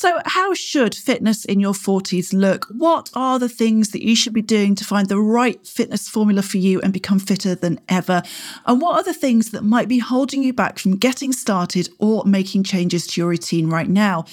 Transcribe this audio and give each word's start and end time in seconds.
So, 0.00 0.18
how 0.24 0.54
should 0.54 0.94
fitness 0.94 1.44
in 1.44 1.60
your 1.60 1.74
40s 1.74 2.32
look? 2.32 2.68
What 2.70 3.10
are 3.12 3.38
the 3.38 3.50
things 3.50 3.90
that 3.90 4.02
you 4.02 4.16
should 4.16 4.32
be 4.32 4.40
doing 4.40 4.74
to 4.76 4.82
find 4.82 5.10
the 5.10 5.20
right 5.20 5.62
fitness 5.66 6.08
formula 6.08 6.40
for 6.40 6.56
you 6.56 6.80
and 6.80 6.90
become 6.90 7.18
fitter 7.18 7.54
than 7.54 7.78
ever? 7.86 8.22
And 8.64 8.80
what 8.80 8.96
are 8.96 9.02
the 9.02 9.12
things 9.12 9.50
that 9.50 9.62
might 9.62 9.88
be 9.88 9.98
holding 9.98 10.42
you 10.42 10.54
back 10.54 10.78
from 10.78 10.96
getting 10.96 11.32
started 11.32 11.90
or 11.98 12.24
making 12.24 12.64
changes 12.64 13.06
to 13.08 13.20
your 13.20 13.28
routine 13.28 13.68
right 13.68 13.90
now? 13.90 14.24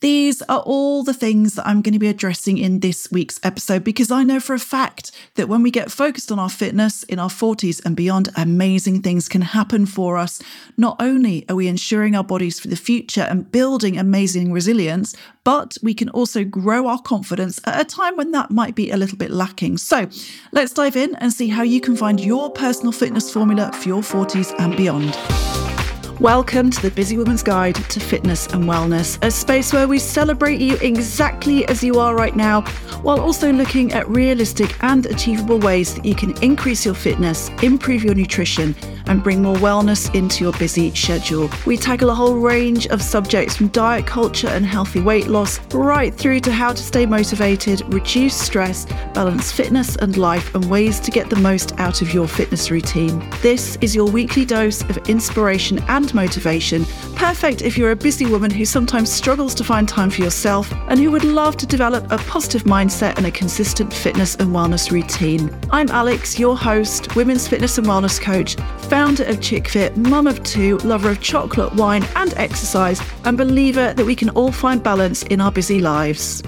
These 0.00 0.42
are 0.42 0.60
all 0.60 1.02
the 1.02 1.12
things 1.12 1.54
that 1.54 1.66
I'm 1.66 1.82
going 1.82 1.92
to 1.92 1.98
be 1.98 2.06
addressing 2.06 2.56
in 2.56 2.78
this 2.78 3.10
week's 3.10 3.40
episode 3.42 3.82
because 3.82 4.12
I 4.12 4.22
know 4.22 4.38
for 4.38 4.54
a 4.54 4.58
fact 4.60 5.10
that 5.34 5.48
when 5.48 5.60
we 5.60 5.72
get 5.72 5.90
focused 5.90 6.30
on 6.30 6.38
our 6.38 6.48
fitness 6.48 7.02
in 7.02 7.18
our 7.18 7.28
40s 7.28 7.84
and 7.84 7.96
beyond, 7.96 8.28
amazing 8.36 9.02
things 9.02 9.28
can 9.28 9.40
happen 9.40 9.86
for 9.86 10.16
us. 10.16 10.40
Not 10.76 10.96
only 11.00 11.44
are 11.48 11.56
we 11.56 11.66
ensuring 11.66 12.14
our 12.14 12.22
bodies 12.22 12.60
for 12.60 12.68
the 12.68 12.76
future 12.76 13.22
and 13.22 13.50
building 13.50 13.98
amazing 13.98 14.52
resilience, 14.52 15.16
but 15.42 15.76
we 15.82 15.94
can 15.94 16.10
also 16.10 16.44
grow 16.44 16.86
our 16.86 17.02
confidence 17.02 17.58
at 17.64 17.80
a 17.80 17.84
time 17.84 18.16
when 18.16 18.30
that 18.30 18.52
might 18.52 18.76
be 18.76 18.92
a 18.92 18.96
little 18.96 19.18
bit 19.18 19.32
lacking. 19.32 19.78
So 19.78 20.08
let's 20.52 20.72
dive 20.72 20.94
in 20.94 21.16
and 21.16 21.32
see 21.32 21.48
how 21.48 21.64
you 21.64 21.80
can 21.80 21.96
find 21.96 22.20
your 22.20 22.52
personal 22.52 22.92
fitness 22.92 23.32
formula 23.32 23.72
for 23.72 23.88
your 23.88 24.02
40s 24.02 24.54
and 24.60 24.76
beyond. 24.76 25.87
Welcome 26.20 26.72
to 26.72 26.82
the 26.82 26.90
Busy 26.90 27.16
Woman's 27.16 27.44
Guide 27.44 27.76
to 27.76 28.00
Fitness 28.00 28.48
and 28.48 28.64
Wellness, 28.64 29.24
a 29.24 29.30
space 29.30 29.72
where 29.72 29.86
we 29.86 30.00
celebrate 30.00 30.60
you 30.60 30.76
exactly 30.78 31.64
as 31.68 31.84
you 31.84 32.00
are 32.00 32.16
right 32.16 32.34
now, 32.34 32.62
while 33.02 33.20
also 33.20 33.52
looking 33.52 33.92
at 33.92 34.08
realistic 34.08 34.74
and 34.82 35.06
achievable 35.06 35.60
ways 35.60 35.94
that 35.94 36.04
you 36.04 36.16
can 36.16 36.36
increase 36.42 36.84
your 36.84 36.96
fitness, 36.96 37.50
improve 37.62 38.02
your 38.02 38.16
nutrition, 38.16 38.74
and 39.06 39.22
bring 39.22 39.40
more 39.40 39.54
wellness 39.56 40.12
into 40.12 40.42
your 40.42 40.52
busy 40.54 40.92
schedule. 40.92 41.48
We 41.64 41.76
tackle 41.76 42.10
a 42.10 42.14
whole 42.14 42.34
range 42.34 42.88
of 42.88 43.00
subjects 43.00 43.56
from 43.56 43.68
diet 43.68 44.04
culture 44.04 44.48
and 44.48 44.66
healthy 44.66 45.00
weight 45.00 45.28
loss, 45.28 45.60
right 45.72 46.12
through 46.12 46.40
to 46.40 46.52
how 46.52 46.72
to 46.72 46.82
stay 46.82 47.06
motivated, 47.06 47.82
reduce 47.94 48.34
stress, 48.34 48.86
balance 49.14 49.52
fitness 49.52 49.94
and 49.94 50.16
life, 50.16 50.52
and 50.56 50.68
ways 50.68 50.98
to 50.98 51.12
get 51.12 51.30
the 51.30 51.36
most 51.36 51.78
out 51.78 52.02
of 52.02 52.12
your 52.12 52.26
fitness 52.26 52.72
routine. 52.72 53.24
This 53.40 53.76
is 53.80 53.94
your 53.94 54.10
weekly 54.10 54.44
dose 54.44 54.82
of 54.82 54.98
inspiration 55.08 55.78
and 55.88 56.07
and 56.08 56.14
motivation, 56.14 56.84
perfect 57.14 57.62
if 57.62 57.76
you're 57.76 57.90
a 57.90 57.96
busy 57.96 58.26
woman 58.26 58.50
who 58.50 58.64
sometimes 58.64 59.10
struggles 59.10 59.54
to 59.54 59.64
find 59.64 59.88
time 59.88 60.10
for 60.10 60.22
yourself 60.22 60.72
and 60.88 60.98
who 60.98 61.10
would 61.10 61.24
love 61.24 61.56
to 61.56 61.66
develop 61.66 62.04
a 62.10 62.18
positive 62.18 62.64
mindset 62.64 63.16
and 63.16 63.26
a 63.26 63.30
consistent 63.30 63.92
fitness 63.92 64.34
and 64.36 64.50
wellness 64.50 64.90
routine. 64.90 65.54
I'm 65.70 65.88
Alix, 65.88 66.38
your 66.38 66.56
host, 66.56 67.14
women's 67.16 67.46
fitness 67.46 67.78
and 67.78 67.86
wellness 67.86 68.20
coach, 68.20 68.56
founder 68.88 69.24
of 69.24 69.36
ChickFit, 69.36 69.96
mum 69.96 70.26
of 70.26 70.42
two, 70.42 70.78
lover 70.78 71.10
of 71.10 71.20
chocolate, 71.20 71.74
wine, 71.74 72.04
and 72.16 72.34
exercise, 72.34 73.00
and 73.24 73.36
believer 73.36 73.92
that 73.94 74.04
we 74.04 74.14
can 74.14 74.30
all 74.30 74.52
find 74.52 74.82
balance 74.82 75.22
in 75.24 75.40
our 75.40 75.52
busy 75.52 75.80
lives. 75.80 76.42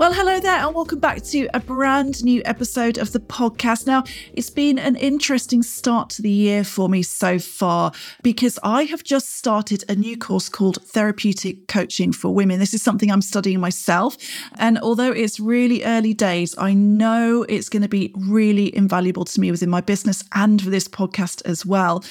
Well, 0.00 0.14
hello 0.14 0.40
there, 0.40 0.56
and 0.56 0.74
welcome 0.74 0.98
back 0.98 1.22
to 1.24 1.46
a 1.52 1.60
brand 1.60 2.24
new 2.24 2.40
episode 2.46 2.96
of 2.96 3.12
the 3.12 3.20
podcast. 3.20 3.86
Now, 3.86 4.04
it's 4.32 4.48
been 4.48 4.78
an 4.78 4.96
interesting 4.96 5.62
start 5.62 6.08
to 6.12 6.22
the 6.22 6.30
year 6.30 6.64
for 6.64 6.88
me 6.88 7.02
so 7.02 7.38
far 7.38 7.92
because 8.22 8.58
I 8.62 8.84
have 8.84 9.04
just 9.04 9.36
started 9.36 9.84
a 9.90 9.94
new 9.94 10.16
course 10.16 10.48
called 10.48 10.78
Therapeutic 10.86 11.68
Coaching 11.68 12.12
for 12.12 12.32
Women. 12.32 12.60
This 12.60 12.72
is 12.72 12.80
something 12.80 13.10
I'm 13.10 13.20
studying 13.20 13.60
myself. 13.60 14.16
And 14.54 14.78
although 14.78 15.12
it's 15.12 15.38
really 15.38 15.84
early 15.84 16.14
days, 16.14 16.54
I 16.56 16.72
know 16.72 17.42
it's 17.42 17.68
going 17.68 17.82
to 17.82 17.88
be 17.88 18.10
really 18.16 18.74
invaluable 18.74 19.26
to 19.26 19.38
me 19.38 19.50
within 19.50 19.68
my 19.68 19.82
business 19.82 20.24
and 20.32 20.62
for 20.62 20.70
this 20.70 20.88
podcast 20.88 21.42
as 21.44 21.66
well. 21.66 22.02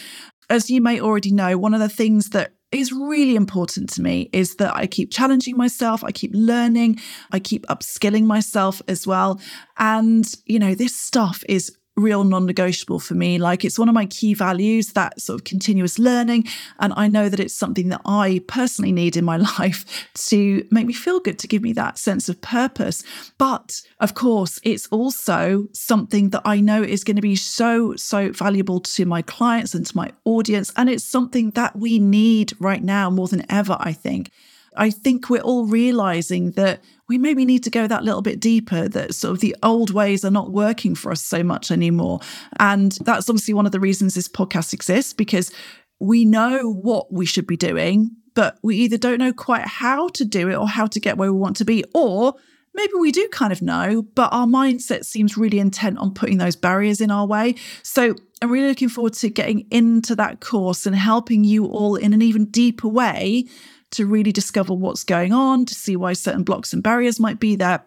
As 0.48 0.70
you 0.70 0.80
may 0.80 1.02
already 1.02 1.31
know, 1.31 1.58
one 1.58 1.74
of 1.74 1.80
the 1.80 1.90
things 1.90 2.30
that 2.30 2.53
is 2.72 2.92
really 2.92 3.36
important 3.36 3.89
to 3.89 4.02
me 4.02 4.30
is 4.31 4.56
that 4.56 4.75
I 4.75 4.86
keep 4.86 5.12
challenging 5.12 5.58
myself, 5.58 6.03
I 6.03 6.12
keep 6.12 6.31
learning, 6.34 7.00
I 7.31 7.39
keep 7.39 7.66
upskilling 7.67 8.25
myself 8.25 8.81
as 8.88 9.08
well. 9.08 9.39
And, 9.78 10.25
you 10.45 10.59
know, 10.59 10.75
this 10.75 10.95
stuff 10.95 11.44
is 11.50 11.75
real 12.00 12.24
non 12.24 12.46
negotiable 12.46 13.00
for 13.00 13.14
me. 13.14 13.38
Like 13.38 13.64
it's 13.66 13.78
one 13.78 13.90
of 13.90 13.96
my 13.96 14.06
key 14.06 14.34
values, 14.34 14.94
that 14.94 15.20
sort 15.20 15.40
of 15.40 15.44
continuous 15.44 16.00
learning. 16.00 16.46
And 16.80 16.94
I 16.96 17.08
know 17.08 17.30
that 17.30 17.40
it's 17.40 17.54
something 17.54 17.90
that 17.90 18.02
I 18.06 18.42
personally 18.48 18.92
need 18.92 19.18
in 19.18 19.26
my 19.26 19.38
life 19.60 19.86
to 20.30 20.66
make 20.72 20.88
me 20.88 20.94
feel 20.94 21.20
good, 21.20 21.40
to 21.40 21.48
give 21.48 21.62
me 21.62 21.74
that 21.74 21.98
sense 21.98 22.30
of 22.30 22.42
purpose. 22.42 23.04
But 23.38 23.82
of 24.00 24.14
course, 24.14 24.60
it's 24.64 24.88
also 24.88 25.68
something 25.74 26.30
that 26.30 26.42
I 26.46 26.60
know 26.60 26.82
is 26.82 27.04
going 27.04 27.18
to 27.18 27.22
be 27.22 27.36
so, 27.36 27.96
so 27.96 28.31
valuable 28.31 28.80
to 28.80 29.06
my 29.06 29.22
clients 29.22 29.74
and 29.74 29.86
to 29.86 29.98
my 29.98 30.12
audience. 30.26 30.72
And 30.76 30.90
it's 30.90 31.04
something 31.04 31.52
that 31.52 31.76
we 31.76 32.00
need 32.00 32.54
right 32.60 32.84
now 32.84 33.10
more 33.10 33.28
than 33.28 33.46
ever, 33.50 33.78
I 33.80 33.94
think. 33.94 34.31
I 34.75 34.90
think 34.90 35.30
we're 35.30 35.41
all 35.41 35.66
realizing 35.66 36.52
that 36.52 36.81
we 37.07 37.18
maybe 37.18 37.44
need 37.44 37.63
to 37.63 37.69
go 37.69 37.88
that 37.88 38.03
little 38.03 38.22
bit 38.22 38.40
deeper, 38.40 38.88
that 38.88 39.16
sort 39.16 39.34
of 39.34 39.40
the 39.40 39.56
old 39.63 39.91
ways 39.91 40.24
are 40.24 40.31
not 40.31 40.52
working 40.52 40.96
for 40.96 41.12
us 41.12 41.24
so 41.24 41.44
much 41.44 41.72
anymore. 41.72 42.19
And 42.59 42.91
that's 43.03 43.30
obviously 43.30 43.53
one 43.53 43.66
of 43.66 43.72
the 43.72 43.80
reasons 43.80 44.13
this 44.13 44.28
podcast 44.28 44.74
exists 44.74 45.13
because 45.13 45.52
we 46.00 46.24
know 46.24 46.72
what 46.72 47.12
we 47.12 47.25
should 47.25 47.47
be 47.47 47.57
doing, 47.57 48.12
but 48.35 48.57
we 48.63 48.78
either 48.78 48.97
don't 48.97 49.19
know 49.19 49.34
quite 49.34 49.66
how 49.66 50.09
to 50.09 50.24
do 50.24 50.50
it 50.50 50.56
or 50.56 50.68
how 50.68 50.88
to 50.88 51.00
get 51.00 51.18
where 51.18 51.34
we 51.34 51.40
want 51.40 51.57
to 51.57 51.66
be, 51.66 51.84
or 51.94 52.36
maybe 52.74 52.94
we 53.00 53.12
do 53.12 53.28
kind 53.31 53.51
of 53.51 53.62
know, 53.62 54.01
but 54.01 54.31
our 54.31 54.46
mindset 54.46 55.03
seems 55.03 55.36
really 55.36 55.59
intent 55.59 55.97
on 55.97 56.13
putting 56.13 56.38
those 56.38 56.56
barriers 56.56 57.01
in 57.01 57.12
our 57.12 57.25
way. 57.25 57.56
So 57.84 58.16
I'm 58.41 58.51
really 58.51 58.69
looking 58.69 58.88
forward 58.88 59.13
to 59.16 59.30
getting 59.30 59.68
into 59.72 60.16
that 60.16 60.40
course 60.40 60.86
and 60.86 60.96
helping 60.96 61.44
you 61.44 61.66
all 61.66 61.96
in 61.96 62.13
an 62.13 62.22
even 62.22 62.46
deeper 62.46 62.88
way 62.88 63.46
to 63.91 64.05
really 64.05 64.31
discover 64.31 64.73
what's 64.73 65.03
going 65.03 65.33
on, 65.33 65.66
to 65.66 65.73
see 65.73 65.95
why 65.95 66.13
certain 66.13 66.44
blocks 66.44 66.73
and 66.73 66.83
barriers 66.83 67.19
might 67.19 67.39
be 67.39 67.55
there, 67.55 67.85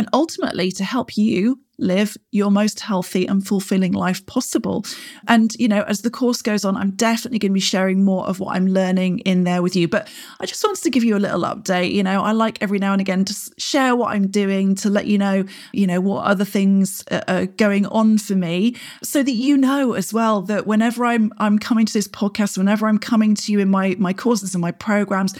and 0.00 0.08
ultimately 0.14 0.72
to 0.72 0.82
help 0.82 1.18
you 1.18 1.60
live 1.76 2.16
your 2.30 2.50
most 2.50 2.80
healthy 2.80 3.26
and 3.26 3.46
fulfilling 3.46 3.92
life 3.92 4.24
possible. 4.24 4.82
And, 5.28 5.54
you 5.58 5.68
know, 5.68 5.82
as 5.82 6.00
the 6.00 6.08
course 6.08 6.40
goes 6.40 6.64
on, 6.64 6.74
I'm 6.74 6.92
definitely 6.92 7.38
going 7.38 7.50
to 7.50 7.54
be 7.54 7.60
sharing 7.60 8.02
more 8.02 8.26
of 8.26 8.40
what 8.40 8.56
I'm 8.56 8.66
learning 8.66 9.18
in 9.20 9.44
there 9.44 9.60
with 9.60 9.76
you. 9.76 9.88
But 9.88 10.08
I 10.40 10.46
just 10.46 10.64
wanted 10.64 10.82
to 10.84 10.90
give 10.90 11.04
you 11.04 11.18
a 11.18 11.20
little 11.20 11.42
update. 11.42 11.92
You 11.92 12.02
know, 12.02 12.22
I 12.22 12.32
like 12.32 12.62
every 12.62 12.78
now 12.78 12.92
and 12.92 13.00
again 13.02 13.26
to 13.26 13.34
share 13.58 13.94
what 13.94 14.14
I'm 14.14 14.28
doing, 14.28 14.74
to 14.76 14.88
let 14.88 15.04
you 15.04 15.18
know, 15.18 15.44
you 15.74 15.86
know, 15.86 16.00
what 16.00 16.24
other 16.24 16.46
things 16.46 17.04
are 17.28 17.44
going 17.44 17.84
on 17.88 18.16
for 18.16 18.34
me 18.34 18.76
so 19.02 19.22
that 19.22 19.32
you 19.32 19.58
know 19.58 19.92
as 19.92 20.14
well 20.14 20.40
that 20.42 20.66
whenever 20.66 21.04
I'm 21.04 21.30
I'm 21.36 21.58
coming 21.58 21.84
to 21.84 21.92
this 21.92 22.08
podcast, 22.08 22.56
whenever 22.56 22.88
I'm 22.88 22.98
coming 22.98 23.34
to 23.34 23.52
you 23.52 23.60
in 23.60 23.68
my 23.68 23.96
my 23.98 24.14
courses 24.14 24.54
and 24.54 24.62
my 24.62 24.72
programs, 24.72 25.34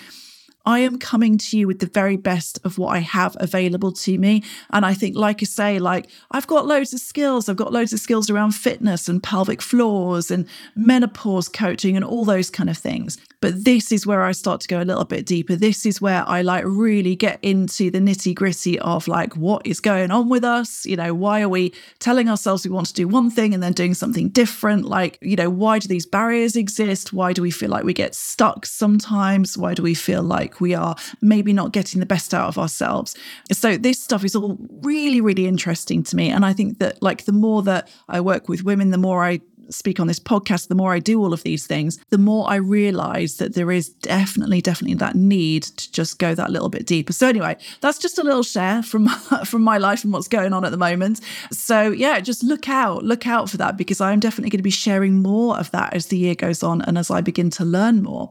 I 0.70 0.78
am 0.78 1.00
coming 1.00 1.36
to 1.36 1.58
you 1.58 1.66
with 1.66 1.80
the 1.80 1.86
very 1.86 2.16
best 2.16 2.60
of 2.62 2.78
what 2.78 2.94
I 2.94 3.00
have 3.00 3.36
available 3.40 3.90
to 3.90 4.16
me. 4.16 4.44
And 4.70 4.86
I 4.86 4.94
think, 4.94 5.16
like 5.16 5.42
I 5.42 5.44
say, 5.46 5.80
like 5.80 6.08
I've 6.30 6.46
got 6.46 6.64
loads 6.64 6.94
of 6.94 7.00
skills. 7.00 7.48
I've 7.48 7.56
got 7.56 7.72
loads 7.72 7.92
of 7.92 7.98
skills 7.98 8.30
around 8.30 8.52
fitness 8.52 9.08
and 9.08 9.20
pelvic 9.20 9.62
floors 9.62 10.30
and 10.30 10.46
menopause 10.76 11.48
coaching 11.48 11.96
and 11.96 12.04
all 12.04 12.24
those 12.24 12.50
kind 12.50 12.70
of 12.70 12.78
things. 12.78 13.18
But 13.40 13.64
this 13.64 13.90
is 13.90 14.06
where 14.06 14.22
I 14.22 14.32
start 14.32 14.60
to 14.60 14.68
go 14.68 14.80
a 14.80 14.84
little 14.84 15.04
bit 15.04 15.26
deeper. 15.26 15.56
This 15.56 15.86
is 15.86 16.00
where 16.00 16.28
I 16.28 16.42
like 16.42 16.62
really 16.66 17.16
get 17.16 17.40
into 17.42 17.90
the 17.90 17.98
nitty 17.98 18.34
gritty 18.34 18.78
of 18.78 19.08
like 19.08 19.34
what 19.34 19.66
is 19.66 19.80
going 19.80 20.10
on 20.10 20.28
with 20.28 20.44
us. 20.44 20.84
You 20.86 20.96
know, 20.96 21.14
why 21.14 21.40
are 21.40 21.48
we 21.48 21.72
telling 21.98 22.28
ourselves 22.28 22.64
we 22.64 22.70
want 22.70 22.88
to 22.88 22.92
do 22.92 23.08
one 23.08 23.30
thing 23.30 23.54
and 23.54 23.62
then 23.62 23.72
doing 23.72 23.94
something 23.94 24.28
different? 24.28 24.84
Like, 24.84 25.18
you 25.22 25.36
know, 25.36 25.50
why 25.50 25.78
do 25.78 25.88
these 25.88 26.06
barriers 26.06 26.54
exist? 26.54 27.12
Why 27.12 27.32
do 27.32 27.42
we 27.42 27.50
feel 27.50 27.70
like 27.70 27.82
we 27.82 27.94
get 27.94 28.14
stuck 28.14 28.66
sometimes? 28.66 29.56
Why 29.58 29.74
do 29.74 29.82
we 29.82 29.94
feel 29.94 30.22
like 30.22 30.59
we 30.60 30.74
are 30.74 30.96
maybe 31.20 31.52
not 31.52 31.72
getting 31.72 32.00
the 32.00 32.06
best 32.06 32.34
out 32.34 32.48
of 32.48 32.58
ourselves? 32.58 33.16
So, 33.52 33.76
this 33.76 34.02
stuff 34.02 34.24
is 34.24 34.34
all 34.36 34.58
really, 34.82 35.20
really 35.20 35.46
interesting 35.46 36.02
to 36.04 36.16
me. 36.16 36.30
And 36.30 36.44
I 36.44 36.52
think 36.52 36.78
that, 36.78 37.02
like, 37.02 37.24
the 37.24 37.32
more 37.32 37.62
that 37.62 37.88
I 38.08 38.20
work 38.20 38.48
with 38.48 38.64
women, 38.64 38.90
the 38.90 38.98
more 38.98 39.24
I 39.24 39.40
speak 39.70 40.00
on 40.00 40.06
this 40.06 40.18
podcast, 40.18 40.68
the 40.68 40.74
more 40.74 40.92
I 40.92 40.98
do 40.98 41.20
all 41.20 41.32
of 41.32 41.42
these 41.42 41.66
things, 41.66 41.98
the 42.10 42.18
more 42.18 42.48
I 42.48 42.56
realize 42.56 43.36
that 43.36 43.54
there 43.54 43.70
is 43.70 43.88
definitely, 43.88 44.60
definitely 44.60 44.94
that 44.96 45.16
need 45.16 45.64
to 45.64 45.92
just 45.92 46.18
go 46.18 46.34
that 46.34 46.50
little 46.50 46.68
bit 46.68 46.86
deeper. 46.86 47.12
So 47.12 47.28
anyway, 47.28 47.56
that's 47.80 47.98
just 47.98 48.18
a 48.18 48.22
little 48.22 48.42
share 48.42 48.82
from 48.82 49.08
from 49.44 49.62
my 49.62 49.78
life 49.78 50.04
and 50.04 50.12
what's 50.12 50.28
going 50.28 50.52
on 50.52 50.64
at 50.64 50.70
the 50.70 50.76
moment. 50.76 51.20
So 51.50 51.90
yeah, 51.90 52.20
just 52.20 52.42
look 52.42 52.68
out, 52.68 53.04
look 53.04 53.26
out 53.26 53.50
for 53.50 53.56
that 53.58 53.76
because 53.76 54.00
I'm 54.00 54.20
definitely 54.20 54.50
going 54.50 54.58
to 54.58 54.62
be 54.62 54.70
sharing 54.70 55.22
more 55.22 55.58
of 55.58 55.70
that 55.72 55.94
as 55.94 56.06
the 56.06 56.18
year 56.18 56.34
goes 56.34 56.62
on 56.62 56.82
and 56.82 56.98
as 56.98 57.10
I 57.10 57.20
begin 57.20 57.50
to 57.50 57.64
learn 57.64 58.02
more. 58.02 58.30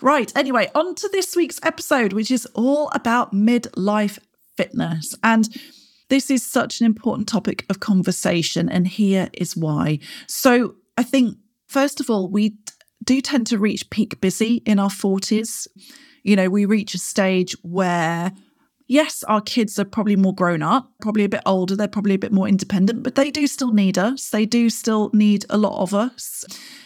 Right, 0.00 0.32
anyway, 0.34 0.70
on 0.74 0.94
to 0.94 1.08
this 1.12 1.36
week's 1.36 1.60
episode, 1.62 2.14
which 2.14 2.30
is 2.30 2.46
all 2.54 2.88
about 2.94 3.34
midlife 3.34 4.18
fitness. 4.56 5.14
And 5.22 5.48
this 6.08 6.30
is 6.30 6.44
such 6.44 6.80
an 6.80 6.86
important 6.86 7.28
topic 7.28 7.64
of 7.70 7.80
conversation, 7.80 8.68
and 8.68 8.86
here 8.86 9.28
is 9.32 9.56
why. 9.56 10.00
So, 10.26 10.74
I 11.00 11.02
think, 11.02 11.38
first 11.66 11.98
of 11.98 12.10
all, 12.10 12.28
we 12.28 12.58
do 13.02 13.22
tend 13.22 13.46
to 13.46 13.58
reach 13.58 13.88
peak 13.88 14.20
busy 14.20 14.56
in 14.66 14.78
our 14.78 14.90
40s. 14.90 15.66
You 16.24 16.36
know, 16.36 16.50
we 16.50 16.66
reach 16.66 16.92
a 16.92 16.98
stage 16.98 17.56
where, 17.62 18.32
yes, 18.86 19.22
our 19.22 19.40
kids 19.40 19.78
are 19.78 19.86
probably 19.86 20.16
more 20.16 20.34
grown 20.34 20.62
up, 20.62 20.92
probably 21.00 21.24
a 21.24 21.28
bit 21.30 21.40
older, 21.46 21.74
they're 21.74 21.88
probably 21.88 22.12
a 22.12 22.18
bit 22.18 22.32
more 22.32 22.46
independent, 22.46 23.02
but 23.02 23.14
they 23.14 23.30
do 23.30 23.46
still 23.46 23.72
need 23.72 23.96
us. 23.96 24.28
They 24.28 24.44
do 24.44 24.68
still 24.68 25.10
need 25.14 25.46
a 25.48 25.56
lot 25.56 25.80
of 25.80 25.94
us. 25.94 26.44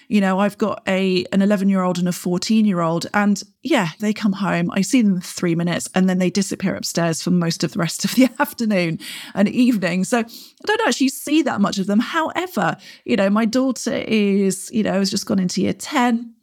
You 0.09 0.21
know, 0.21 0.39
I've 0.39 0.59
got 0.59 0.83
a 0.87 1.25
an 1.33 1.43
11 1.43 1.69
year 1.69 1.83
old 1.83 1.99
and 1.99 2.09
a 2.09 2.13
14 2.13 2.65
year 2.65 2.81
old, 2.81 3.07
and 3.15 3.43
yeah, 3.63 3.89
they 4.01 4.13
come 4.13 4.33
home. 4.33 4.71
I 4.73 4.83
see 4.83 5.03
them 5.03 5.21
three 5.21 5.55
minutes, 5.55 5.89
and 5.95 6.09
then 6.09 6.19
they 6.19 6.31
disappear 6.31 6.75
upstairs 6.75 7.23
for 7.23 7.31
most 7.31 7.65
of 7.65 7.73
the 7.73 7.79
rest 7.79 8.05
of 8.05 8.15
the 8.15 8.29
afternoon 8.39 8.99
and 9.35 9.49
evening. 9.49 10.05
So 10.05 10.19
I 10.19 10.25
don't 10.67 10.87
actually 10.87 11.09
see 11.09 11.43
that 11.43 11.61
much 11.61 11.79
of 11.79 11.87
them. 11.87 12.01
However, 12.01 12.77
you 13.05 13.17
know, 13.17 13.31
my 13.31 13.45
daughter 13.45 13.95
is, 13.95 14.71
you 14.73 14.83
know, 14.83 14.95
has 14.95 15.11
just 15.11 15.27
gone 15.27 15.39
into 15.39 15.63
year 15.63 15.73
10 15.73 16.35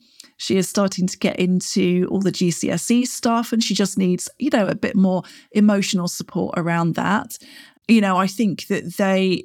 she 0.42 0.58
is 0.58 0.68
starting 0.68 1.06
to 1.06 1.20
get 1.20 1.40
into 1.40 2.08
all 2.10 2.20
the 2.20 2.32
GCSE 2.32 3.06
stuff 3.06 3.54
and 3.54 3.64
she 3.64 3.76
just 3.76 3.96
needs, 3.96 4.28
you 4.40 4.50
know, 4.50 4.66
a 4.66 4.74
bit 4.74 4.96
more 4.96 5.22
emotional 5.52 6.08
support 6.08 6.58
around 6.58 6.96
that. 6.96 7.38
You 7.88 8.02
know, 8.02 8.18
I 8.18 8.26
think 8.26 8.66
that 8.66 8.98
they 8.98 9.44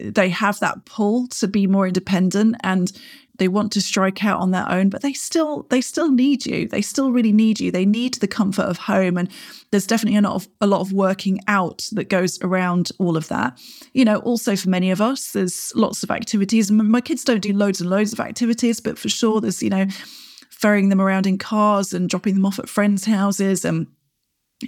they 0.00 0.30
have 0.30 0.58
that 0.58 0.84
pull 0.84 1.28
to 1.28 1.46
be 1.46 1.68
more 1.68 1.86
independent 1.86 2.56
and 2.64 2.90
they 3.38 3.48
want 3.48 3.72
to 3.72 3.80
strike 3.80 4.24
out 4.24 4.40
on 4.40 4.50
their 4.50 4.68
own 4.70 4.88
but 4.88 5.02
they 5.02 5.12
still 5.12 5.66
they 5.70 5.80
still 5.80 6.10
need 6.10 6.44
you. 6.46 6.68
They 6.68 6.82
still 6.82 7.12
really 7.12 7.32
need 7.32 7.60
you. 7.60 7.70
They 7.70 7.86
need 7.86 8.14
the 8.14 8.28
comfort 8.28 8.62
of 8.62 8.78
home 8.78 9.16
and 9.16 9.30
there's 9.70 9.86
definitely 9.86 10.18
a 10.18 10.22
lot 10.22 10.34
of 10.34 10.48
a 10.60 10.66
lot 10.66 10.80
of 10.80 10.92
working 10.92 11.40
out 11.48 11.88
that 11.92 12.08
goes 12.08 12.38
around 12.42 12.90
all 12.98 13.16
of 13.16 13.28
that. 13.28 13.58
You 13.92 14.04
know 14.04 14.18
also 14.18 14.56
for 14.56 14.68
many 14.68 14.90
of 14.90 15.00
us 15.00 15.32
there's 15.32 15.72
lots 15.74 16.02
of 16.02 16.10
activities. 16.10 16.70
My 16.70 17.00
kids 17.00 17.24
don't 17.24 17.40
do 17.40 17.52
loads 17.52 17.80
and 17.80 17.90
loads 17.90 18.12
of 18.12 18.20
activities 18.20 18.80
but 18.80 18.98
for 18.98 19.08
sure 19.08 19.40
there's 19.40 19.62
you 19.62 19.70
know 19.70 19.86
ferrying 20.50 20.90
them 20.90 21.00
around 21.00 21.26
in 21.26 21.38
cars 21.38 21.92
and 21.92 22.08
dropping 22.08 22.34
them 22.34 22.46
off 22.46 22.58
at 22.58 22.68
friends' 22.68 23.04
houses 23.04 23.64
and 23.64 23.86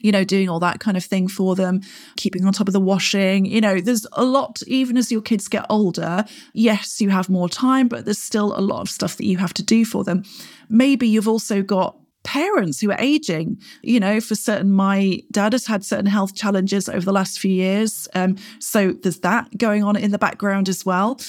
you 0.02 0.12
know, 0.12 0.25
doing 0.25 0.49
all 0.49 0.61
that 0.61 0.81
kind 0.81 0.96
of 0.96 1.05
thing 1.05 1.29
for 1.29 1.55
them, 1.55 1.81
keeping 2.17 2.44
on 2.44 2.52
top 2.52 2.69
of 2.69 2.73
the 2.73 2.81
washing. 2.81 3.44
You 3.46 3.61
know, 3.61 3.81
there's 3.81 4.06
a 4.12 4.25
lot, 4.25 4.62
even 4.67 4.96
as 4.96 5.11
your 5.11 5.23
kids 5.23 5.49
get 5.49 5.67
older. 5.69 6.25
Yes, 6.52 7.00
you 7.00 7.11
have 7.11 7.29
more 7.29 7.49
time, 7.49 7.88
but 7.88 8.05
there's 8.05 8.19
still 8.19 8.58
a 8.58 8.61
lot 8.61 8.81
of 8.81 8.88
stuff 8.88 9.17
that 9.17 9.26
you 9.26 9.38
have 9.38 9.55
to 9.55 9.62
do 9.62 9.85
for 9.85 10.05
them. 10.05 10.25
Maybe 10.69 11.08
you've 11.08 11.29
also 11.29 11.62
got 11.62 11.96
parents 12.25 12.81
who 12.81 12.91
are 12.91 13.00
aging. 13.00 13.61
You 13.82 14.00
know, 14.00 14.20
for 14.20 14.35
certain, 14.35 14.73
my 14.73 15.20
dad 15.31 15.52
has 15.52 15.67
had 15.67 15.85
certain 15.85 16.06
health 16.06 16.35
challenges 16.35 16.88
over 16.88 17.05
the 17.05 17.12
last 17.12 17.38
few 17.38 17.52
years. 17.52 18.08
Um, 18.14 18.37
so 18.58 18.93
there's 18.93 19.20
that 19.20 19.56
going 19.56 19.85
on 19.85 19.97
in 19.97 20.11
the 20.11 20.19
background 20.19 20.69
as 20.69 20.85
well. 20.85 21.20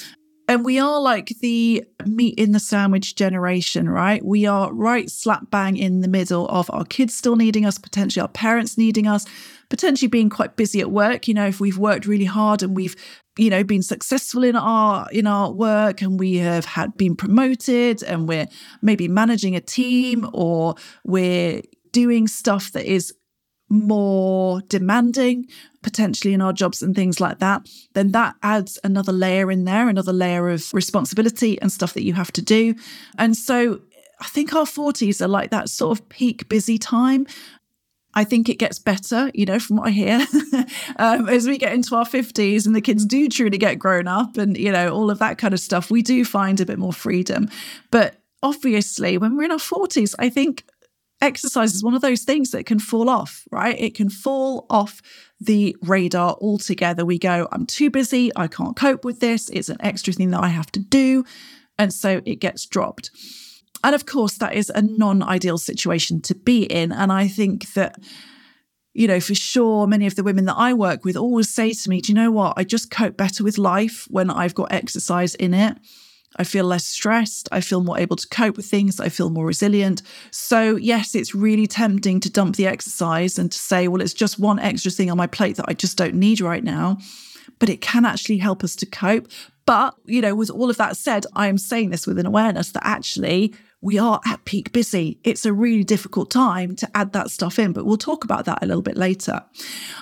And 0.47 0.63
we 0.63 0.77
are 0.79 1.01
like 1.01 1.29
the 1.41 1.83
meat 2.05 2.37
in 2.37 2.51
the 2.51 2.59
sandwich 2.59 3.15
generation, 3.15 3.89
right? 3.89 4.23
We 4.23 4.45
are 4.45 4.71
right 4.71 5.09
slap 5.09 5.49
bang 5.49 5.75
in 5.75 6.01
the 6.01 6.07
middle 6.07 6.47
of 6.49 6.69
our 6.71 6.85
kids 6.85 7.15
still 7.15 7.35
needing 7.35 7.65
us, 7.65 7.79
potentially 7.79 8.21
our 8.21 8.27
parents 8.27 8.77
needing 8.77 9.07
us, 9.07 9.25
potentially 9.69 10.07
being 10.07 10.29
quite 10.29 10.55
busy 10.55 10.81
at 10.81 10.91
work. 10.91 11.27
You 11.27 11.33
know, 11.33 11.47
if 11.47 11.59
we've 11.59 11.79
worked 11.79 12.05
really 12.05 12.25
hard 12.25 12.61
and 12.61 12.75
we've, 12.75 12.95
you 13.37 13.49
know, 13.49 13.63
been 13.63 13.81
successful 13.81 14.43
in 14.43 14.55
our 14.55 15.07
in 15.11 15.25
our 15.25 15.51
work 15.51 16.03
and 16.03 16.19
we 16.19 16.35
have 16.37 16.65
had 16.65 16.95
been 16.95 17.15
promoted 17.15 18.03
and 18.03 18.27
we're 18.27 18.47
maybe 18.83 19.07
managing 19.07 19.55
a 19.55 19.61
team 19.61 20.29
or 20.31 20.75
we're 21.03 21.61
doing 21.91 22.27
stuff 22.27 22.71
that 22.73 22.85
is 22.85 23.13
more 23.69 24.61
demanding, 24.69 25.47
potentially 25.81 26.33
in 26.33 26.41
our 26.41 26.53
jobs 26.53 26.81
and 26.81 26.95
things 26.95 27.19
like 27.19 27.39
that, 27.39 27.67
then 27.93 28.11
that 28.11 28.35
adds 28.43 28.79
another 28.83 29.11
layer 29.11 29.51
in 29.51 29.65
there, 29.65 29.89
another 29.89 30.13
layer 30.13 30.49
of 30.49 30.73
responsibility 30.73 31.59
and 31.61 31.71
stuff 31.71 31.93
that 31.93 32.03
you 32.03 32.13
have 32.13 32.31
to 32.33 32.41
do. 32.41 32.75
And 33.17 33.35
so 33.35 33.81
I 34.19 34.25
think 34.25 34.53
our 34.53 34.65
40s 34.65 35.21
are 35.21 35.27
like 35.27 35.51
that 35.51 35.69
sort 35.69 35.97
of 35.97 36.09
peak 36.09 36.47
busy 36.49 36.77
time. 36.77 37.27
I 38.17 38.23
think 38.23 38.47
it 38.47 38.59
gets 38.59 38.79
better, 38.79 39.29
you 39.33 39.45
know, 39.45 39.59
from 39.59 39.75
what 39.77 39.89
I 39.89 39.91
hear, 39.91 40.25
um, 40.95 41.27
as 41.27 41.47
we 41.47 41.57
get 41.57 41.73
into 41.73 41.95
our 41.95 42.05
50s 42.05 42.65
and 42.65 42.73
the 42.73 42.81
kids 42.81 43.05
do 43.05 43.27
truly 43.27 43.57
get 43.57 43.77
grown 43.77 44.07
up 44.07 44.37
and, 44.37 44.55
you 44.55 44.71
know, 44.71 44.93
all 44.93 45.11
of 45.11 45.19
that 45.19 45.37
kind 45.37 45.53
of 45.53 45.59
stuff, 45.59 45.91
we 45.91 46.01
do 46.01 46.23
find 46.23 46.61
a 46.61 46.65
bit 46.65 46.79
more 46.79 46.93
freedom. 46.93 47.49
But 47.91 48.15
obviously, 48.41 49.17
when 49.17 49.35
we're 49.35 49.43
in 49.43 49.51
our 49.51 49.57
40s, 49.57 50.15
I 50.17 50.29
think 50.29 50.63
exercise 51.25 51.73
is 51.73 51.83
one 51.83 51.93
of 51.93 52.01
those 52.01 52.23
things 52.23 52.51
that 52.51 52.65
can 52.65 52.79
fall 52.79 53.09
off, 53.09 53.45
right? 53.51 53.79
It 53.79 53.95
can 53.95 54.09
fall 54.09 54.65
off 54.69 55.01
the 55.39 55.75
radar 55.81 56.37
altogether. 56.39 57.05
We 57.05 57.19
go, 57.19 57.47
I'm 57.51 57.65
too 57.65 57.89
busy. 57.89 58.31
I 58.35 58.47
can't 58.47 58.75
cope 58.75 59.03
with 59.03 59.19
this. 59.19 59.49
It's 59.49 59.69
an 59.69 59.77
extra 59.79 60.13
thing 60.13 60.31
that 60.31 60.43
I 60.43 60.47
have 60.47 60.71
to 60.73 60.79
do. 60.79 61.25
And 61.77 61.93
so 61.93 62.21
it 62.25 62.39
gets 62.39 62.65
dropped. 62.65 63.11
And 63.83 63.93
of 63.93 64.05
course, 64.05 64.37
that 64.37 64.53
is 64.53 64.71
a 64.73 64.81
non 64.81 65.21
ideal 65.21 65.57
situation 65.57 66.21
to 66.21 66.35
be 66.35 66.63
in. 66.63 66.91
And 66.91 67.11
I 67.11 67.27
think 67.27 67.73
that, 67.73 67.97
you 68.93 69.07
know, 69.07 69.19
for 69.19 69.35
sure, 69.35 69.85
many 69.87 70.07
of 70.07 70.15
the 70.15 70.23
women 70.23 70.45
that 70.45 70.55
I 70.57 70.73
work 70.73 71.03
with 71.03 71.17
always 71.17 71.53
say 71.53 71.73
to 71.73 71.89
me, 71.89 72.01
Do 72.01 72.11
you 72.11 72.15
know 72.15 72.31
what? 72.31 72.53
I 72.57 72.63
just 72.63 72.89
cope 72.89 73.17
better 73.17 73.43
with 73.43 73.57
life 73.57 74.07
when 74.09 74.29
I've 74.29 74.55
got 74.55 74.71
exercise 74.71 75.35
in 75.35 75.53
it. 75.53 75.77
I 76.35 76.43
feel 76.43 76.65
less 76.65 76.85
stressed. 76.85 77.47
I 77.51 77.61
feel 77.61 77.83
more 77.83 77.97
able 77.97 78.15
to 78.15 78.27
cope 78.27 78.57
with 78.57 78.65
things. 78.65 78.99
I 78.99 79.09
feel 79.09 79.29
more 79.29 79.45
resilient. 79.45 80.01
So, 80.31 80.75
yes, 80.75 81.15
it's 81.15 81.35
really 81.35 81.67
tempting 81.67 82.19
to 82.21 82.29
dump 82.29 82.55
the 82.55 82.67
exercise 82.67 83.39
and 83.39 83.51
to 83.51 83.57
say, 83.57 83.87
well, 83.87 84.01
it's 84.01 84.13
just 84.13 84.39
one 84.39 84.59
extra 84.59 84.91
thing 84.91 85.09
on 85.09 85.17
my 85.17 85.27
plate 85.27 85.57
that 85.57 85.65
I 85.67 85.73
just 85.73 85.97
don't 85.97 86.15
need 86.15 86.41
right 86.41 86.63
now. 86.63 86.97
But 87.59 87.69
it 87.69 87.81
can 87.81 88.05
actually 88.05 88.37
help 88.37 88.63
us 88.63 88.75
to 88.77 88.85
cope. 88.85 89.27
But, 89.65 89.95
you 90.05 90.21
know, 90.21 90.35
with 90.35 90.49
all 90.49 90.69
of 90.69 90.77
that 90.77 90.97
said, 90.97 91.25
I 91.35 91.47
am 91.47 91.57
saying 91.57 91.89
this 91.89 92.05
with 92.05 92.19
an 92.19 92.25
awareness 92.25 92.71
that 92.71 92.85
actually 92.85 93.53
we 93.81 93.99
are 93.99 94.19
at 94.25 94.45
peak 94.45 94.71
busy. 94.71 95.19
It's 95.23 95.45
a 95.45 95.53
really 95.53 95.83
difficult 95.83 96.31
time 96.31 96.75
to 96.77 96.89
add 96.95 97.13
that 97.13 97.29
stuff 97.29 97.59
in, 97.59 97.71
but 97.71 97.85
we'll 97.85 97.97
talk 97.97 98.23
about 98.23 98.45
that 98.45 98.63
a 98.63 98.65
little 98.65 98.81
bit 98.81 98.97
later. 98.97 99.43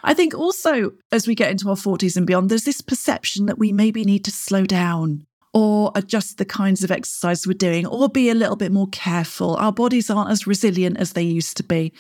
I 0.04 0.14
think 0.14 0.34
also 0.34 0.92
as 1.12 1.28
we 1.28 1.36
get 1.36 1.52
into 1.52 1.70
our 1.70 1.76
40s 1.76 2.16
and 2.16 2.26
beyond, 2.26 2.50
there's 2.50 2.64
this 2.64 2.82
perception 2.82 3.46
that 3.48 3.60
we 3.60 3.72
maybe 3.74 4.06
need 4.06 4.24
to 4.26 4.32
slow 4.32 4.66
down 4.66 5.26
or 5.54 5.92
adjust 5.96 6.38
the 6.38 6.46
kinds 6.46 6.84
of 6.84 6.92
exercise 6.92 7.46
we're 7.46 7.54
doing 7.54 7.86
or 7.86 8.10
be 8.10 8.30
a 8.30 8.34
little 8.34 8.56
bit 8.56 8.72
more 8.72 8.88
careful. 8.88 9.56
Our 9.56 9.72
bodies 9.72 10.10
aren't 10.10 10.32
as 10.32 10.48
resilient 10.48 10.98
as 10.98 11.14
they 11.14 11.22
used 11.22 11.58
to 11.58 11.64
be. 11.64 11.94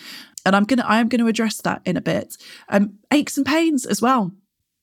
And 0.45 0.55
I'm 0.55 0.65
gonna 0.65 0.83
I 0.85 1.00
am 1.00 1.07
gonna 1.07 1.27
address 1.27 1.61
that 1.61 1.81
in 1.85 1.95
a 1.95 2.01
bit. 2.01 2.35
Um, 2.69 3.00
aches 3.11 3.38
and 3.38 3.45
pains 3.45 3.85
as 3.85 4.01
well. 4.01 4.31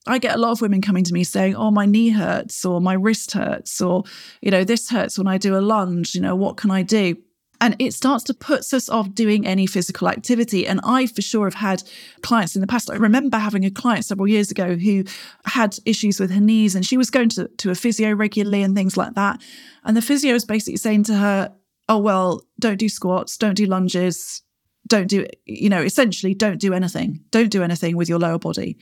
I 0.06 0.18
get 0.18 0.34
a 0.34 0.38
lot 0.38 0.52
of 0.52 0.62
women 0.62 0.80
coming 0.80 1.04
to 1.04 1.12
me 1.12 1.24
saying, 1.24 1.54
"Oh, 1.54 1.70
my 1.70 1.84
knee 1.84 2.10
hurts, 2.10 2.64
or 2.64 2.80
my 2.80 2.94
wrist 2.94 3.32
hurts, 3.32 3.80
or 3.82 4.04
you 4.40 4.50
know, 4.50 4.64
this 4.64 4.88
hurts 4.88 5.18
when 5.18 5.26
I 5.26 5.36
do 5.36 5.56
a 5.56 5.60
lunge. 5.60 6.14
You 6.14 6.22
know, 6.22 6.34
what 6.34 6.56
can 6.56 6.70
I 6.70 6.82
do?" 6.82 7.16
And 7.60 7.76
it 7.78 7.92
starts 7.92 8.24
to 8.24 8.34
put 8.34 8.72
us 8.72 8.88
off 8.88 9.14
doing 9.14 9.46
any 9.46 9.66
physical 9.66 10.08
activity. 10.08 10.66
And 10.66 10.80
I, 10.82 11.06
for 11.06 11.20
sure, 11.20 11.46
have 11.46 11.54
had 11.54 11.82
clients 12.22 12.54
in 12.54 12.62
the 12.62 12.66
past. 12.66 12.90
I 12.90 12.94
remember 12.94 13.36
having 13.36 13.64
a 13.64 13.70
client 13.70 14.06
several 14.06 14.28
years 14.28 14.50
ago 14.50 14.76
who 14.76 15.04
had 15.44 15.76
issues 15.84 16.18
with 16.18 16.30
her 16.30 16.40
knees 16.40 16.74
and 16.74 16.86
she 16.86 16.96
was 16.96 17.10
going 17.10 17.28
to, 17.30 17.48
to 17.48 17.70
a 17.70 17.74
physio 17.74 18.12
regularly 18.14 18.62
and 18.62 18.74
things 18.74 18.96
like 18.96 19.14
that. 19.14 19.42
And 19.84 19.96
the 19.96 20.02
physio 20.02 20.32
was 20.32 20.44
basically 20.44 20.78
saying 20.78 21.04
to 21.04 21.14
her, 21.14 21.52
Oh, 21.88 21.98
well, 21.98 22.42
don't 22.60 22.78
do 22.78 22.88
squats, 22.88 23.36
don't 23.36 23.56
do 23.56 23.66
lunges, 23.66 24.42
don't 24.86 25.08
do, 25.08 25.26
you 25.44 25.68
know, 25.68 25.82
essentially 25.82 26.34
don't 26.34 26.60
do 26.60 26.72
anything. 26.72 27.24
Don't 27.30 27.50
do 27.50 27.62
anything 27.62 27.96
with 27.96 28.08
your 28.08 28.18
lower 28.18 28.38
body. 28.38 28.78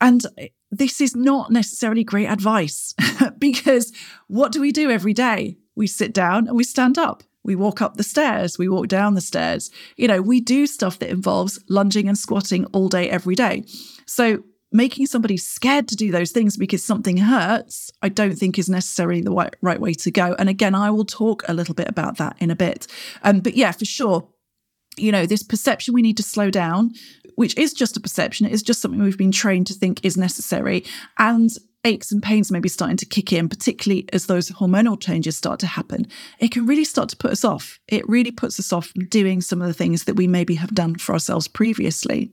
And 0.00 0.22
this 0.70 1.00
is 1.00 1.14
not 1.14 1.50
necessarily 1.50 2.04
great 2.04 2.26
advice 2.26 2.94
because 3.38 3.92
what 4.26 4.52
do 4.52 4.60
we 4.60 4.72
do 4.72 4.90
every 4.90 5.12
day? 5.12 5.58
We 5.74 5.86
sit 5.86 6.12
down 6.12 6.48
and 6.48 6.56
we 6.56 6.64
stand 6.64 6.98
up. 6.98 7.22
We 7.44 7.56
walk 7.56 7.82
up 7.82 7.96
the 7.96 8.04
stairs, 8.04 8.58
we 8.58 8.68
walk 8.68 8.88
down 8.88 9.14
the 9.14 9.20
stairs. 9.20 9.70
You 9.96 10.08
know, 10.08 10.22
we 10.22 10.40
do 10.40 10.66
stuff 10.66 10.98
that 11.00 11.10
involves 11.10 11.62
lunging 11.68 12.08
and 12.08 12.16
squatting 12.16 12.66
all 12.66 12.88
day, 12.88 13.10
every 13.10 13.34
day. 13.34 13.64
So, 14.06 14.44
making 14.72 15.06
somebody 15.06 15.36
scared 15.36 15.86
to 15.88 15.96
do 15.96 16.10
those 16.10 16.30
things 16.30 16.56
because 16.56 16.82
something 16.82 17.18
hurts, 17.18 17.90
I 18.00 18.08
don't 18.08 18.36
think 18.36 18.58
is 18.58 18.70
necessarily 18.70 19.20
the 19.20 19.52
right, 19.60 19.80
way 19.80 19.92
to 19.94 20.10
go. 20.10 20.34
And 20.38 20.48
again, 20.48 20.74
I 20.74 20.90
will 20.90 21.04
talk 21.04 21.42
a 21.46 21.52
little 21.52 21.74
bit 21.74 21.88
about 21.88 22.16
that 22.16 22.36
in 22.38 22.50
a 22.50 22.56
bit. 22.56 22.86
Um, 23.22 23.40
but 23.40 23.54
yeah, 23.54 23.72
for 23.72 23.84
sure, 23.84 24.26
you 24.96 25.12
know, 25.12 25.26
this 25.26 25.42
perception 25.42 25.94
we 25.94 26.02
need 26.02 26.16
to 26.16 26.22
slow 26.22 26.50
down, 26.50 26.92
which 27.36 27.56
is 27.58 27.72
just 27.72 27.96
a 27.96 28.00
perception, 28.00 28.46
it 28.46 28.52
is 28.52 28.62
just 28.62 28.80
something 28.80 29.02
we've 29.02 29.18
been 29.18 29.32
trained 29.32 29.66
to 29.66 29.74
think 29.74 30.04
is 30.04 30.16
necessary. 30.16 30.84
And 31.18 31.50
aches 31.84 32.12
and 32.12 32.22
pains 32.22 32.52
may 32.52 32.60
be 32.60 32.68
starting 32.68 32.96
to 32.96 33.06
kick 33.06 33.32
in, 33.32 33.48
particularly 33.48 34.06
as 34.12 34.26
those 34.26 34.50
hormonal 34.50 35.00
changes 35.00 35.36
start 35.36 35.58
to 35.60 35.66
happen, 35.66 36.06
it 36.38 36.52
can 36.52 36.66
really 36.66 36.84
start 36.84 37.08
to 37.08 37.16
put 37.16 37.32
us 37.32 37.44
off. 37.44 37.80
It 37.88 38.08
really 38.08 38.30
puts 38.30 38.58
us 38.58 38.72
off 38.72 38.86
from 38.88 39.06
doing 39.06 39.40
some 39.40 39.60
of 39.60 39.68
the 39.68 39.74
things 39.74 40.04
that 40.04 40.14
we 40.14 40.26
maybe 40.26 40.54
have 40.54 40.74
done 40.74 40.96
for 40.96 41.12
ourselves 41.12 41.48
previously. 41.48 42.30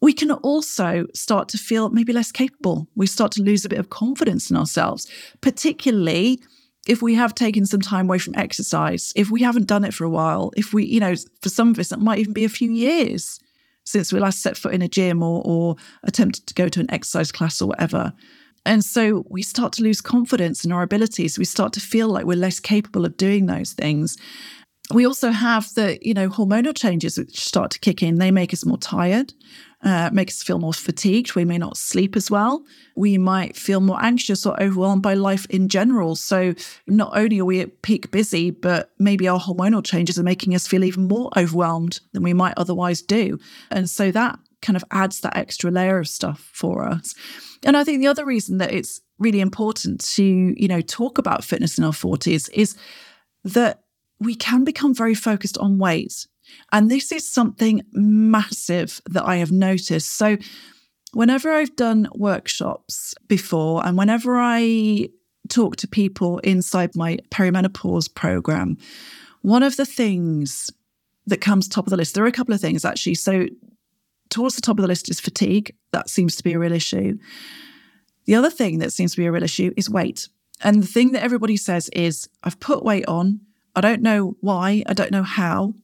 We 0.00 0.12
can 0.12 0.32
also 0.32 1.06
start 1.14 1.48
to 1.50 1.58
feel 1.58 1.88
maybe 1.90 2.12
less 2.12 2.32
capable. 2.32 2.88
We 2.94 3.06
start 3.06 3.32
to 3.32 3.42
lose 3.42 3.64
a 3.64 3.68
bit 3.68 3.78
of 3.78 3.90
confidence 3.90 4.50
in 4.50 4.56
ourselves, 4.56 5.06
particularly 5.40 6.42
if 6.86 7.00
we 7.00 7.14
have 7.14 7.34
taken 7.34 7.64
some 7.64 7.80
time 7.80 8.06
away 8.06 8.18
from 8.18 8.34
exercise, 8.34 9.12
if 9.16 9.30
we 9.30 9.42
haven't 9.42 9.66
done 9.66 9.84
it 9.84 9.94
for 9.94 10.04
a 10.04 10.10
while, 10.10 10.52
if 10.56 10.74
we, 10.74 10.84
you 10.84 11.00
know, 11.00 11.14
for 11.40 11.48
some 11.48 11.70
of 11.70 11.78
us, 11.78 11.92
it 11.92 11.98
might 11.98 12.18
even 12.18 12.34
be 12.34 12.44
a 12.44 12.50
few 12.50 12.70
years 12.70 13.40
since 13.84 14.12
we 14.12 14.20
last 14.20 14.42
set 14.42 14.56
foot 14.56 14.74
in 14.74 14.82
a 14.82 14.88
gym 14.88 15.22
or, 15.22 15.42
or 15.44 15.76
attempted 16.02 16.46
to 16.46 16.54
go 16.54 16.68
to 16.68 16.80
an 16.80 16.90
exercise 16.90 17.32
class 17.32 17.62
or 17.62 17.68
whatever. 17.68 18.12
And 18.66 18.84
so 18.84 19.24
we 19.28 19.42
start 19.42 19.72
to 19.74 19.82
lose 19.82 20.00
confidence 20.00 20.64
in 20.64 20.72
our 20.72 20.82
abilities. 20.82 21.38
We 21.38 21.44
start 21.44 21.72
to 21.74 21.80
feel 21.80 22.08
like 22.08 22.24
we're 22.24 22.36
less 22.36 22.60
capable 22.60 23.04
of 23.04 23.16
doing 23.16 23.46
those 23.46 23.72
things. 23.72 24.16
We 24.92 25.06
also 25.06 25.30
have 25.30 25.72
the, 25.74 25.98
you 26.02 26.12
know, 26.12 26.28
hormonal 26.28 26.76
changes 26.76 27.16
which 27.16 27.40
start 27.40 27.70
to 27.72 27.78
kick 27.78 28.02
in. 28.02 28.16
They 28.16 28.30
make 28.30 28.52
us 28.52 28.66
more 28.66 28.78
tired. 28.78 29.32
uh, 29.84 30.08
make 30.12 30.28
us 30.28 30.42
feel 30.42 30.58
more 30.58 30.72
fatigued. 30.72 31.34
We 31.34 31.44
may 31.44 31.58
not 31.58 31.76
sleep 31.76 32.16
as 32.16 32.30
well. 32.30 32.64
We 32.96 33.18
might 33.18 33.54
feel 33.54 33.80
more 33.80 34.02
anxious 34.02 34.46
or 34.46 34.60
overwhelmed 34.62 35.02
by 35.02 35.14
life 35.14 35.46
in 35.50 35.68
general. 35.68 36.16
So, 36.16 36.54
not 36.86 37.16
only 37.16 37.38
are 37.40 37.44
we 37.44 37.60
at 37.60 37.82
peak 37.82 38.10
busy, 38.10 38.50
but 38.50 38.90
maybe 38.98 39.28
our 39.28 39.38
hormonal 39.38 39.84
changes 39.84 40.18
are 40.18 40.22
making 40.22 40.54
us 40.54 40.66
feel 40.66 40.84
even 40.84 41.06
more 41.06 41.30
overwhelmed 41.36 42.00
than 42.12 42.22
we 42.22 42.32
might 42.32 42.54
otherwise 42.56 43.02
do. 43.02 43.38
And 43.70 43.88
so, 43.90 44.10
that 44.10 44.38
kind 44.64 44.76
of 44.76 44.84
adds 44.90 45.20
that 45.20 45.36
extra 45.36 45.70
layer 45.70 45.98
of 45.98 46.08
stuff 46.08 46.50
for 46.52 46.84
us. 46.84 47.14
And 47.62 47.76
I 47.76 47.84
think 47.84 48.00
the 48.00 48.08
other 48.08 48.24
reason 48.24 48.58
that 48.58 48.72
it's 48.72 49.00
really 49.18 49.40
important 49.40 50.04
to, 50.16 50.24
you 50.24 50.66
know, 50.66 50.80
talk 50.80 51.18
about 51.18 51.44
fitness 51.44 51.78
in 51.78 51.84
our 51.84 51.92
40s 51.92 52.50
is 52.52 52.76
that 53.44 53.84
we 54.18 54.34
can 54.34 54.64
become 54.64 54.94
very 54.94 55.14
focused 55.14 55.58
on 55.58 55.78
weight 55.78 56.26
and 56.72 56.90
this 56.90 57.12
is 57.12 57.28
something 57.28 57.82
massive 57.92 59.00
that 59.10 59.24
I 59.24 59.36
have 59.36 59.52
noticed. 59.52 60.10
So, 60.10 60.36
whenever 61.12 61.52
I've 61.52 61.76
done 61.76 62.08
workshops 62.14 63.14
before, 63.28 63.86
and 63.86 63.96
whenever 63.96 64.36
I 64.38 65.08
talk 65.48 65.76
to 65.76 65.88
people 65.88 66.38
inside 66.38 66.96
my 66.96 67.18
perimenopause 67.30 68.12
program, 68.12 68.76
one 69.42 69.62
of 69.62 69.76
the 69.76 69.86
things 69.86 70.70
that 71.26 71.40
comes 71.40 71.68
top 71.68 71.86
of 71.86 71.90
the 71.90 71.96
list, 71.96 72.14
there 72.14 72.24
are 72.24 72.28
a 72.28 72.32
couple 72.32 72.54
of 72.54 72.60
things 72.60 72.84
actually. 72.84 73.14
So, 73.14 73.46
towards 74.34 74.56
the 74.56 74.62
top 74.62 74.78
of 74.78 74.82
the 74.82 74.88
list 74.88 75.08
is 75.08 75.20
fatigue. 75.20 75.74
That 75.92 76.10
seems 76.10 76.34
to 76.36 76.42
be 76.42 76.52
a 76.52 76.58
real 76.58 76.72
issue. 76.72 77.16
The 78.26 78.34
other 78.34 78.50
thing 78.50 78.80
that 78.80 78.92
seems 78.92 79.12
to 79.12 79.18
be 79.18 79.26
a 79.26 79.32
real 79.32 79.44
issue 79.44 79.72
is 79.76 79.88
weight. 79.88 80.28
And 80.60 80.82
the 80.82 80.88
thing 80.88 81.12
that 81.12 81.22
everybody 81.22 81.56
says 81.56 81.88
is, 81.90 82.28
I've 82.42 82.58
put 82.58 82.84
weight 82.84 83.06
on. 83.06 83.40
I 83.76 83.80
don't 83.80 84.02
know 84.02 84.36
why. 84.40 84.82
I 84.86 84.92
don't 84.92 85.12
know 85.12 85.22
how. 85.22 85.74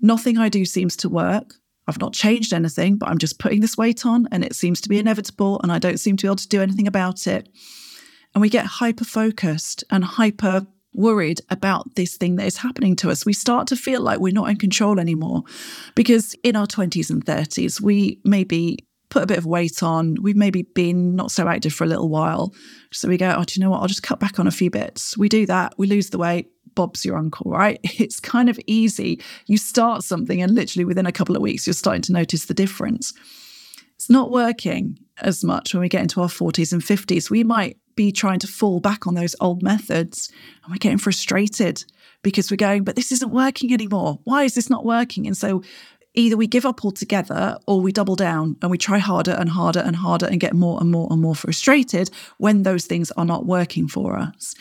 Nothing 0.00 0.38
I 0.38 0.48
do 0.48 0.64
seems 0.64 0.96
to 0.98 1.08
work. 1.08 1.54
I've 1.88 2.00
not 2.00 2.12
changed 2.12 2.52
anything, 2.52 2.98
but 2.98 3.08
I'm 3.08 3.18
just 3.18 3.40
putting 3.40 3.60
this 3.60 3.76
weight 3.76 4.06
on 4.06 4.28
and 4.30 4.44
it 4.44 4.54
seems 4.54 4.80
to 4.82 4.88
be 4.88 4.98
inevitable 4.98 5.60
and 5.62 5.72
I 5.72 5.80
don't 5.80 5.98
seem 5.98 6.16
to 6.18 6.22
be 6.22 6.28
able 6.28 6.36
to 6.36 6.48
do 6.48 6.62
anything 6.62 6.86
about 6.86 7.26
it. 7.26 7.48
And 8.32 8.42
we 8.42 8.48
get 8.48 8.66
hyper 8.66 9.04
focused 9.04 9.82
and 9.90 10.04
hyper 10.04 10.66
worried 10.94 11.40
about 11.50 11.94
this 11.94 12.16
thing 12.16 12.36
that 12.36 12.46
is 12.46 12.56
happening 12.56 12.96
to 12.96 13.10
us. 13.10 13.26
We 13.26 13.32
start 13.32 13.66
to 13.68 13.76
feel 13.76 14.00
like 14.00 14.20
we're 14.20 14.32
not 14.32 14.50
in 14.50 14.56
control 14.56 14.98
anymore 14.98 15.42
because 15.94 16.34
in 16.42 16.56
our 16.56 16.66
20s 16.66 17.10
and 17.10 17.24
30s, 17.24 17.80
we 17.80 18.20
maybe 18.24 18.78
put 19.10 19.22
a 19.22 19.26
bit 19.26 19.38
of 19.38 19.46
weight 19.46 19.82
on. 19.82 20.16
We've 20.20 20.36
maybe 20.36 20.62
been 20.62 21.14
not 21.14 21.30
so 21.30 21.48
active 21.48 21.72
for 21.72 21.84
a 21.84 21.88
little 21.88 22.08
while. 22.08 22.54
So 22.92 23.08
we 23.08 23.16
go, 23.16 23.34
oh, 23.36 23.44
do 23.44 23.58
you 23.58 23.64
know 23.64 23.70
what? 23.70 23.80
I'll 23.80 23.88
just 23.88 24.02
cut 24.02 24.20
back 24.20 24.38
on 24.38 24.46
a 24.46 24.52
few 24.52 24.70
bits. 24.70 25.16
We 25.16 25.28
do 25.28 25.46
that. 25.46 25.74
We 25.78 25.86
lose 25.86 26.10
the 26.10 26.18
weight. 26.18 26.48
Bob's 26.74 27.04
your 27.04 27.16
uncle, 27.16 27.50
right? 27.50 27.80
It's 27.98 28.20
kind 28.20 28.48
of 28.48 28.60
easy. 28.66 29.20
You 29.46 29.56
start 29.56 30.04
something, 30.04 30.40
and 30.40 30.54
literally 30.54 30.84
within 30.84 31.06
a 31.06 31.12
couple 31.12 31.34
of 31.34 31.42
weeks, 31.42 31.66
you're 31.66 31.74
starting 31.74 32.02
to 32.02 32.12
notice 32.12 32.46
the 32.46 32.54
difference. 32.54 33.12
It's 33.96 34.08
not 34.08 34.30
working 34.30 34.98
as 35.20 35.42
much 35.42 35.74
when 35.74 35.80
we 35.80 35.88
get 35.88 36.02
into 36.02 36.20
our 36.20 36.28
40s 36.28 36.72
and 36.72 36.80
50s. 36.80 37.30
We 37.30 37.42
might 37.42 37.78
be 37.98 38.12
trying 38.12 38.38
to 38.38 38.46
fall 38.46 38.78
back 38.78 39.08
on 39.08 39.14
those 39.14 39.34
old 39.40 39.60
methods 39.60 40.30
and 40.62 40.72
we're 40.72 40.78
getting 40.78 40.98
frustrated 40.98 41.84
because 42.22 42.48
we're 42.48 42.56
going, 42.56 42.84
but 42.84 42.94
this 42.94 43.10
isn't 43.10 43.32
working 43.32 43.72
anymore. 43.72 44.20
Why 44.22 44.44
is 44.44 44.54
this 44.54 44.70
not 44.70 44.84
working? 44.84 45.26
And 45.26 45.36
so 45.36 45.62
either 46.14 46.36
we 46.36 46.46
give 46.46 46.64
up 46.64 46.84
altogether 46.84 47.58
or 47.66 47.80
we 47.80 47.90
double 47.90 48.14
down 48.14 48.56
and 48.62 48.70
we 48.70 48.78
try 48.78 48.98
harder 48.98 49.32
and 49.32 49.48
harder 49.48 49.80
and 49.80 49.96
harder 49.96 50.26
and 50.26 50.38
get 50.38 50.54
more 50.54 50.80
and 50.80 50.92
more 50.92 51.08
and 51.10 51.20
more 51.20 51.34
frustrated 51.34 52.08
when 52.38 52.62
those 52.62 52.86
things 52.86 53.10
are 53.16 53.24
not 53.24 53.46
working 53.46 53.88
for 53.88 54.16
us. 54.16 54.54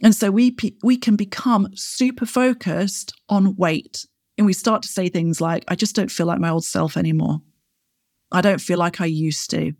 And 0.00 0.14
so 0.14 0.30
we 0.30 0.54
we 0.84 0.96
can 0.96 1.16
become 1.16 1.68
super 1.74 2.26
focused 2.26 3.14
on 3.28 3.56
weight 3.56 4.06
and 4.38 4.46
we 4.46 4.52
start 4.52 4.82
to 4.82 4.88
say 4.88 5.08
things 5.08 5.40
like 5.40 5.64
I 5.66 5.74
just 5.74 5.96
don't 5.96 6.10
feel 6.10 6.26
like 6.26 6.38
my 6.38 6.50
old 6.50 6.64
self 6.64 6.96
anymore. 6.96 7.40
I 8.30 8.42
don't 8.42 8.60
feel 8.60 8.78
like 8.78 9.00
I 9.00 9.06
used 9.06 9.50
to. 9.50 9.72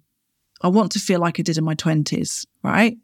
I 0.63 0.69
want 0.69 0.93
to 0.93 0.99
feel 0.99 1.21
like 1.21 1.39
I 1.39 1.43
did 1.43 1.59
in 1.59 1.65
my 1.65 1.75
20s, 1.75 2.47
right? 2.63 2.97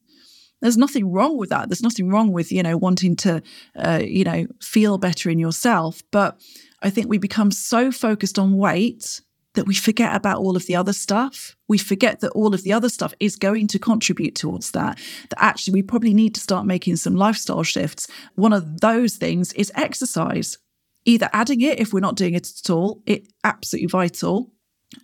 There's 0.60 0.76
nothing 0.76 1.10
wrong 1.10 1.36
with 1.36 1.50
that. 1.50 1.68
There's 1.68 1.82
nothing 1.82 2.08
wrong 2.08 2.32
with, 2.32 2.52
you 2.52 2.62
know, 2.62 2.76
wanting 2.76 3.16
to, 3.16 3.42
uh, 3.76 4.00
you 4.04 4.24
know, 4.24 4.46
feel 4.60 4.96
better 4.96 5.28
in 5.28 5.40
yourself. 5.40 6.02
But 6.12 6.40
I 6.80 6.88
think 6.88 7.08
we 7.08 7.18
become 7.18 7.50
so 7.50 7.90
focused 7.90 8.38
on 8.38 8.56
weight 8.56 9.20
that 9.54 9.66
we 9.66 9.74
forget 9.74 10.14
about 10.14 10.38
all 10.38 10.56
of 10.56 10.66
the 10.66 10.76
other 10.76 10.92
stuff. 10.92 11.56
We 11.68 11.78
forget 11.78 12.20
that 12.20 12.30
all 12.30 12.54
of 12.54 12.62
the 12.62 12.72
other 12.72 12.88
stuff 12.88 13.12
is 13.20 13.36
going 13.36 13.66
to 13.68 13.78
contribute 13.78 14.34
towards 14.34 14.70
that. 14.70 14.98
That 15.30 15.42
actually, 15.42 15.74
we 15.74 15.82
probably 15.82 16.14
need 16.14 16.34
to 16.36 16.40
start 16.40 16.64
making 16.64 16.96
some 16.96 17.16
lifestyle 17.16 17.64
shifts. 17.64 18.06
One 18.36 18.52
of 18.52 18.80
those 18.80 19.16
things 19.16 19.52
is 19.54 19.72
exercise. 19.74 20.58
Either 21.04 21.28
adding 21.32 21.60
it 21.60 21.80
if 21.80 21.92
we're 21.92 22.00
not 22.00 22.16
doing 22.16 22.34
it 22.34 22.48
at 22.48 22.70
all, 22.70 23.02
it 23.06 23.26
absolutely 23.42 23.88
vital, 23.88 24.52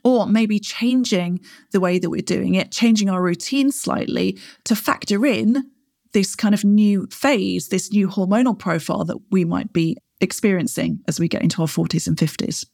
or 0.05 0.27
maybe 0.27 0.59
changing 0.59 1.41
the 1.73 1.81
way 1.81 1.99
that 1.99 2.11
we're 2.11 2.21
doing 2.21 2.55
it, 2.55 2.71
changing 2.71 3.09
our 3.09 3.23
routine 3.23 3.71
slightly 3.71 4.39
to 4.65 4.77
factor 4.77 5.25
in 5.27 5.71
this 6.13 6.35
kind 6.35 6.55
of 6.55 6.65
new 6.65 7.07
phase, 7.11 7.69
this 7.69 7.93
new 7.93 8.09
hormonal 8.09 8.59
profile 8.59 9.05
that 9.05 9.19
we 9.31 9.45
might 9.45 9.73
be 9.73 9.97
experiencing 10.21 11.01
as 11.07 11.21
we 11.21 11.29
get 11.29 11.43
into 11.43 11.63
our 11.63 11.69
40s 11.69 12.07
and 12.07 12.17
50s. 12.17 12.65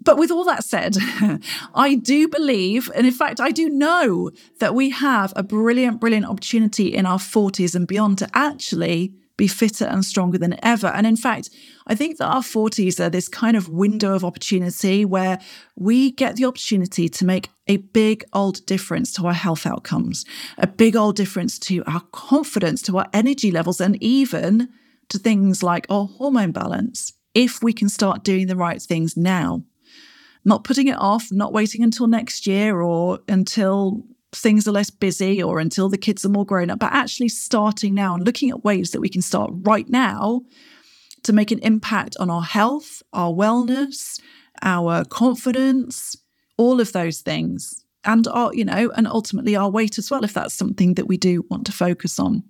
But 0.00 0.18
with 0.18 0.30
all 0.30 0.44
that 0.44 0.64
said, 0.64 0.96
I 1.74 1.94
do 1.94 2.28
believe, 2.28 2.90
and 2.94 3.06
in 3.06 3.12
fact, 3.12 3.40
I 3.40 3.50
do 3.50 3.68
know 3.68 4.30
that 4.60 4.74
we 4.74 4.90
have 4.90 5.32
a 5.36 5.42
brilliant, 5.42 6.00
brilliant 6.00 6.26
opportunity 6.26 6.94
in 6.94 7.06
our 7.06 7.18
40s 7.18 7.74
and 7.74 7.86
beyond 7.86 8.18
to 8.18 8.28
actually 8.34 9.14
be 9.36 9.48
fitter 9.48 9.84
and 9.84 10.04
stronger 10.04 10.38
than 10.38 10.56
ever. 10.64 10.88
And 10.88 11.06
in 11.06 11.16
fact, 11.16 11.50
I 11.86 11.94
think 11.94 12.18
that 12.18 12.26
our 12.26 12.42
40s 12.42 13.04
are 13.04 13.10
this 13.10 13.28
kind 13.28 13.56
of 13.56 13.68
window 13.68 14.14
of 14.14 14.24
opportunity 14.24 15.04
where 15.04 15.40
we 15.76 16.12
get 16.12 16.36
the 16.36 16.44
opportunity 16.44 17.08
to 17.08 17.24
make 17.24 17.50
a 17.66 17.78
big 17.78 18.24
old 18.32 18.64
difference 18.66 19.12
to 19.14 19.26
our 19.26 19.32
health 19.32 19.66
outcomes, 19.66 20.24
a 20.58 20.66
big 20.66 20.94
old 20.96 21.16
difference 21.16 21.58
to 21.60 21.82
our 21.86 22.02
confidence, 22.12 22.82
to 22.82 22.98
our 22.98 23.08
energy 23.12 23.50
levels, 23.50 23.80
and 23.80 24.00
even 24.02 24.68
to 25.08 25.18
things 25.18 25.62
like 25.62 25.86
our 25.90 26.06
hormone 26.06 26.52
balance 26.52 27.12
if 27.34 27.62
we 27.62 27.72
can 27.72 27.88
start 27.88 28.22
doing 28.22 28.46
the 28.46 28.56
right 28.56 28.80
things 28.80 29.16
now 29.16 29.64
not 30.44 30.64
putting 30.64 30.88
it 30.88 30.98
off, 30.98 31.28
not 31.32 31.52
waiting 31.52 31.82
until 31.82 32.06
next 32.06 32.46
year 32.46 32.80
or 32.80 33.20
until 33.28 34.02
things 34.34 34.66
are 34.66 34.72
less 34.72 34.90
busy 34.90 35.42
or 35.42 35.58
until 35.58 35.88
the 35.88 35.98
kids 35.98 36.24
are 36.24 36.30
more 36.30 36.46
grown 36.46 36.70
up, 36.70 36.78
but 36.78 36.92
actually 36.92 37.28
starting 37.28 37.94
now 37.94 38.14
and 38.14 38.24
looking 38.24 38.50
at 38.50 38.64
ways 38.64 38.90
that 38.90 39.00
we 39.00 39.08
can 39.08 39.22
start 39.22 39.50
right 39.62 39.88
now 39.88 40.42
to 41.22 41.32
make 41.32 41.50
an 41.50 41.58
impact 41.60 42.16
on 42.20 42.30
our 42.30 42.42
health, 42.42 43.02
our 43.12 43.32
wellness, 43.32 44.20
our 44.62 45.04
confidence, 45.04 46.16
all 46.56 46.80
of 46.80 46.92
those 46.92 47.20
things. 47.20 47.84
And 48.06 48.28
our, 48.28 48.52
you 48.54 48.66
know, 48.66 48.92
and 48.94 49.06
ultimately 49.06 49.56
our 49.56 49.70
weight 49.70 49.96
as 49.96 50.10
well, 50.10 50.24
if 50.24 50.34
that's 50.34 50.52
something 50.52 50.92
that 50.94 51.08
we 51.08 51.16
do 51.16 51.42
want 51.48 51.64
to 51.66 51.72
focus 51.72 52.18
on. 52.18 52.42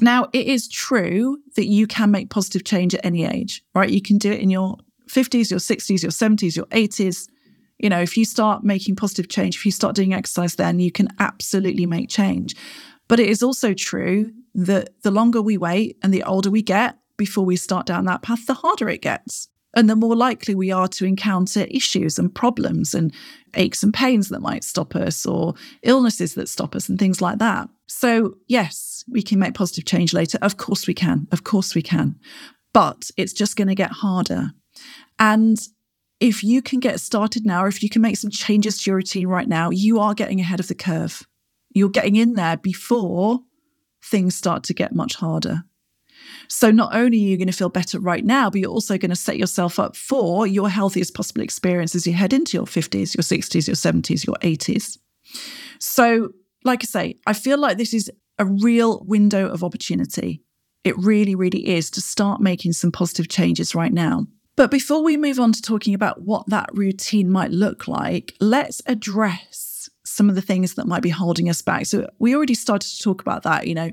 Now, 0.00 0.28
it 0.32 0.46
is 0.46 0.68
true 0.68 1.36
that 1.54 1.66
you 1.66 1.86
can 1.86 2.10
make 2.10 2.30
positive 2.30 2.64
change 2.64 2.94
at 2.94 3.04
any 3.04 3.26
age, 3.26 3.62
right? 3.74 3.90
You 3.90 4.00
can 4.00 4.16
do 4.16 4.32
it 4.32 4.40
in 4.40 4.48
your 4.48 4.78
50s, 5.10 5.50
your 5.50 5.60
60s, 5.60 6.02
your 6.02 6.10
70s, 6.10 6.56
your 6.56 6.64
80s. 6.66 7.28
You 7.78 7.88
know, 7.90 8.00
if 8.00 8.16
you 8.16 8.24
start 8.24 8.64
making 8.64 8.96
positive 8.96 9.28
change, 9.28 9.56
if 9.56 9.66
you 9.66 9.72
start 9.72 9.94
doing 9.94 10.14
exercise, 10.14 10.56
then 10.56 10.80
you 10.80 10.90
can 10.90 11.08
absolutely 11.18 11.86
make 11.86 12.08
change. 12.08 12.54
But 13.08 13.20
it 13.20 13.28
is 13.28 13.42
also 13.42 13.74
true 13.74 14.32
that 14.54 14.90
the 15.02 15.10
longer 15.10 15.42
we 15.42 15.58
wait 15.58 15.98
and 16.02 16.12
the 16.12 16.22
older 16.22 16.50
we 16.50 16.62
get 16.62 16.98
before 17.16 17.44
we 17.44 17.56
start 17.56 17.86
down 17.86 18.04
that 18.06 18.22
path, 18.22 18.46
the 18.46 18.54
harder 18.54 18.88
it 18.88 19.02
gets. 19.02 19.48
And 19.74 19.90
the 19.90 19.96
more 19.96 20.16
likely 20.16 20.54
we 20.54 20.72
are 20.72 20.88
to 20.88 21.04
encounter 21.04 21.66
issues 21.68 22.18
and 22.18 22.34
problems 22.34 22.94
and 22.94 23.12
aches 23.54 23.82
and 23.82 23.92
pains 23.92 24.30
that 24.30 24.40
might 24.40 24.64
stop 24.64 24.96
us 24.96 25.26
or 25.26 25.54
illnesses 25.82 26.34
that 26.34 26.48
stop 26.48 26.74
us 26.74 26.88
and 26.88 26.98
things 26.98 27.20
like 27.20 27.38
that. 27.38 27.68
So, 27.86 28.36
yes, 28.48 29.04
we 29.06 29.22
can 29.22 29.38
make 29.38 29.54
positive 29.54 29.84
change 29.84 30.14
later. 30.14 30.38
Of 30.40 30.56
course 30.56 30.86
we 30.86 30.94
can. 30.94 31.28
Of 31.30 31.44
course 31.44 31.74
we 31.74 31.82
can. 31.82 32.18
But 32.72 33.10
it's 33.18 33.34
just 33.34 33.56
going 33.56 33.68
to 33.68 33.74
get 33.74 33.92
harder. 33.92 34.52
And 35.18 35.58
if 36.20 36.42
you 36.42 36.62
can 36.62 36.80
get 36.80 37.00
started 37.00 37.44
now, 37.44 37.64
or 37.64 37.68
if 37.68 37.82
you 37.82 37.88
can 37.88 38.02
make 38.02 38.16
some 38.16 38.30
changes 38.30 38.82
to 38.82 38.90
your 38.90 38.96
routine 38.96 39.26
right 39.26 39.48
now, 39.48 39.70
you 39.70 39.98
are 39.98 40.14
getting 40.14 40.40
ahead 40.40 40.60
of 40.60 40.68
the 40.68 40.74
curve. 40.74 41.26
You're 41.74 41.90
getting 41.90 42.16
in 42.16 42.34
there 42.34 42.56
before 42.56 43.40
things 44.02 44.34
start 44.34 44.62
to 44.64 44.74
get 44.74 44.94
much 44.94 45.16
harder. 45.16 45.64
So, 46.48 46.70
not 46.70 46.94
only 46.94 47.18
are 47.18 47.28
you 47.28 47.36
going 47.36 47.48
to 47.48 47.52
feel 47.52 47.68
better 47.68 48.00
right 48.00 48.24
now, 48.24 48.48
but 48.48 48.60
you're 48.60 48.70
also 48.70 48.96
going 48.96 49.10
to 49.10 49.16
set 49.16 49.36
yourself 49.36 49.78
up 49.78 49.96
for 49.96 50.46
your 50.46 50.70
healthiest 50.70 51.14
possible 51.14 51.42
experience 51.42 51.94
as 51.94 52.06
you 52.06 52.14
head 52.14 52.32
into 52.32 52.56
your 52.56 52.66
50s, 52.66 53.16
your 53.16 53.22
60s, 53.22 53.66
your 53.66 53.76
70s, 53.76 54.26
your 54.26 54.36
80s. 54.36 54.98
So, 55.78 56.30
like 56.64 56.82
I 56.82 56.86
say, 56.86 57.18
I 57.26 57.32
feel 57.32 57.58
like 57.58 57.78
this 57.78 57.92
is 57.92 58.10
a 58.38 58.46
real 58.46 59.04
window 59.04 59.48
of 59.48 59.62
opportunity. 59.62 60.42
It 60.84 60.96
really, 60.98 61.34
really 61.34 61.66
is 61.68 61.90
to 61.92 62.00
start 62.00 62.40
making 62.40 62.72
some 62.72 62.92
positive 62.92 63.28
changes 63.28 63.74
right 63.74 63.92
now. 63.92 64.26
But 64.56 64.70
before 64.70 65.02
we 65.02 65.16
move 65.16 65.38
on 65.38 65.52
to 65.52 65.62
talking 65.62 65.94
about 65.94 66.22
what 66.22 66.48
that 66.48 66.70
routine 66.72 67.30
might 67.30 67.50
look 67.50 67.86
like, 67.86 68.34
let's 68.40 68.80
address 68.86 69.88
some 70.04 70.28
of 70.28 70.34
the 70.34 70.42
things 70.42 70.74
that 70.74 70.86
might 70.86 71.02
be 71.02 71.10
holding 71.10 71.48
us 71.48 71.60
back. 71.62 71.86
So, 71.86 72.08
we 72.18 72.34
already 72.34 72.54
started 72.54 72.88
to 72.88 73.02
talk 73.02 73.20
about 73.20 73.42
that. 73.42 73.66
You 73.66 73.74
know, 73.74 73.90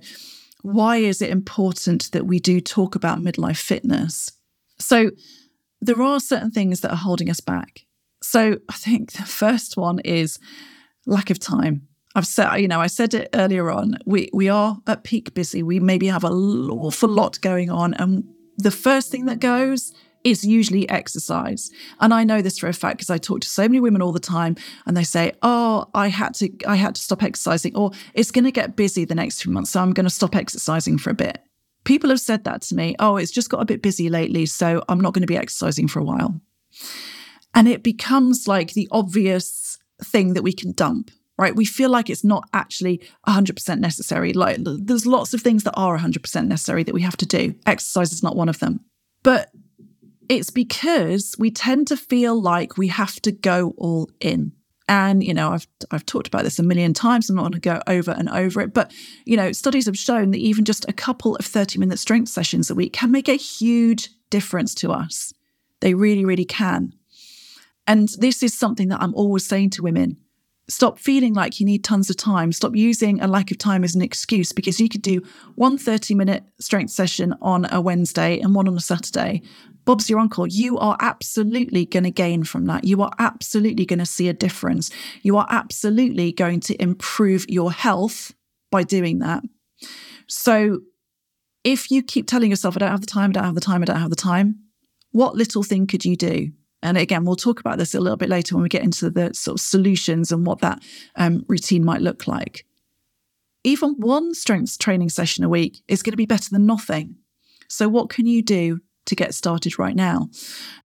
why 0.61 0.97
is 0.97 1.21
it 1.21 1.29
important 1.29 2.11
that 2.11 2.25
we 2.25 2.39
do 2.39 2.61
talk 2.61 2.95
about 2.95 3.19
midlife 3.19 3.57
fitness? 3.57 4.31
So, 4.79 5.11
there 5.81 6.01
are 6.01 6.19
certain 6.19 6.51
things 6.51 6.79
that 6.79 6.91
are 6.91 6.97
holding 6.97 7.29
us 7.29 7.41
back. 7.41 7.85
So 8.23 8.57
I 8.69 8.73
think 8.73 9.11
the 9.11 9.23
first 9.23 9.75
one 9.75 9.99
is 9.99 10.39
lack 11.05 11.29
of 11.29 11.39
time. 11.39 11.87
I've 12.15 12.25
said, 12.25 12.55
you 12.57 12.67
know, 12.67 12.79
I 12.79 12.87
said 12.87 13.13
it 13.13 13.29
earlier 13.33 13.69
on. 13.69 13.97
We 14.05 14.29
we 14.33 14.47
are 14.47 14.77
at 14.87 15.03
peak 15.03 15.33
busy. 15.33 15.61
We 15.61 15.79
maybe 15.79 16.07
have 16.07 16.23
a 16.23 16.29
awful 16.29 17.09
lot 17.09 17.41
going 17.41 17.69
on, 17.69 17.93
and 17.95 18.23
the 18.57 18.71
first 18.71 19.11
thing 19.11 19.25
that 19.25 19.39
goes 19.39 19.93
is 20.23 20.43
usually 20.43 20.87
exercise. 20.89 21.69
And 21.99 22.13
I 22.13 22.23
know 22.23 22.41
this 22.41 22.59
for 22.59 22.67
a 22.67 22.73
fact 22.73 22.97
because 22.97 23.09
I 23.09 23.17
talk 23.17 23.41
to 23.41 23.47
so 23.47 23.63
many 23.63 23.79
women 23.79 24.01
all 24.01 24.11
the 24.11 24.19
time 24.19 24.55
and 24.85 24.95
they 24.95 25.03
say, 25.03 25.33
"Oh, 25.41 25.89
I 25.93 26.07
had 26.07 26.33
to 26.35 26.49
I 26.67 26.75
had 26.75 26.95
to 26.95 27.01
stop 27.01 27.23
exercising 27.23 27.75
or 27.75 27.91
it's 28.13 28.31
going 28.31 28.45
to 28.45 28.51
get 28.51 28.75
busy 28.75 29.05
the 29.05 29.15
next 29.15 29.41
few 29.41 29.51
months, 29.51 29.71
so 29.71 29.81
I'm 29.81 29.93
going 29.93 30.05
to 30.05 30.09
stop 30.09 30.35
exercising 30.35 30.97
for 30.97 31.09
a 31.09 31.15
bit." 31.15 31.39
People 31.83 32.09
have 32.09 32.21
said 32.21 32.43
that 32.45 32.61
to 32.63 32.75
me, 32.75 32.95
"Oh, 32.99 33.17
it's 33.17 33.31
just 33.31 33.49
got 33.49 33.61
a 33.61 33.65
bit 33.65 33.81
busy 33.81 34.09
lately, 34.09 34.45
so 34.45 34.83
I'm 34.87 35.01
not 35.01 35.13
going 35.13 35.23
to 35.23 35.27
be 35.27 35.37
exercising 35.37 35.87
for 35.87 35.99
a 35.99 36.05
while." 36.05 36.39
And 37.53 37.67
it 37.67 37.83
becomes 37.83 38.47
like 38.47 38.73
the 38.73 38.87
obvious 38.91 39.77
thing 40.03 40.33
that 40.33 40.43
we 40.43 40.53
can 40.53 40.71
dump 40.71 41.11
right? 41.37 41.55
We 41.55 41.65
feel 41.65 41.89
like 41.89 42.09
it's 42.09 42.23
not 42.23 42.47
actually 42.53 43.01
100% 43.27 43.79
necessary. 43.79 44.33
Like 44.33 44.57
there's 44.61 45.05
lots 45.05 45.33
of 45.33 45.41
things 45.41 45.63
that 45.63 45.73
are 45.75 45.97
100% 45.97 46.47
necessary 46.47 46.83
that 46.83 46.93
we 46.93 47.01
have 47.01 47.17
to 47.17 47.25
do. 47.25 47.55
Exercise 47.65 48.13
is 48.13 48.23
not 48.23 48.35
one 48.35 48.49
of 48.49 48.59
them. 48.59 48.81
But 49.23 49.49
it's 50.29 50.49
because 50.49 51.35
we 51.37 51.51
tend 51.51 51.87
to 51.87 51.97
feel 51.97 52.39
like 52.39 52.77
we 52.77 52.87
have 52.87 53.15
to 53.21 53.31
go 53.31 53.73
all 53.77 54.09
in. 54.19 54.53
And 54.89 55.23
you 55.23 55.33
know, 55.33 55.51
I've 55.51 55.67
I've 55.91 56.05
talked 56.05 56.27
about 56.27 56.43
this 56.43 56.59
a 56.59 56.63
million 56.63 56.93
times. 56.93 57.29
I'm 57.29 57.37
not 57.37 57.43
going 57.43 57.53
to 57.53 57.59
go 57.59 57.81
over 57.87 58.11
and 58.11 58.29
over 58.29 58.61
it, 58.61 58.73
but 58.73 58.91
you 59.25 59.37
know, 59.37 59.51
studies 59.51 59.85
have 59.85 59.97
shown 59.97 60.31
that 60.31 60.39
even 60.39 60.65
just 60.65 60.87
a 60.89 60.93
couple 60.93 61.35
of 61.37 61.45
30 61.45 61.79
minute 61.79 61.99
strength 61.99 62.29
sessions 62.29 62.69
a 62.69 62.75
week 62.75 62.93
can 62.93 63.11
make 63.11 63.29
a 63.29 63.35
huge 63.35 64.09
difference 64.29 64.75
to 64.75 64.91
us. 64.91 65.33
They 65.79 65.93
really, 65.93 66.25
really 66.25 66.45
can. 66.45 66.93
And 67.87 68.09
this 68.19 68.43
is 68.43 68.53
something 68.53 68.89
that 68.89 69.01
I'm 69.01 69.15
always 69.15 69.45
saying 69.45 69.71
to 69.71 69.83
women 69.83 70.17
Stop 70.73 70.97
feeling 70.97 71.35
like 71.35 71.59
you 71.59 71.67
need 71.67 71.83
tons 71.83 72.09
of 72.09 72.17
time. 72.17 72.51
Stop 72.51 72.75
using 72.75 73.21
a 73.21 73.27
lack 73.27 73.51
of 73.51 73.59
time 73.59 73.83
as 73.83 73.93
an 73.93 74.01
excuse 74.01 74.51
because 74.51 74.79
you 74.79 74.89
could 74.89 75.03
do 75.03 75.21
one 75.53 75.77
30 75.77 76.15
minute 76.15 76.43
strength 76.59 76.89
session 76.89 77.35
on 77.43 77.67
a 77.71 77.79
Wednesday 77.79 78.39
and 78.39 78.55
one 78.55 78.67
on 78.67 78.75
a 78.75 78.81
Saturday. 78.81 79.43
Bob's 79.85 80.09
your 80.09 80.17
uncle. 80.17 80.47
You 80.47 80.79
are 80.79 80.97
absolutely 80.99 81.85
going 81.85 82.05
to 82.05 82.11
gain 82.11 82.43
from 82.43 82.65
that. 82.65 82.85
You 82.85 83.03
are 83.03 83.11
absolutely 83.19 83.85
going 83.85 83.99
to 83.99 84.05
see 84.05 84.29
a 84.29 84.33
difference. 84.33 84.89
You 85.21 85.37
are 85.37 85.45
absolutely 85.47 86.31
going 86.31 86.59
to 86.61 86.81
improve 86.81 87.45
your 87.47 87.71
health 87.71 88.33
by 88.71 88.81
doing 88.81 89.19
that. 89.19 89.43
So 90.27 90.79
if 91.63 91.91
you 91.91 92.01
keep 92.01 92.27
telling 92.27 92.49
yourself, 92.49 92.75
I 92.77 92.79
don't 92.79 92.89
have 92.89 93.01
the 93.01 93.05
time, 93.05 93.29
I 93.29 93.33
don't 93.33 93.45
have 93.45 93.55
the 93.55 93.61
time, 93.61 93.83
I 93.83 93.85
don't 93.85 93.97
have 93.97 94.09
the 94.09 94.15
time, 94.15 94.55
what 95.11 95.35
little 95.35 95.61
thing 95.61 95.85
could 95.85 96.03
you 96.03 96.15
do? 96.15 96.49
And 96.83 96.97
again, 96.97 97.23
we'll 97.23 97.37
talk 97.37 97.61
about 97.61 97.77
this 97.77 97.95
a 97.95 97.99
little 97.99 98.17
bit 98.17 98.29
later 98.29 98.55
when 98.55 98.61
we 98.61 98.69
get 98.69 98.83
into 98.83 99.09
the 99.09 99.33
sort 99.33 99.55
of 99.55 99.61
solutions 99.61 100.31
and 100.31 100.45
what 100.45 100.59
that 100.59 100.83
um, 101.15 101.45
routine 101.47 101.83
might 101.85 102.01
look 102.01 102.27
like. 102.27 102.65
Even 103.63 103.95
one 103.97 104.33
strength 104.33 104.77
training 104.77 105.09
session 105.09 105.45
a 105.45 105.49
week 105.49 105.81
is 105.87 106.03
going 106.03 106.11
to 106.11 106.17
be 106.17 106.25
better 106.25 106.49
than 106.51 106.65
nothing. 106.65 107.15
So, 107.69 107.87
what 107.87 108.09
can 108.09 108.25
you 108.27 108.41
do 108.41 108.81
to 109.05 109.15
get 109.15 109.33
started 109.33 109.79
right 109.79 109.95
now? 109.95 110.29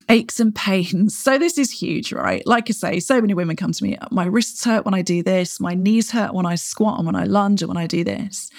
Aches 0.08 0.38
and 0.38 0.54
pains. 0.54 1.18
So, 1.28 1.36
this 1.36 1.58
is 1.58 1.72
huge, 1.72 2.12
right? 2.12 2.46
Like 2.46 2.70
I 2.70 2.72
say, 2.72 3.00
so 3.00 3.20
many 3.20 3.34
women 3.34 3.56
come 3.56 3.72
to 3.72 3.84
me, 3.84 3.98
my 4.12 4.26
wrists 4.26 4.64
hurt 4.64 4.84
when 4.84 4.94
I 4.94 5.02
do 5.02 5.24
this, 5.24 5.58
my 5.58 5.74
knees 5.74 6.12
hurt 6.12 6.32
when 6.32 6.46
I 6.46 6.54
squat 6.54 6.98
and 6.98 7.06
when 7.06 7.16
I 7.16 7.24
lunge 7.24 7.60
and 7.60 7.68
when 7.68 7.76
I 7.76 7.88
do 7.88 8.04
this. 8.04 8.50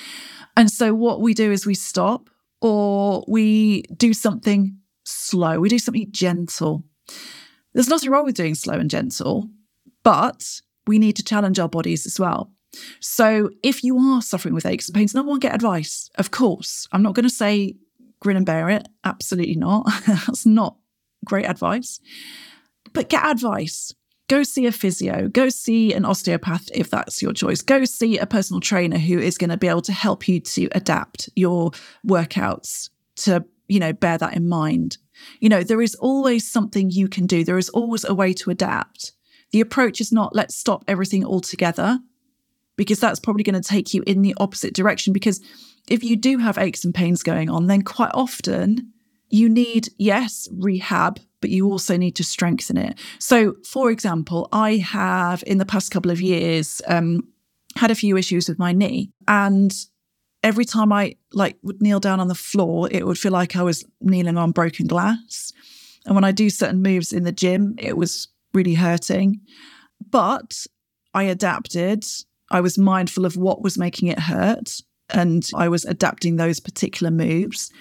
And 0.58 0.70
so, 0.70 0.94
what 0.94 1.22
we 1.22 1.34
do 1.34 1.54
is 1.54 1.66
we 1.66 1.74
stop 1.74 2.30
or 2.60 3.24
we 3.30 3.84
do 3.96 4.14
something 4.14 4.78
slow, 5.06 5.62
we 5.62 5.70
do 5.70 5.80
something 5.80 6.08
gentle. 6.12 6.84
There's 7.74 7.90
nothing 7.90 8.10
wrong 8.10 8.26
with 8.26 8.36
doing 8.36 8.56
slow 8.56 8.76
and 8.76 8.90
gentle, 8.90 9.50
but 10.04 10.62
we 10.88 11.00
need 11.00 11.16
to 11.18 11.24
challenge 11.24 11.60
our 11.60 11.70
bodies 11.70 12.06
as 12.06 12.20
well. 12.20 12.52
So 13.00 13.50
if 13.64 13.84
you 13.84 13.98
are 13.98 14.22
suffering 14.22 14.54
with 14.54 14.66
aches 14.66 14.90
and 14.90 14.96
pains, 14.96 15.14
number 15.14 15.30
one, 15.30 15.40
get 15.40 15.56
advice. 15.56 16.10
Of 16.16 16.32
course, 16.32 16.88
I'm 16.92 17.04
not 17.04 17.16
going 17.16 17.24
to 17.24 17.30
say 17.30 17.76
grin 18.20 18.38
and 18.38 18.46
bear 18.46 18.70
it. 18.70 18.88
Absolutely 19.04 19.56
not. 19.56 19.90
That's 20.08 20.46
not 20.46 20.78
great 21.26 21.46
advice. 21.46 22.00
But 22.94 23.10
get 23.10 23.26
advice. 23.26 23.94
Go 24.28 24.44
see 24.44 24.68
a 24.68 24.72
physio, 24.72 25.28
go 25.28 25.50
see 25.50 25.92
an 25.92 26.06
osteopath 26.06 26.70
if 26.76 26.92
that's 26.92 27.20
your 27.20 27.34
choice. 27.34 27.64
Go 27.64 27.84
see 27.84 28.20
a 28.20 28.28
personal 28.28 28.60
trainer 28.60 29.00
who 29.00 29.18
is 29.18 29.40
going 29.40 29.50
to 29.50 29.58
be 29.58 29.68
able 29.68 29.82
to 29.82 29.92
help 29.92 30.28
you 30.28 30.40
to 30.40 30.70
adapt 30.74 31.32
your 31.36 31.72
workouts 32.08 32.92
to, 33.16 33.44
you 33.68 33.80
know, 33.80 33.92
bear 33.92 34.20
that 34.20 34.36
in 34.36 34.48
mind. 34.48 35.00
You 35.40 35.50
know, 35.50 35.64
there 35.64 35.82
is 35.82 35.96
always 35.96 36.50
something 36.50 36.92
you 36.92 37.08
can 37.08 37.26
do, 37.26 37.44
there 37.44 37.58
is 37.58 37.70
always 37.70 38.04
a 38.06 38.14
way 38.14 38.34
to 38.34 38.50
adapt. 38.50 39.12
The 39.52 39.62
approach 39.62 40.00
is 40.00 40.12
not 40.12 40.36
let's 40.36 40.56
stop 40.56 40.84
everything 40.88 41.26
altogether, 41.26 42.00
because 42.76 43.00
that's 43.00 43.20
probably 43.20 43.44
going 43.44 43.62
to 43.62 43.68
take 43.68 43.94
you 43.94 44.04
in 44.08 44.22
the 44.22 44.36
opposite 44.38 44.74
direction. 44.74 45.12
Because 45.12 45.42
if 45.90 46.04
you 46.04 46.16
do 46.16 46.38
have 46.38 46.58
aches 46.58 46.86
and 46.86 46.94
pains 46.94 47.24
going 47.24 47.50
on, 47.50 47.68
then 47.68 47.82
quite 47.82 48.12
often 48.14 48.94
you 49.30 49.50
need, 49.50 49.90
yes, 49.98 50.48
rehab, 50.54 51.20
but 51.42 51.50
you 51.50 51.70
also 51.70 51.98
need 51.98 52.16
to 52.16 52.24
strengthen 52.24 52.78
it. 52.78 52.98
So, 53.20 53.56
for 53.66 53.92
example, 53.92 54.48
I 54.52 54.78
have 54.78 55.44
in 55.46 55.58
the 55.58 55.66
past 55.66 55.92
couple 55.92 56.12
of 56.12 56.22
years 56.22 56.82
um, 56.88 57.28
had 57.76 57.92
a 57.92 57.96
few 57.96 58.18
issues 58.18 58.48
with 58.48 58.60
my 58.60 58.72
knee, 58.72 59.12
and 59.28 59.74
every 60.44 60.66
time 60.66 60.92
I 60.92 61.16
like 61.34 61.58
would 61.64 61.82
kneel 61.82 62.00
down 62.00 62.20
on 62.20 62.28
the 62.28 62.36
floor, 62.36 62.88
it 62.92 63.06
would 63.06 63.18
feel 63.18 63.32
like 63.32 63.56
I 63.56 63.64
was 63.64 63.86
kneeling 64.02 64.38
on 64.38 64.52
broken 64.52 64.88
glass. 64.88 65.52
And 66.06 66.16
when 66.16 66.24
I 66.24 66.32
do 66.32 66.50
certain 66.50 66.82
moves 66.82 67.14
in 67.14 67.24
the 67.24 67.32
gym, 67.32 67.76
it 67.78 67.98
was 67.98 68.30
really 68.54 68.76
hurting. 68.76 69.42
But 70.10 70.66
I 71.14 71.24
adapted. 71.24 72.06
I 72.52 72.62
was 72.62 72.78
mindful 72.78 73.26
of 73.26 73.38
what 73.38 73.62
was 73.62 73.78
making 73.78 74.08
it 74.08 74.20
hurt 74.20 74.82
and 75.10 75.48
I 75.56 75.70
was 75.70 75.86
adapting 75.86 76.36
those 76.36 76.60
particular 76.60 77.12
moves. 77.12 77.72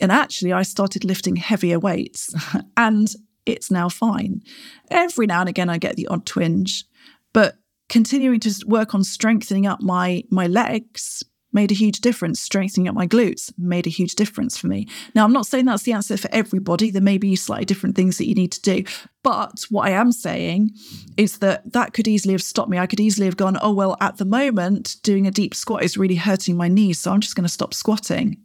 And 0.00 0.10
actually, 0.10 0.52
I 0.52 0.62
started 0.62 1.04
lifting 1.04 1.36
heavier 1.36 1.78
weights 1.78 2.34
and 2.76 3.12
it's 3.46 3.70
now 3.70 3.88
fine. 3.88 4.42
Every 4.90 5.26
now 5.26 5.40
and 5.40 5.48
again, 5.48 5.68
I 5.68 5.78
get 5.78 5.96
the 5.96 6.06
odd 6.08 6.26
twinge, 6.26 6.84
but 7.32 7.58
continuing 7.88 8.40
to 8.40 8.54
work 8.66 8.94
on 8.94 9.04
strengthening 9.04 9.66
up 9.66 9.80
my 9.80 10.22
my 10.30 10.46
legs 10.46 11.24
made 11.52 11.70
a 11.70 11.74
huge 11.74 12.00
difference. 12.00 12.40
Strengthening 12.40 12.88
up 12.88 12.94
my 12.94 13.06
glutes 13.06 13.52
made 13.58 13.86
a 13.86 13.90
huge 13.90 14.14
difference 14.14 14.56
for 14.56 14.66
me. 14.66 14.86
Now, 15.14 15.24
I'm 15.24 15.32
not 15.32 15.46
saying 15.46 15.64
that's 15.64 15.82
the 15.82 15.92
answer 15.92 16.16
for 16.16 16.28
everybody. 16.32 16.90
There 16.90 17.02
may 17.02 17.18
be 17.18 17.36
slightly 17.36 17.64
different 17.64 17.96
things 17.96 18.18
that 18.18 18.28
you 18.28 18.34
need 18.34 18.52
to 18.52 18.62
do. 18.62 18.84
But 19.22 19.64
what 19.70 19.86
I 19.86 19.90
am 19.90 20.12
saying 20.12 20.70
is 21.16 21.38
that 21.38 21.72
that 21.72 21.92
could 21.92 22.08
easily 22.08 22.32
have 22.32 22.42
stopped 22.42 22.70
me. 22.70 22.78
I 22.78 22.86
could 22.86 23.00
easily 23.00 23.26
have 23.26 23.36
gone, 23.36 23.58
oh, 23.60 23.72
well, 23.72 23.96
at 24.00 24.18
the 24.18 24.24
moment, 24.24 24.96
doing 25.02 25.26
a 25.26 25.30
deep 25.30 25.54
squat 25.54 25.82
is 25.82 25.98
really 25.98 26.16
hurting 26.16 26.56
my 26.56 26.68
knees. 26.68 27.00
So 27.00 27.12
I'm 27.12 27.20
just 27.20 27.36
going 27.36 27.46
to 27.46 27.52
stop 27.52 27.74
squatting. 27.74 28.38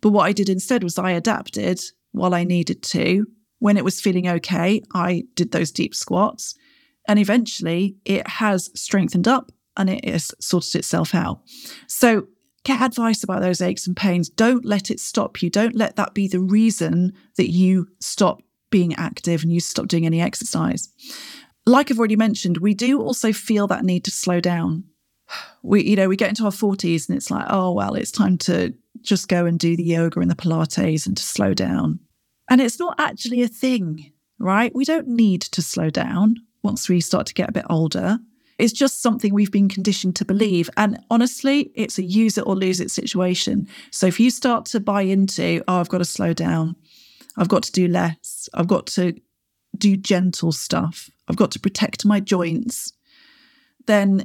But 0.00 0.10
what 0.10 0.24
I 0.24 0.32
did 0.32 0.48
instead 0.48 0.82
was 0.82 0.98
I 0.98 1.12
adapted 1.12 1.80
while 2.12 2.34
I 2.34 2.44
needed 2.44 2.82
to. 2.82 3.26
When 3.58 3.76
it 3.76 3.84
was 3.84 4.00
feeling 4.00 4.28
okay, 4.28 4.82
I 4.94 5.24
did 5.34 5.52
those 5.52 5.70
deep 5.70 5.94
squats. 5.94 6.54
And 7.08 7.18
eventually 7.18 7.96
it 8.04 8.26
has 8.26 8.70
strengthened 8.74 9.28
up 9.28 9.52
and 9.76 9.90
it 9.90 10.04
has 10.04 10.30
sorted 10.40 10.76
itself 10.76 11.14
out. 11.14 11.40
So 11.86 12.28
get 12.64 12.82
advice 12.82 13.22
about 13.22 13.42
those 13.42 13.60
aches 13.60 13.86
and 13.86 13.96
pains. 13.96 14.28
Don't 14.28 14.64
let 14.64 14.90
it 14.90 14.98
stop 14.98 15.42
you. 15.42 15.50
Don't 15.50 15.76
let 15.76 15.96
that 15.96 16.14
be 16.14 16.26
the 16.26 16.40
reason 16.40 17.12
that 17.36 17.50
you 17.50 17.88
stop 18.00 18.42
being 18.70 18.94
active 18.94 19.42
and 19.42 19.52
you 19.52 19.60
stop 19.60 19.86
doing 19.86 20.06
any 20.06 20.20
exercise. 20.20 20.88
Like 21.66 21.90
I've 21.90 21.98
already 21.98 22.16
mentioned, 22.16 22.58
we 22.58 22.74
do 22.74 23.00
also 23.00 23.32
feel 23.32 23.66
that 23.68 23.84
need 23.84 24.04
to 24.04 24.10
slow 24.10 24.40
down. 24.40 24.84
We, 25.62 25.82
you 25.82 25.96
know, 25.96 26.10
we 26.10 26.16
get 26.16 26.28
into 26.28 26.44
our 26.44 26.50
40s 26.50 27.08
and 27.08 27.16
it's 27.16 27.30
like, 27.30 27.46
oh, 27.48 27.72
well, 27.72 27.94
it's 27.94 28.10
time 28.10 28.36
to 28.38 28.74
just 29.00 29.28
go 29.28 29.46
and 29.46 29.58
do 29.58 29.74
the 29.78 29.82
yoga 29.82 30.20
and 30.20 30.30
the 30.30 30.34
Pilates 30.34 31.06
and 31.06 31.16
to 31.16 31.22
slow 31.22 31.54
down. 31.54 32.00
And 32.50 32.60
it's 32.60 32.78
not 32.78 33.00
actually 33.00 33.40
a 33.40 33.48
thing, 33.48 34.12
right? 34.38 34.74
We 34.74 34.84
don't 34.84 35.08
need 35.08 35.40
to 35.40 35.62
slow 35.62 35.88
down 35.88 36.36
once 36.62 36.86
we 36.86 37.00
start 37.00 37.26
to 37.28 37.34
get 37.34 37.48
a 37.48 37.52
bit 37.52 37.64
older. 37.70 38.18
It's 38.58 38.72
just 38.72 39.02
something 39.02 39.34
we've 39.34 39.50
been 39.50 39.68
conditioned 39.68 40.16
to 40.16 40.24
believe. 40.24 40.70
And 40.76 40.98
honestly, 41.10 41.72
it's 41.74 41.98
a 41.98 42.04
use 42.04 42.38
it 42.38 42.46
or 42.46 42.54
lose 42.54 42.80
it 42.80 42.90
situation. 42.90 43.68
So 43.90 44.06
if 44.06 44.20
you 44.20 44.30
start 44.30 44.66
to 44.66 44.80
buy 44.80 45.02
into, 45.02 45.62
oh, 45.66 45.80
I've 45.80 45.88
got 45.88 45.98
to 45.98 46.04
slow 46.04 46.32
down, 46.32 46.76
I've 47.36 47.48
got 47.48 47.64
to 47.64 47.72
do 47.72 47.88
less, 47.88 48.48
I've 48.54 48.68
got 48.68 48.86
to 48.88 49.14
do 49.76 49.96
gentle 49.96 50.52
stuff, 50.52 51.10
I've 51.28 51.36
got 51.36 51.50
to 51.52 51.60
protect 51.60 52.06
my 52.06 52.20
joints, 52.20 52.92
then 53.86 54.24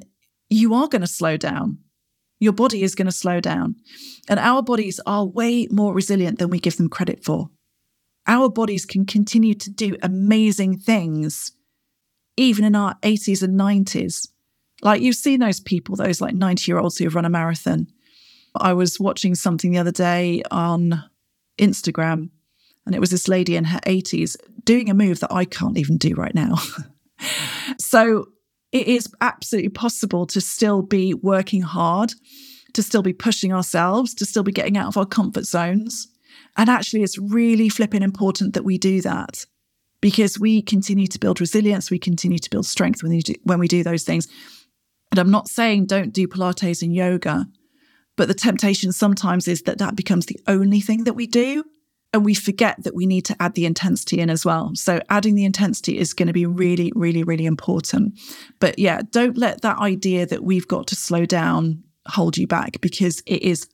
you 0.49 0.73
are 0.73 0.87
going 0.87 1.01
to 1.01 1.07
slow 1.07 1.37
down. 1.37 1.79
Your 2.39 2.53
body 2.53 2.83
is 2.83 2.95
going 2.95 3.07
to 3.07 3.11
slow 3.11 3.41
down. 3.41 3.75
And 4.29 4.39
our 4.39 4.61
bodies 4.61 4.99
are 5.05 5.25
way 5.25 5.67
more 5.69 5.93
resilient 5.93 6.39
than 6.39 6.49
we 6.49 6.59
give 6.59 6.77
them 6.77 6.87
credit 6.87 7.23
for. 7.23 7.49
Our 8.27 8.49
bodies 8.49 8.85
can 8.85 9.05
continue 9.05 9.55
to 9.55 9.69
do 9.69 9.97
amazing 10.01 10.77
things 10.77 11.51
even 12.39 12.63
in 12.63 12.73
our 12.73 12.95
80s 13.01 13.43
and 13.43 13.59
90s. 13.59 14.29
Like 14.81 15.01
you've 15.01 15.17
seen 15.17 15.41
those 15.41 15.59
people, 15.59 15.97
those 15.97 16.21
like 16.21 16.33
90 16.33 16.71
year 16.71 16.79
olds 16.79 16.97
who 16.97 17.03
have 17.03 17.15
run 17.15 17.25
a 17.25 17.29
marathon. 17.29 17.87
I 18.55 18.71
was 18.71 18.97
watching 18.97 19.35
something 19.35 19.71
the 19.71 19.77
other 19.77 19.91
day 19.91 20.41
on 20.49 21.03
Instagram, 21.59 22.29
and 22.85 22.95
it 22.95 23.01
was 23.01 23.11
this 23.11 23.27
lady 23.27 23.57
in 23.57 23.65
her 23.65 23.79
80s 23.79 24.37
doing 24.63 24.89
a 24.89 24.93
move 24.93 25.19
that 25.19 25.33
I 25.33 25.43
can't 25.43 25.77
even 25.77 25.97
do 25.97 26.15
right 26.15 26.33
now. 26.33 26.55
so 27.77 28.29
it 28.71 28.87
is 28.87 29.13
absolutely 29.19 29.69
possible 29.69 30.25
to 30.27 30.39
still 30.39 30.81
be 30.81 31.13
working 31.13 31.61
hard, 31.61 32.13
to 32.73 32.81
still 32.81 33.01
be 33.01 33.13
pushing 33.13 33.51
ourselves, 33.51 34.13
to 34.15 34.25
still 34.25 34.43
be 34.43 34.53
getting 34.53 34.77
out 34.77 34.87
of 34.87 34.97
our 34.97 35.05
comfort 35.05 35.45
zones. 35.45 36.07
And 36.55 36.69
actually, 36.69 37.03
it's 37.03 37.17
really 37.17 37.67
flipping 37.67 38.01
important 38.01 38.53
that 38.53 38.63
we 38.63 38.77
do 38.77 39.01
that 39.01 39.45
because 40.01 40.39
we 40.39 40.61
continue 40.61 41.07
to 41.07 41.19
build 41.19 41.41
resilience, 41.41 41.91
we 41.91 41.99
continue 41.99 42.39
to 42.39 42.49
build 42.49 42.65
strength 42.65 43.03
when 43.03 43.11
we 43.11 43.21
do, 43.21 43.33
when 43.43 43.59
we 43.59 43.67
do 43.67 43.83
those 43.83 44.03
things. 44.03 44.27
And 45.11 45.19
I'm 45.19 45.31
not 45.31 45.47
saying 45.47 45.87
don't 45.87 46.13
do 46.13 46.27
Pilates 46.27 46.81
and 46.81 46.93
yoga, 46.93 47.47
but 48.15 48.27
the 48.27 48.33
temptation 48.33 48.91
sometimes 48.91 49.47
is 49.47 49.63
that 49.63 49.79
that 49.79 49.95
becomes 49.95 50.25
the 50.27 50.39
only 50.47 50.81
thing 50.81 51.03
that 51.05 51.13
we 51.13 51.27
do. 51.27 51.63
And 52.11 52.25
we 52.25 52.33
forget 52.33 52.83
that 52.83 52.95
we 52.95 53.05
need 53.05 53.25
to 53.25 53.35
add 53.39 53.53
the 53.53 53.67
intensity 53.67 54.19
in 54.19 54.31
as 54.31 54.43
well. 54.43 54.71
So, 54.73 54.99
adding 55.09 55.35
the 55.35 55.45
intensity 55.45 55.99
is 55.99 56.15
going 56.15 56.25
to 56.25 56.33
be 56.33 56.47
really, 56.47 56.91
really, 56.95 57.23
really 57.23 57.45
important. 57.45 58.17
But 58.59 58.79
yeah, 58.79 59.01
don't 59.11 59.37
let 59.37 59.61
that 59.61 59.77
idea 59.77 60.25
that 60.25 60.43
we've 60.43 60.67
got 60.67 60.87
to 60.87 60.95
slow 60.95 61.27
down 61.27 61.83
hold 62.07 62.35
you 62.35 62.47
back 62.47 62.81
because 62.81 63.21
it 63.27 63.43
is 63.43 63.67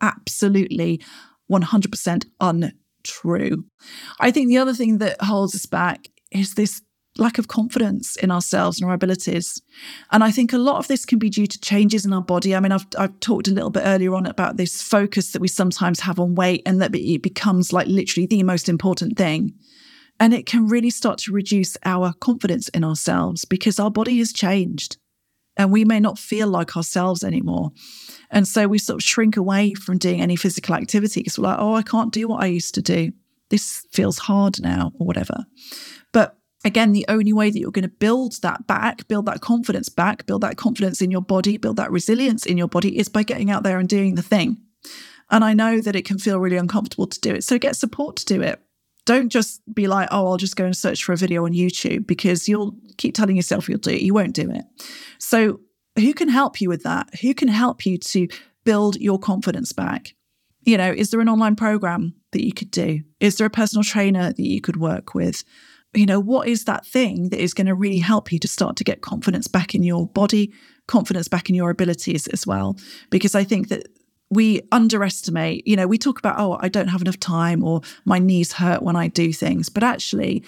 absolutely 0.00 1.00
100% 1.50 2.24
untrue. 3.00 3.64
I 4.18 4.30
think 4.30 4.48
the 4.48 4.58
other 4.58 4.74
thing 4.74 4.98
that 4.98 5.20
holds 5.20 5.54
us 5.54 5.66
back 5.66 6.08
is 6.30 6.54
this 6.54 6.82
lack 7.18 7.38
of 7.38 7.48
confidence 7.48 8.16
in 8.16 8.30
ourselves 8.30 8.80
and 8.80 8.88
our 8.88 8.94
abilities. 8.94 9.60
And 10.12 10.22
I 10.22 10.30
think 10.30 10.52
a 10.52 10.58
lot 10.58 10.76
of 10.76 10.88
this 10.88 11.04
can 11.04 11.18
be 11.18 11.28
due 11.28 11.46
to 11.46 11.60
changes 11.60 12.06
in 12.06 12.12
our 12.12 12.22
body. 12.22 12.54
I 12.54 12.60
mean, 12.60 12.72
I've, 12.72 12.86
I've 12.96 13.18
talked 13.20 13.48
a 13.48 13.52
little 13.52 13.70
bit 13.70 13.82
earlier 13.84 14.14
on 14.14 14.26
about 14.26 14.56
this 14.56 14.80
focus 14.80 15.32
that 15.32 15.42
we 15.42 15.48
sometimes 15.48 16.00
have 16.00 16.20
on 16.20 16.34
weight 16.34 16.62
and 16.64 16.80
that 16.80 16.94
it 16.94 17.22
becomes 17.22 17.72
like 17.72 17.88
literally 17.88 18.26
the 18.26 18.42
most 18.42 18.68
important 18.68 19.18
thing. 19.18 19.54
And 20.20 20.32
it 20.32 20.46
can 20.46 20.68
really 20.68 20.90
start 20.90 21.18
to 21.20 21.32
reduce 21.32 21.76
our 21.84 22.12
confidence 22.20 22.68
in 22.68 22.84
ourselves 22.84 23.44
because 23.44 23.80
our 23.80 23.90
body 23.90 24.18
has 24.18 24.32
changed 24.32 24.98
and 25.60 25.70
we 25.70 25.84
may 25.84 26.00
not 26.00 26.18
feel 26.18 26.48
like 26.48 26.74
ourselves 26.74 27.22
anymore. 27.22 27.70
And 28.30 28.48
so 28.48 28.66
we 28.66 28.78
sort 28.78 28.94
of 28.94 29.04
shrink 29.04 29.36
away 29.36 29.74
from 29.74 29.98
doing 29.98 30.22
any 30.22 30.34
physical 30.34 30.74
activity 30.74 31.20
because 31.20 31.38
we're 31.38 31.48
like, 31.48 31.58
oh, 31.60 31.74
I 31.74 31.82
can't 31.82 32.14
do 32.14 32.26
what 32.28 32.42
I 32.42 32.46
used 32.46 32.74
to 32.76 32.82
do. 32.82 33.12
This 33.50 33.84
feels 33.92 34.20
hard 34.20 34.62
now, 34.62 34.92
or 34.98 35.06
whatever. 35.06 35.44
But 36.12 36.38
again, 36.64 36.92
the 36.92 37.04
only 37.08 37.34
way 37.34 37.50
that 37.50 37.58
you're 37.58 37.72
going 37.72 37.82
to 37.82 37.88
build 37.88 38.40
that 38.40 38.66
back, 38.66 39.06
build 39.06 39.26
that 39.26 39.42
confidence 39.42 39.90
back, 39.90 40.24
build 40.24 40.40
that 40.40 40.56
confidence 40.56 41.02
in 41.02 41.10
your 41.10 41.20
body, 41.20 41.58
build 41.58 41.76
that 41.76 41.92
resilience 41.92 42.46
in 42.46 42.56
your 42.56 42.68
body 42.68 42.98
is 42.98 43.10
by 43.10 43.22
getting 43.22 43.50
out 43.50 43.62
there 43.62 43.78
and 43.78 43.88
doing 43.88 44.14
the 44.14 44.22
thing. 44.22 44.56
And 45.28 45.44
I 45.44 45.52
know 45.52 45.82
that 45.82 45.94
it 45.94 46.06
can 46.06 46.18
feel 46.18 46.40
really 46.40 46.56
uncomfortable 46.56 47.06
to 47.06 47.20
do 47.20 47.34
it. 47.34 47.44
So 47.44 47.58
get 47.58 47.76
support 47.76 48.16
to 48.16 48.24
do 48.24 48.40
it. 48.40 48.62
Don't 49.10 49.28
just 49.28 49.60
be 49.74 49.88
like, 49.88 50.08
oh, 50.12 50.28
I'll 50.28 50.36
just 50.36 50.54
go 50.54 50.64
and 50.64 50.76
search 50.76 51.02
for 51.02 51.12
a 51.12 51.16
video 51.16 51.44
on 51.44 51.52
YouTube 51.52 52.06
because 52.06 52.48
you'll 52.48 52.76
keep 52.96 53.12
telling 53.12 53.34
yourself 53.34 53.68
you'll 53.68 53.78
do 53.78 53.90
it. 53.90 54.02
You 54.02 54.14
won't 54.14 54.36
do 54.36 54.48
it. 54.48 54.62
So, 55.18 55.58
who 55.98 56.14
can 56.14 56.28
help 56.28 56.60
you 56.60 56.68
with 56.68 56.84
that? 56.84 57.08
Who 57.20 57.34
can 57.34 57.48
help 57.48 57.84
you 57.84 57.98
to 57.98 58.28
build 58.64 59.00
your 59.00 59.18
confidence 59.18 59.72
back? 59.72 60.14
You 60.62 60.76
know, 60.76 60.92
is 60.92 61.10
there 61.10 61.20
an 61.20 61.28
online 61.28 61.56
program 61.56 62.14
that 62.30 62.44
you 62.44 62.52
could 62.52 62.70
do? 62.70 63.00
Is 63.18 63.34
there 63.34 63.48
a 63.48 63.50
personal 63.50 63.82
trainer 63.82 64.32
that 64.32 64.38
you 64.38 64.60
could 64.60 64.76
work 64.76 65.12
with? 65.12 65.42
you 65.92 66.06
know, 66.06 66.20
what 66.20 66.46
is 66.46 66.64
that 66.64 66.86
thing 66.86 67.30
that 67.30 67.42
is 67.42 67.52
going 67.52 67.66
to 67.66 67.74
really 67.74 67.98
help 67.98 68.30
you 68.30 68.38
to 68.38 68.46
start 68.46 68.76
to 68.76 68.84
get 68.84 69.02
confidence 69.02 69.48
back 69.48 69.74
in 69.74 69.82
your 69.82 70.06
body, 70.06 70.52
confidence 70.86 71.26
back 71.26 71.48
in 71.48 71.56
your 71.56 71.70
abilities 71.70 72.28
as 72.28 72.46
well? 72.46 72.76
Because 73.10 73.34
I 73.34 73.42
think 73.42 73.68
that 73.70 73.88
we 74.30 74.62
underestimate, 74.70 75.66
you 75.66 75.76
know, 75.76 75.86
we 75.86 75.98
talk 75.98 76.18
about, 76.18 76.38
oh, 76.38 76.56
I 76.60 76.68
don't 76.68 76.88
have 76.88 77.02
enough 77.02 77.18
time 77.18 77.64
or 77.64 77.80
my 78.04 78.18
knees 78.18 78.52
hurt 78.52 78.82
when 78.82 78.96
I 78.96 79.08
do 79.08 79.32
things. 79.32 79.68
But 79.68 79.82
actually, 79.82 80.44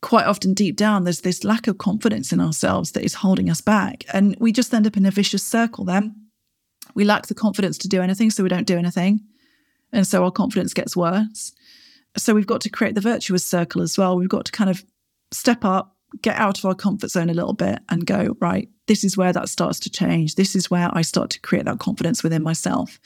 quite 0.00 0.26
often 0.26 0.54
deep 0.54 0.76
down, 0.76 1.04
there's 1.04 1.20
this 1.20 1.44
lack 1.44 1.66
of 1.66 1.78
confidence 1.78 2.32
in 2.32 2.40
ourselves 2.40 2.92
that 2.92 3.04
is 3.04 3.14
holding 3.14 3.50
us 3.50 3.60
back. 3.60 4.04
And 4.12 4.34
we 4.40 4.50
just 4.50 4.72
end 4.72 4.86
up 4.86 4.96
in 4.96 5.06
a 5.06 5.10
vicious 5.10 5.44
circle 5.44 5.84
then. 5.84 6.14
We 6.94 7.04
lack 7.04 7.26
the 7.26 7.34
confidence 7.34 7.78
to 7.78 7.88
do 7.88 8.02
anything, 8.02 8.30
so 8.30 8.42
we 8.42 8.48
don't 8.48 8.66
do 8.66 8.78
anything. 8.78 9.20
And 9.92 10.06
so 10.06 10.24
our 10.24 10.30
confidence 10.30 10.72
gets 10.74 10.96
worse. 10.96 11.52
So 12.16 12.34
we've 12.34 12.46
got 12.46 12.60
to 12.62 12.70
create 12.70 12.94
the 12.94 13.00
virtuous 13.00 13.44
circle 13.44 13.82
as 13.82 13.96
well. 13.96 14.16
We've 14.16 14.28
got 14.28 14.46
to 14.46 14.52
kind 14.52 14.70
of 14.70 14.84
step 15.32 15.64
up, 15.64 15.96
get 16.22 16.36
out 16.36 16.58
of 16.58 16.64
our 16.64 16.74
comfort 16.74 17.10
zone 17.10 17.30
a 17.30 17.34
little 17.34 17.54
bit 17.54 17.78
and 17.88 18.06
go, 18.06 18.36
right, 18.40 18.68
this 18.86 19.04
is 19.04 19.16
where 19.16 19.32
that 19.32 19.48
starts 19.48 19.78
to 19.80 19.90
change. 19.90 20.34
This 20.34 20.54
is 20.56 20.70
where 20.70 20.90
I 20.92 21.02
start 21.02 21.30
to 21.30 21.40
create 21.40 21.64
that 21.66 21.78
confidence 21.78 22.22
within 22.22 22.42
myself. 22.42 22.98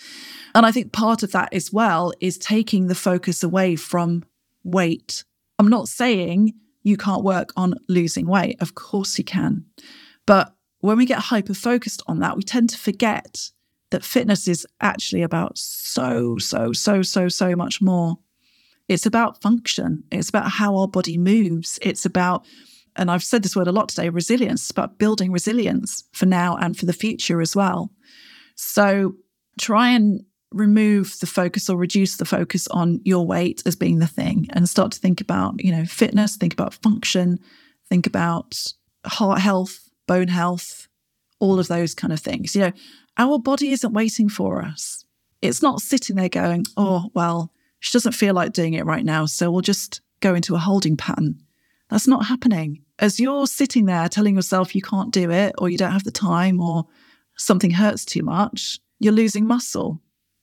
And 0.55 0.65
I 0.65 0.73
think 0.73 0.93
part 0.93 1.23
of 1.23 1.33
that 1.33 1.53
as 1.53 1.73
well 1.73 2.13
is 2.21 2.39
taking 2.39 2.87
the 2.87 2.95
focus 2.95 3.43
away 3.43 3.77
from 3.77 4.25
weight. 4.65 5.25
I'm 5.59 5.69
not 5.69 5.89
saying 5.89 6.55
you 6.83 6.97
can't 6.97 7.25
work 7.25 7.53
on 7.57 7.75
losing 7.89 8.27
weight. 8.27 8.57
Of 8.61 8.75
course 8.75 9.19
you 9.19 9.25
can. 9.25 9.65
But 10.25 10.55
when 10.81 10.97
we 10.97 11.07
get 11.07 11.19
hyper 11.19 11.55
focused 11.55 12.03
on 12.07 12.21
that, 12.21 12.37
we 12.37 12.43
tend 12.43 12.71
to 12.71 12.79
forget 12.79 13.51
that 13.91 14.05
fitness 14.05 14.49
is 14.49 14.67
actually 14.81 15.23
about 15.23 15.59
so, 15.59 16.39
so, 16.39 16.73
so, 16.73 17.03
so, 17.03 17.29
so 17.29 17.55
much 17.55 17.81
more. 17.81 18.17
It's 18.89 19.07
about 19.07 19.43
function. 19.43 20.05
It's 20.13 20.29
about 20.29 20.51
how 20.51 20.77
our 20.77 20.89
body 20.89 21.19
moves. 21.19 21.79
It's 21.83 22.05
about, 22.05 22.47
and 22.97 23.11
I've 23.11 23.25
said 23.25 23.43
this 23.43 23.57
word 23.57 23.69
a 23.69 23.73
lot 23.73 23.89
today, 23.89 24.09
resilience. 24.09 24.73
but 24.73 24.99
building 24.99 25.33
resilience 25.33 26.05
for 26.13 26.27
now 26.27 26.57
and 26.57 26.77
for 26.77 26.87
the 26.87 26.93
future 26.93 27.41
as 27.41 27.55
well. 27.55 27.91
So 28.55 29.17
try 29.61 29.91
and 29.91 30.25
remove 30.53 31.19
the 31.21 31.27
focus 31.27 31.69
or 31.69 31.77
reduce 31.77 32.17
the 32.17 32.25
focus 32.25 32.67
on 32.69 33.01
your 33.05 33.27
weight 33.27 33.63
as 33.67 33.77
being 33.77 33.99
the 33.99 34.07
thing 34.07 34.47
and 34.51 34.69
start 34.69 34.93
to 34.93 34.99
think 34.99 35.21
about, 35.21 35.63
you 35.63 35.73
know, 35.73 35.85
fitness, 35.85 36.37
think 36.37 36.53
about 36.53 36.75
function, 36.75 37.39
think 37.89 38.07
about 38.07 38.57
heart 39.05 39.41
health, 39.41 39.91
bone 40.07 40.29
health, 40.29 40.89
all 41.41 41.59
of 41.59 41.69
those 41.69 41.95
kind 41.95 42.13
of 42.13 42.21
things. 42.21 42.55
You 42.55 42.63
know, 42.63 42.73
our 43.19 43.39
body 43.39 43.73
isn't 43.73 43.93
waiting 43.93 44.29
for 44.29 44.63
us. 44.63 45.05
It's 45.43 45.63
not 45.63 45.81
sitting 45.81 46.17
there 46.17 46.29
going, 46.29 46.65
oh, 46.77 47.11
well, 47.15 47.53
she 47.81 47.93
doesn't 47.93 48.13
feel 48.13 48.35
like 48.35 48.53
doing 48.53 48.75
it 48.75 48.87
right 48.87 49.05
now, 49.05 49.27
so 49.27 49.51
we'll 49.51 49.61
just 49.61 50.01
go 50.21 50.35
into 50.35 50.55
a 50.55 50.59
holding 50.59 50.97
pattern. 50.97 51.43
That's 51.89 52.09
not 52.09 52.27
happening. 52.27 52.83
As 52.99 53.21
you're 53.21 53.47
sitting 53.47 53.87
there 53.87 54.09
telling 54.09 54.37
yourself 54.37 54.75
you 54.75 54.83
can't 54.83 55.13
do 55.13 55.31
it, 55.31 55.55
or 55.59 55.69
you 55.69 55.79
don't 55.79 55.93
have 55.93 56.05
the 56.05 56.11
time, 56.11 56.61
or 56.61 56.87
something 57.37 57.73
hurts 57.73 58.05
too 58.05 58.23
much, 58.23 58.81
you're 58.99 59.13
losing 59.13 59.47
muscle. 59.47 60.01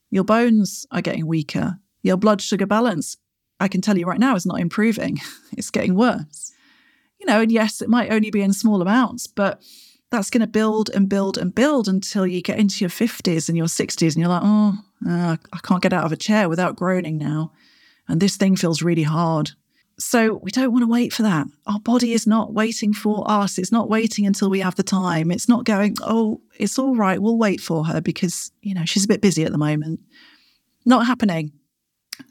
Your 0.09 0.23
bones 0.23 0.85
are 0.91 1.01
getting 1.01 1.27
weaker. 1.27 1.79
Your 2.03 2.17
blood 2.17 2.41
sugar 2.41 2.65
balance, 2.65 3.17
I 3.59 3.67
can 3.67 3.81
tell 3.81 3.97
you 3.97 4.05
right 4.05 4.19
now, 4.19 4.35
is 4.35 4.45
not 4.45 4.59
improving. 4.59 5.19
It's 5.55 5.69
getting 5.69 5.93
worse. 5.93 6.51
You 7.19 7.27
know, 7.27 7.41
and 7.41 7.51
yes, 7.51 7.79
it 7.81 7.87
might 7.87 8.11
only 8.11 8.31
be 8.31 8.41
in 8.41 8.53
small 8.53 8.81
amounts, 8.81 9.27
but 9.27 9.61
that's 10.09 10.31
going 10.31 10.41
to 10.41 10.47
build 10.47 10.89
and 10.89 11.07
build 11.07 11.37
and 11.37 11.53
build 11.53 11.87
until 11.87 12.25
you 12.25 12.41
get 12.41 12.59
into 12.59 12.81
your 12.81 12.89
50s 12.89 13.49
and 13.49 13.57
your 13.57 13.67
60s 13.67 14.13
and 14.13 14.17
you're 14.17 14.29
like, 14.29 14.41
oh, 14.43 14.77
uh, 15.07 15.37
I 15.51 15.57
can't 15.63 15.81
get 15.81 15.93
out 15.93 16.05
of 16.05 16.11
a 16.11 16.17
chair 16.17 16.49
without 16.49 16.75
groaning 16.75 17.17
now. 17.17 17.51
And 18.07 18.19
this 18.19 18.35
thing 18.35 18.55
feels 18.55 18.81
really 18.81 19.03
hard. 19.03 19.51
So 20.05 20.35
we 20.43 20.51
don't 20.51 20.73
want 20.73 20.83
to 20.83 20.91
wait 20.91 21.13
for 21.13 21.23
that. 21.23 21.47
Our 21.65 21.79
body 21.79 22.11
is 22.11 22.27
not 22.27 22.53
waiting 22.53 22.93
for 22.93 23.23
us. 23.25 23.57
It's 23.57 23.71
not 23.71 23.89
waiting 23.89 24.27
until 24.27 24.49
we 24.49 24.59
have 24.59 24.75
the 24.75 24.83
time. 24.83 25.31
It's 25.31 25.47
not 25.47 25.63
going, 25.63 25.95
oh, 26.01 26.41
it's 26.59 26.77
all 26.77 26.95
right. 26.95 27.21
We'll 27.21 27.37
wait 27.37 27.61
for 27.61 27.85
her 27.85 28.01
because, 28.01 28.51
you 28.61 28.75
know, 28.75 28.83
she's 28.83 29.05
a 29.05 29.07
bit 29.07 29.21
busy 29.21 29.45
at 29.45 29.53
the 29.53 29.57
moment. 29.57 30.01
Not 30.85 31.07
happening. 31.07 31.53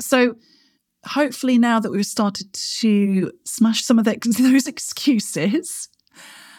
So 0.00 0.36
hopefully 1.06 1.56
now 1.56 1.80
that 1.80 1.90
we've 1.90 2.04
started 2.04 2.52
to 2.52 3.32
smash 3.44 3.82
some 3.84 3.98
of 3.98 4.04
the, 4.04 4.18
those 4.38 4.66
excuses, 4.66 5.88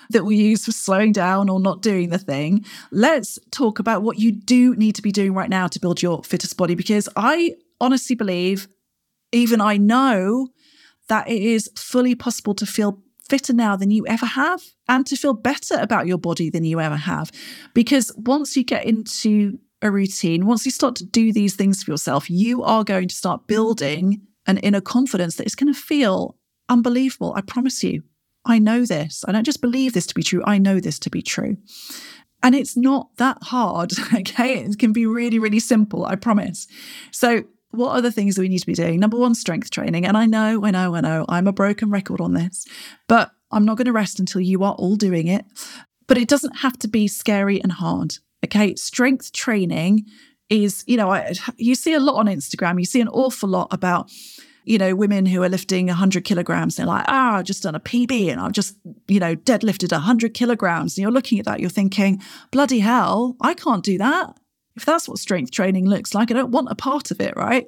that 0.10 0.26
we 0.26 0.36
use 0.36 0.66
for 0.66 0.72
slowing 0.72 1.12
down 1.12 1.48
or 1.48 1.60
not 1.60 1.82
doing 1.82 2.10
the 2.10 2.18
thing, 2.18 2.66
let's 2.92 3.38
talk 3.52 3.80
about 3.80 4.02
what 4.02 4.20
you 4.20 4.32
do 4.32 4.76
need 4.76 4.96
to 4.96 5.02
be 5.02 5.12
doing 5.12 5.34
right 5.34 5.50
now 5.50 5.68
to 5.68 5.80
build 5.80 6.02
your 6.02 6.24
fittest 6.24 6.58
body. 6.58 6.76
Because 6.76 7.08
I 7.16 7.56
honestly 7.80 8.16
believe, 8.16 8.68
even 9.32 9.62
I 9.62 9.78
know, 9.78 10.50
that 11.10 11.30
it 11.30 11.42
is 11.42 11.70
fully 11.76 12.16
possible 12.16 12.54
to 12.56 12.66
feel 12.66 13.02
fitter 13.30 13.54
now 13.54 13.76
than 13.76 13.92
you 13.92 14.06
ever 14.08 14.26
have 14.26 14.62
and 14.88 15.06
to 15.08 15.16
feel 15.16 15.34
better 15.34 15.76
about 15.80 16.08
your 16.08 16.18
body 16.18 16.50
than 16.50 16.64
you 16.64 16.80
ever 16.80 16.96
have. 16.96 17.32
Because 17.74 18.12
once 18.18 18.56
you 18.56 18.64
get 18.64 18.86
into 18.86 19.60
a 19.82 19.92
routine, 19.92 20.46
once 20.46 20.66
you 20.66 20.72
start 20.72 20.96
to 20.98 21.06
do 21.06 21.32
these 21.32 21.56
things 21.56 21.84
for 21.84 21.92
yourself, 21.92 22.30
you 22.30 22.64
are 22.64 22.84
going 22.84 23.08
to 23.08 23.16
start 23.16 23.48
building 23.48 24.22
an 24.46 24.58
inner 24.60 24.82
confidence 24.82 25.36
that 25.36 25.46
is 25.46 25.56
going 25.56 25.74
to 25.74 25.80
feel 25.80 26.38
unbelievable. 26.70 27.34
I 27.36 27.42
promise 27.42 27.84
you. 27.84 28.04
I 28.46 28.60
know 28.60 28.86
this. 28.86 29.24
I 29.26 29.32
don't 29.32 29.46
just 29.46 29.62
believe 29.62 29.94
this 29.94 30.06
to 30.08 30.16
be 30.16 30.24
true. 30.24 30.44
I 30.46 30.58
know 30.58 30.80
this 30.82 31.00
to 31.00 31.10
be 31.10 31.22
true. 31.22 31.58
And 32.42 32.54
it's 32.54 32.76
not 32.76 33.08
that 33.18 33.38
hard. 33.42 33.94
Okay. 34.14 34.60
It 34.60 34.78
can 34.78 34.94
be 34.94 35.06
really, 35.06 35.40
really 35.40 35.60
simple. 35.60 36.06
I 36.06 36.16
promise. 36.16 36.68
So, 37.12 37.44
what 37.74 37.96
are 37.96 38.02
the 38.02 38.12
things 38.12 38.36
that 38.36 38.42
we 38.42 38.50
need 38.50 38.60
to 38.60 38.66
be 38.66 38.74
doing? 38.74 39.00
Number 39.00 39.18
one, 39.18 39.34
strength 39.34 39.72
training. 39.72 40.06
And 40.06 40.16
I 40.16 40.26
know, 40.26 40.64
I 40.64 40.72
know, 40.72 40.96
I 40.96 41.02
know, 41.02 41.26
I'm 41.28 41.48
a 41.48 41.54
broken 41.54 41.90
record 41.90 42.22
on 42.22 42.34
this, 42.34 42.66
but 43.08 43.32
I'm 43.52 43.66
not 43.66 43.78
going 43.78 43.86
to 43.86 43.92
rest 43.92 44.20
until 44.20 44.42
you 44.42 44.64
are 44.64 44.74
all 44.74 44.96
doing 44.96 45.28
it. 45.28 45.46
But 46.08 46.18
it 46.18 46.28
doesn't 46.28 46.58
have 46.58 46.78
to 46.80 46.88
be 46.88 47.08
scary 47.08 47.62
and 47.62 47.72
hard. 47.72 48.18
Okay. 48.46 48.76
Strength 48.76 49.32
training 49.32 50.06
is, 50.50 50.84
you 50.86 50.98
know, 50.98 51.10
I, 51.10 51.34
you 51.58 51.76
see 51.76 51.94
a 51.94 52.00
lot 52.00 52.18
on 52.18 52.28
Instagram, 52.28 52.78
you 52.78 52.86
see 52.86 53.02
an 53.02 53.08
awful 53.08 53.50
lot 53.50 53.70
about 53.72 54.12
you 54.66 54.78
know, 54.78 54.96
women 54.96 55.26
who 55.26 55.44
are 55.44 55.50
lifting 55.50 55.88
100 55.88 56.24
kilograms, 56.24 56.78
they're 56.78 56.86
like, 56.86 57.04
ah, 57.10 57.34
oh, 57.34 57.40
I've 57.40 57.46
just 57.46 57.64
done 57.64 57.76
a 57.76 57.82
PB 57.82 58.32
and 58.32 58.40
I've 58.40 58.54
just 58.54 58.78
you 59.08 59.20
know, 59.20 59.36
deadlifted 59.36 59.92
100 59.92 60.34
kilograms 60.34 60.98
and 60.98 61.02
you're 61.02 61.12
looking 61.12 61.38
at 61.40 61.46
that, 61.46 61.60
you're 61.60 61.70
thinking, 61.70 62.22
bloody 62.52 62.80
hell, 62.80 63.36
I 63.42 63.56
can't 63.56 63.84
do 63.84 63.98
that. 63.98 64.38
If 64.76 64.86
that's 64.86 65.08
what 65.08 65.20
strength 65.20 65.52
training 65.52 65.88
looks 65.88 66.16
like, 66.16 66.32
I 66.32 66.34
don't 66.34 66.52
want 66.52 66.72
a 66.72 66.76
part 66.76 67.12
of 67.12 67.22
it, 67.22 67.36
right? 67.36 67.68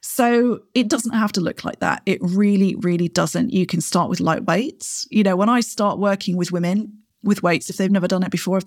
So 0.00 0.60
it 0.74 0.88
doesn't 0.88 1.14
have 1.14 1.32
to 1.32 1.40
look 1.40 1.64
like 1.64 1.80
that. 1.80 2.02
It 2.06 2.18
really, 2.22 2.76
really 2.76 3.08
doesn't. 3.08 3.52
You 3.52 3.66
can 3.66 3.80
start 3.80 4.10
with 4.10 4.20
light 4.20 4.44
weights. 4.44 5.06
You 5.10 5.22
know, 5.22 5.36
when 5.36 5.48
I 5.48 5.60
start 5.60 5.98
working 5.98 6.36
with 6.36 6.52
women 6.52 6.98
with 7.22 7.42
weights, 7.42 7.70
if 7.70 7.78
they've 7.78 7.90
never 7.90 8.06
done 8.06 8.22
it 8.22 8.30
before, 8.30 8.58
if 8.58 8.64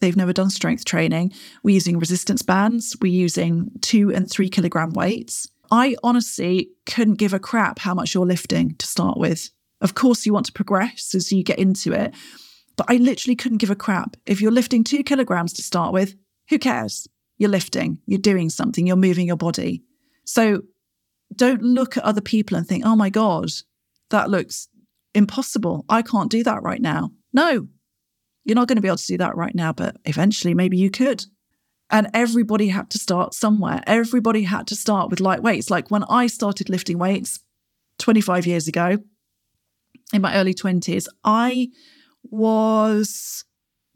they've 0.00 0.16
never 0.16 0.32
done 0.32 0.50
strength 0.50 0.84
training, 0.84 1.32
we're 1.62 1.74
using 1.74 1.98
resistance 1.98 2.42
bands, 2.42 2.96
we're 3.00 3.12
using 3.12 3.70
two 3.80 4.12
and 4.12 4.28
three 4.28 4.48
kilogram 4.48 4.90
weights. 4.90 5.48
I 5.70 5.96
honestly 6.02 6.70
couldn't 6.84 7.14
give 7.14 7.32
a 7.32 7.38
crap 7.38 7.78
how 7.78 7.94
much 7.94 8.12
you're 8.12 8.26
lifting 8.26 8.74
to 8.76 8.86
start 8.86 9.18
with. 9.18 9.50
Of 9.80 9.94
course, 9.94 10.26
you 10.26 10.32
want 10.32 10.46
to 10.46 10.52
progress 10.52 11.14
as 11.14 11.32
you 11.32 11.42
get 11.42 11.58
into 11.58 11.92
it, 11.92 12.14
but 12.76 12.86
I 12.88 12.96
literally 12.96 13.36
couldn't 13.36 13.58
give 13.58 13.70
a 13.70 13.76
crap. 13.76 14.16
If 14.26 14.40
you're 14.40 14.52
lifting 14.52 14.84
two 14.84 15.02
kilograms 15.02 15.52
to 15.54 15.62
start 15.62 15.92
with, 15.92 16.16
who 16.48 16.58
cares? 16.58 17.06
You're 17.38 17.50
lifting, 17.50 17.98
you're 18.06 18.18
doing 18.20 18.50
something, 18.50 18.86
you're 18.86 18.96
moving 18.96 19.26
your 19.26 19.36
body. 19.36 19.82
So 20.24 20.62
don't 21.34 21.62
look 21.62 21.96
at 21.96 22.04
other 22.04 22.20
people 22.20 22.56
and 22.56 22.66
think, 22.66 22.84
oh 22.84 22.96
my 22.96 23.10
God, 23.10 23.50
that 24.10 24.30
looks 24.30 24.68
impossible. 25.14 25.84
I 25.88 26.02
can't 26.02 26.30
do 26.30 26.42
that 26.44 26.62
right 26.62 26.80
now. 26.80 27.10
No, 27.32 27.68
you're 28.44 28.54
not 28.54 28.68
going 28.68 28.76
to 28.76 28.82
be 28.82 28.88
able 28.88 28.98
to 28.98 29.06
do 29.06 29.18
that 29.18 29.36
right 29.36 29.54
now, 29.54 29.72
but 29.72 29.96
eventually 30.04 30.54
maybe 30.54 30.76
you 30.76 30.90
could. 30.90 31.24
And 31.90 32.08
everybody 32.14 32.68
had 32.68 32.90
to 32.90 32.98
start 32.98 33.34
somewhere. 33.34 33.82
Everybody 33.86 34.44
had 34.44 34.66
to 34.68 34.76
start 34.76 35.10
with 35.10 35.20
light 35.20 35.42
weights. 35.42 35.70
Like 35.70 35.90
when 35.90 36.04
I 36.04 36.26
started 36.26 36.68
lifting 36.68 36.98
weights 36.98 37.40
25 37.98 38.46
years 38.46 38.66
ago, 38.66 38.98
in 40.12 40.22
my 40.22 40.34
early 40.34 40.54
20s, 40.54 41.06
I 41.24 41.68
was 42.30 43.44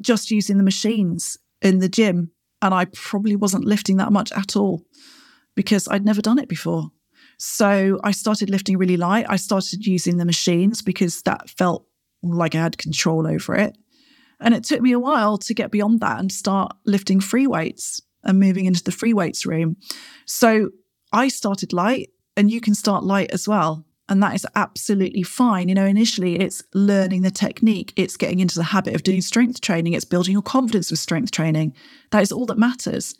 just 0.00 0.30
using 0.30 0.58
the 0.58 0.64
machines 0.64 1.38
in 1.62 1.78
the 1.78 1.88
gym 1.88 2.32
and 2.66 2.74
I 2.74 2.86
probably 2.86 3.36
wasn't 3.36 3.64
lifting 3.64 3.98
that 3.98 4.10
much 4.10 4.32
at 4.32 4.56
all 4.56 4.82
because 5.54 5.86
I'd 5.86 6.04
never 6.04 6.20
done 6.20 6.40
it 6.40 6.48
before. 6.48 6.90
So 7.38 8.00
I 8.02 8.10
started 8.10 8.50
lifting 8.50 8.76
really 8.76 8.96
light. 8.96 9.26
I 9.28 9.36
started 9.36 9.86
using 9.86 10.16
the 10.16 10.24
machines 10.24 10.82
because 10.82 11.22
that 11.22 11.48
felt 11.48 11.86
like 12.24 12.56
I 12.56 12.62
had 12.62 12.76
control 12.76 13.24
over 13.24 13.54
it. 13.54 13.78
And 14.40 14.52
it 14.52 14.64
took 14.64 14.80
me 14.80 14.90
a 14.90 14.98
while 14.98 15.38
to 15.38 15.54
get 15.54 15.70
beyond 15.70 16.00
that 16.00 16.18
and 16.18 16.32
start 16.32 16.74
lifting 16.84 17.20
free 17.20 17.46
weights 17.46 18.02
and 18.24 18.40
moving 18.40 18.66
into 18.66 18.82
the 18.82 18.90
free 18.90 19.14
weights 19.14 19.46
room. 19.46 19.76
So 20.26 20.70
I 21.12 21.28
started 21.28 21.72
light, 21.72 22.10
and 22.36 22.50
you 22.50 22.60
can 22.60 22.74
start 22.74 23.04
light 23.04 23.30
as 23.30 23.46
well. 23.46 23.85
And 24.08 24.22
that 24.22 24.34
is 24.34 24.46
absolutely 24.54 25.22
fine. 25.22 25.68
You 25.68 25.74
know, 25.74 25.84
initially 25.84 26.38
it's 26.38 26.62
learning 26.74 27.22
the 27.22 27.30
technique, 27.30 27.92
it's 27.96 28.16
getting 28.16 28.38
into 28.38 28.54
the 28.54 28.64
habit 28.64 28.94
of 28.94 29.02
doing 29.02 29.20
strength 29.20 29.60
training, 29.60 29.94
it's 29.94 30.04
building 30.04 30.32
your 30.32 30.42
confidence 30.42 30.90
with 30.90 31.00
strength 31.00 31.32
training. 31.32 31.74
That 32.12 32.22
is 32.22 32.30
all 32.30 32.46
that 32.46 32.58
matters. 32.58 33.14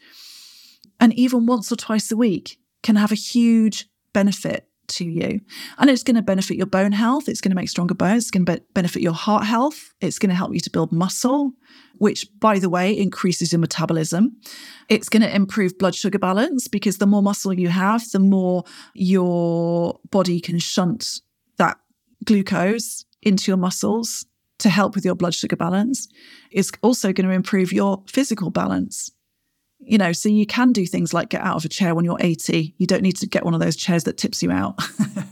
And 1.01 1.13
even 1.15 1.47
once 1.47 1.71
or 1.73 1.77
twice 1.77 2.11
a 2.13 2.17
week 2.17 2.59
can 2.83 2.97
have 2.97 3.13
a 3.13 3.17
huge 3.17 3.89
benefit 4.13 4.66
to 4.89 5.05
you. 5.05 5.41
And 5.79 5.91
it's 5.91 6.03
going 6.03 6.17
to 6.17 6.23
benefit 6.23 6.57
your 6.57 6.67
bone 6.67 6.93
health. 6.93 7.29
It's 7.29 7.41
going 7.41 7.51
to 7.51 7.57
make 7.57 7.69
stronger 7.69 7.95
bones. 7.95 8.25
It's 8.25 8.31
going 8.31 8.47
to 8.47 8.53
be- 8.57 8.65
benefit 8.75 9.03
your 9.03 9.13
heart 9.13 9.45
health. 9.45 9.93
It's 10.01 10.19
going 10.19 10.31
to 10.31 10.37
help 10.37 10.55
you 10.55 10.61
to 10.61 10.71
build 10.71 10.93
muscle, 10.93 11.53
which, 11.99 12.27
by 12.39 12.59
the 12.59 12.71
way, 12.71 12.97
increases 12.97 13.53
your 13.53 13.61
metabolism. 13.61 14.37
It's 14.89 15.09
going 15.09 15.23
to 15.23 15.35
improve 15.35 15.79
blood 15.79 15.95
sugar 15.95 16.19
balance 16.19 16.69
because 16.69 16.99
the 16.99 17.07
more 17.07 17.23
muscle 17.23 17.53
you 17.53 17.69
have, 17.69 18.09
the 18.11 18.19
more 18.19 18.65
your 18.95 20.01
body 20.11 20.41
can 20.41 20.59
shunt 20.59 21.21
that 21.59 21.79
glucose 22.25 23.05
into 23.23 23.51
your 23.51 23.59
muscles 23.59 24.27
to 24.59 24.71
help 24.71 24.95
with 24.95 25.05
your 25.05 25.15
blood 25.15 25.35
sugar 25.35 25.57
balance. 25.57 26.09
It's 26.51 26.73
also 26.83 27.13
going 27.13 27.29
to 27.29 27.35
improve 27.35 27.73
your 27.73 28.03
physical 28.09 28.51
balance 28.51 29.11
you 29.81 29.99
know, 29.99 30.13
so 30.13 30.29
you 30.29 30.47
can 30.47 30.73
do 30.73 30.87
things 30.87 31.13
like 31.13 31.29
get 31.29 31.43
out 31.43 31.57
of 31.57 31.65
a 31.65 31.69
chair 31.69 31.95
when 31.95 32.05
you're 32.05 32.19
80. 32.21 32.75
You 32.79 32.87
don't 32.87 33.03
need 33.03 33.17
to 33.17 33.27
get 33.27 33.45
one 33.45 33.55
of 33.55 33.61
those 33.61 33.77
chairs 33.77 34.05
that 34.05 34.19
tips 34.19 34.43
you 34.43 34.51
out. 34.51 34.75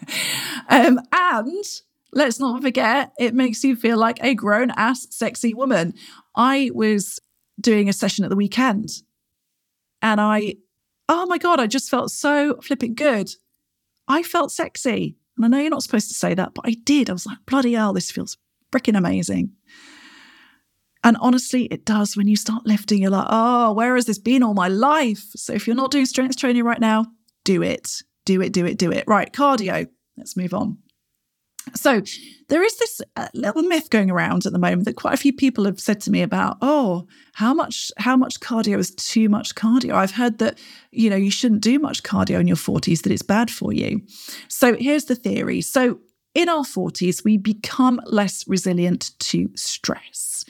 um, 0.69 1.01
and 1.13 1.65
let's 2.13 2.39
not 2.39 2.63
forget, 2.63 3.13
it 3.19 3.35
makes 3.35 3.65
you 3.65 3.77
feel 3.77 3.99
like 3.99 4.23
a 4.23 4.35
grown 4.35 4.71
ass, 4.71 5.07
sexy 5.11 5.55
woman. 5.55 5.95
I 6.37 6.71
was 6.75 7.21
doing 7.61 7.89
a 7.89 7.93
session 7.93 8.25
at 8.25 8.31
the 8.31 8.37
weekend 8.37 8.91
and 10.03 10.21
I, 10.21 10.57
oh 11.09 11.27
my 11.27 11.39
God, 11.39 11.61
I 11.61 11.67
just 11.67 11.91
felt 11.91 12.11
so 12.11 12.59
flipping 12.63 12.95
good. 12.95 13.31
I 14.07 14.23
felt 14.23 14.53
sexy. 14.53 15.17
And 15.37 15.45
I 15.45 15.49
know 15.49 15.59
you're 15.59 15.71
not 15.71 15.83
supposed 15.83 16.09
to 16.09 16.15
say 16.15 16.35
that, 16.35 16.55
but 16.55 16.67
I 16.67 16.77
did. 16.85 17.11
I 17.11 17.15
was 17.15 17.27
like, 17.27 17.39
bloody 17.47 17.73
hell, 17.73 17.93
this 17.93 18.11
feels 18.11 18.37
freaking 18.73 18.97
amazing. 18.97 19.53
And 21.05 21.19
honestly, 21.21 21.67
it 21.67 21.85
does 21.85 22.17
when 22.17 22.27
you 22.27 22.37
start 22.37 22.67
lifting. 22.67 23.03
You're 23.03 23.11
like, 23.11 23.27
oh, 23.29 23.73
where 23.75 23.95
has 23.95 24.07
this 24.07 24.19
been 24.19 24.43
all 24.43 24.55
my 24.55 24.69
life? 24.69 25.23
So 25.37 25.53
if 25.53 25.67
you're 25.67 25.77
not 25.77 25.91
doing 25.91 26.07
strength 26.07 26.37
training 26.37 26.65
right 26.65 26.81
now, 26.81 27.07
do 27.45 27.63
it. 27.63 28.03
Do 28.25 28.41
it, 28.41 28.53
do 28.53 28.65
it, 28.65 28.79
do 28.79 28.91
it. 28.91 29.05
Right, 29.07 29.31
cardio. 29.31 29.87
Let's 30.17 30.37
move 30.37 30.55
on. 30.55 30.79
So 31.75 32.03
there 32.49 32.63
is 32.63 32.77
this 32.79 33.01
uh, 33.17 33.29
little 33.35 33.63
myth 33.63 33.91
going 33.91 34.11
around 34.11 34.47
at 34.47 34.53
the 34.53 34.59
moment 34.59 34.85
that 34.85 34.97
quite 34.97 35.15
a 35.15 35.19
few 35.19 35.33
people 35.33 35.65
have 35.65 35.81
said 35.81 36.01
to 36.03 36.11
me 36.11 36.23
about, 36.23 36.59
oh, 36.61 37.07
how 37.33 37.55
much 37.55 37.91
how 37.97 38.17
much 38.17 38.41
cardio 38.41 38.79
is 38.79 38.91
too 38.95 39.29
much 39.29 39.55
cardio? 39.55 39.93
I've 39.93 40.13
heard 40.13 40.39
that 40.39 40.59
you 40.91 41.09
know 41.09 41.17
you 41.17 41.31
shouldn't 41.31 41.63
do 41.63 41.79
much 41.79 42.03
cardio 42.03 42.39
in 42.39 42.47
your 42.47 42.57
40s 42.57 43.03
that 43.03 43.13
it's 43.13 43.23
bad 43.23 43.51
for 43.51 43.73
you. 43.73 44.03
So 44.49 44.75
here's 44.75 45.07
the 45.07 45.15
theory. 45.15 45.63
So 45.63 46.01
in 46.35 46.49
our 46.49 46.65
40s 46.65 47.25
we 47.25 47.37
become 47.37 48.01
less 48.07 48.47
resilient 48.47 49.11
to 49.19 49.51
stress 49.55 50.45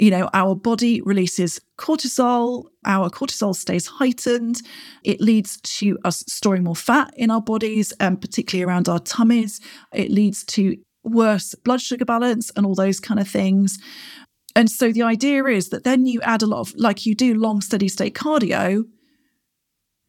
you 0.00 0.10
know, 0.10 0.30
our 0.32 0.54
body 0.54 1.02
releases 1.02 1.60
cortisol, 1.76 2.64
our 2.86 3.10
cortisol 3.10 3.54
stays 3.54 3.86
heightened. 3.86 4.62
It 5.04 5.20
leads 5.20 5.60
to 5.60 5.98
us 6.04 6.24
storing 6.26 6.64
more 6.64 6.74
fat 6.74 7.12
in 7.18 7.30
our 7.30 7.42
bodies, 7.42 7.92
and 8.00 8.14
um, 8.14 8.16
particularly 8.16 8.66
around 8.66 8.88
our 8.88 8.98
tummies. 8.98 9.60
It 9.92 10.10
leads 10.10 10.42
to 10.44 10.78
worse 11.04 11.54
blood 11.54 11.82
sugar 11.82 12.06
balance 12.06 12.50
and 12.56 12.64
all 12.64 12.74
those 12.74 12.98
kind 12.98 13.20
of 13.20 13.28
things. 13.28 13.78
And 14.56 14.70
so 14.70 14.90
the 14.90 15.02
idea 15.02 15.44
is 15.44 15.68
that 15.68 15.84
then 15.84 16.06
you 16.06 16.22
add 16.22 16.40
a 16.40 16.46
lot 16.46 16.60
of, 16.60 16.74
like 16.76 17.04
you 17.04 17.14
do 17.14 17.34
long 17.34 17.60
steady 17.60 17.88
state 17.88 18.14
cardio, 18.14 18.84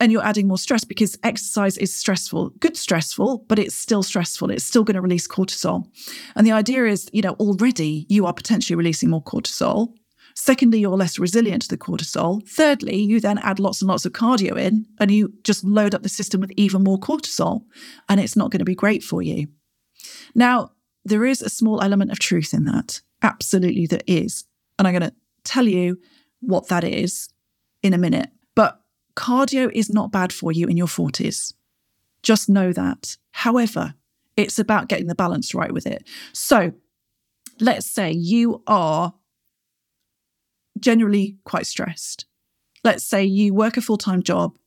and 0.02 0.12
you're 0.12 0.26
adding 0.26 0.48
more 0.48 0.58
stress 0.58 0.84
because 0.84 1.18
exercise 1.24 1.78
is 1.78 1.94
stressful, 1.94 2.50
good 2.60 2.76
stressful, 2.76 3.46
but 3.48 3.60
it's 3.60 3.76
still 3.76 4.02
stressful. 4.02 4.50
It's 4.50 4.66
still 4.66 4.84
going 4.84 4.96
to 4.96 5.02
release 5.02 5.28
cortisol. 5.28 5.86
And 6.36 6.46
the 6.46 6.52
idea 6.52 6.86
is, 6.88 7.08
you 7.14 7.22
know, 7.22 7.34
already 7.34 8.08
you 8.10 8.26
are 8.26 8.34
potentially 8.34 8.76
releasing 8.76 9.12
more 9.12 9.24
cortisol. 9.24 9.94
Secondly, 10.34 10.80
you're 10.80 10.98
less 10.98 11.20
resilient 11.20 11.62
to 11.64 11.68
the 11.68 11.78
cortisol. 11.78 12.46
Thirdly, 12.50 12.96
you 12.96 13.20
then 13.20 13.38
add 13.38 13.60
lots 13.60 13.82
and 13.82 13.90
lots 13.90 14.04
of 14.04 14.14
cardio 14.14 14.58
in 14.58 14.88
and 15.00 15.12
you 15.12 15.34
just 15.44 15.64
load 15.64 15.94
up 15.94 16.02
the 16.02 16.10
system 16.10 16.42
with 16.42 16.52
even 16.58 16.84
more 16.84 16.98
cortisol, 16.98 17.62
and 18.10 18.20
it's 18.20 18.36
not 18.36 18.50
going 18.50 18.60
to 18.60 18.66
be 18.66 18.74
great 18.74 19.04
for 19.04 19.22
you. 19.22 19.50
Now, 20.34 20.72
there 21.06 21.26
is 21.26 21.44
a 21.44 21.50
small 21.50 21.80
element 21.80 22.12
of 22.12 22.18
truth 22.18 22.56
in 22.56 22.66
that. 22.66 23.02
Absolutely, 23.22 23.86
there 23.86 24.02
is. 24.08 24.46
And 24.80 24.88
I'm 24.88 24.96
going 24.96 25.12
to 25.12 25.16
tell 25.44 25.68
you 25.68 26.00
what 26.40 26.70
that 26.70 26.84
is 26.84 27.30
in 27.84 27.94
a 27.94 28.00
minute. 28.00 28.32
Cardio 29.16 29.72
is 29.74 29.90
not 29.90 30.12
bad 30.12 30.32
for 30.32 30.52
you 30.52 30.68
in 30.68 30.78
your 30.78 30.88
40s. 30.88 31.54
Just 32.24 32.50
know 32.50 32.72
that. 32.74 33.18
However, 33.32 33.96
it's 34.38 34.60
about 34.60 34.88
getting 34.88 35.08
the 35.08 35.16
balance 35.16 35.54
right 35.54 35.72
with 35.72 35.86
it. 35.86 36.08
So 36.34 36.74
let's 37.60 37.86
say 37.86 38.12
you 38.12 38.64
are 38.68 39.14
generally 40.80 41.38
quite 41.46 41.66
stressed. 41.66 42.26
Let's 42.84 43.04
say 43.04 43.24
you 43.24 43.54
work 43.54 43.78
a 43.78 43.82
full 43.82 43.98
time 43.98 44.24
job, 44.24 44.58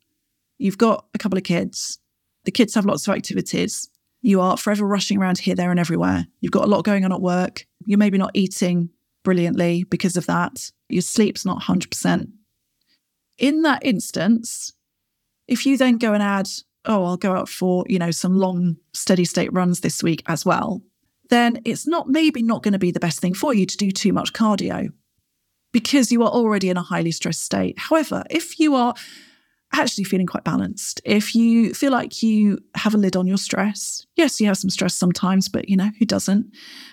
you've 0.58 0.78
got 0.78 1.06
a 1.14 1.18
couple 1.18 1.38
of 1.38 1.44
kids, 1.44 1.98
the 2.44 2.52
kids 2.52 2.74
have 2.74 2.86
lots 2.86 3.06
of 3.06 3.14
activities, 3.14 3.88
you 4.22 4.40
are 4.40 4.56
forever 4.56 4.86
rushing 4.86 5.18
around 5.18 5.38
here, 5.38 5.54
there, 5.54 5.70
and 5.70 5.80
everywhere. 5.80 6.26
You've 6.40 6.52
got 6.52 6.64
a 6.64 6.68
lot 6.68 6.84
going 6.84 7.04
on 7.04 7.12
at 7.12 7.20
work. 7.20 7.66
You're 7.84 7.98
maybe 7.98 8.16
not 8.16 8.30
eating 8.32 8.90
brilliantly 9.22 9.84
because 9.84 10.16
of 10.16 10.26
that. 10.26 10.70
Your 10.88 11.02
sleep's 11.02 11.44
not 11.44 11.62
100% 11.62 12.28
in 13.38 13.62
that 13.62 13.84
instance, 13.84 14.72
if 15.48 15.66
you 15.66 15.76
then 15.76 15.98
go 15.98 16.12
and 16.12 16.22
add, 16.22 16.48
oh, 16.84 17.04
I'll 17.04 17.16
go 17.16 17.32
out 17.32 17.48
for, 17.48 17.84
you 17.88 17.98
know, 17.98 18.10
some 18.10 18.36
long 18.36 18.76
steady 18.92 19.24
state 19.24 19.52
runs 19.52 19.80
this 19.80 20.02
week 20.02 20.22
as 20.26 20.44
well, 20.44 20.82
then 21.30 21.60
it's 21.64 21.86
not 21.86 22.08
maybe 22.08 22.42
not 22.42 22.62
going 22.62 22.72
to 22.72 22.78
be 22.78 22.90
the 22.90 23.00
best 23.00 23.20
thing 23.20 23.34
for 23.34 23.54
you 23.54 23.66
to 23.66 23.76
do 23.76 23.90
too 23.90 24.12
much 24.12 24.32
cardio 24.32 24.88
because 25.72 26.12
you 26.12 26.22
are 26.22 26.30
already 26.30 26.70
in 26.70 26.76
a 26.76 26.82
highly 26.82 27.10
stressed 27.10 27.42
state. 27.42 27.78
However, 27.78 28.24
if 28.30 28.60
you 28.60 28.74
are 28.74 28.94
actually 29.72 30.04
feeling 30.04 30.26
quite 30.26 30.44
balanced, 30.44 31.00
if 31.04 31.34
you 31.34 31.74
feel 31.74 31.90
like 31.90 32.22
you 32.22 32.60
have 32.76 32.94
a 32.94 32.98
lid 32.98 33.16
on 33.16 33.26
your 33.26 33.38
stress, 33.38 34.06
yes, 34.14 34.40
you 34.40 34.46
have 34.46 34.56
some 34.56 34.70
stress 34.70 34.94
sometimes, 34.94 35.48
but 35.48 35.68
you 35.68 35.76
know, 35.76 35.90
who 35.98 36.04
doesn't? 36.04 36.46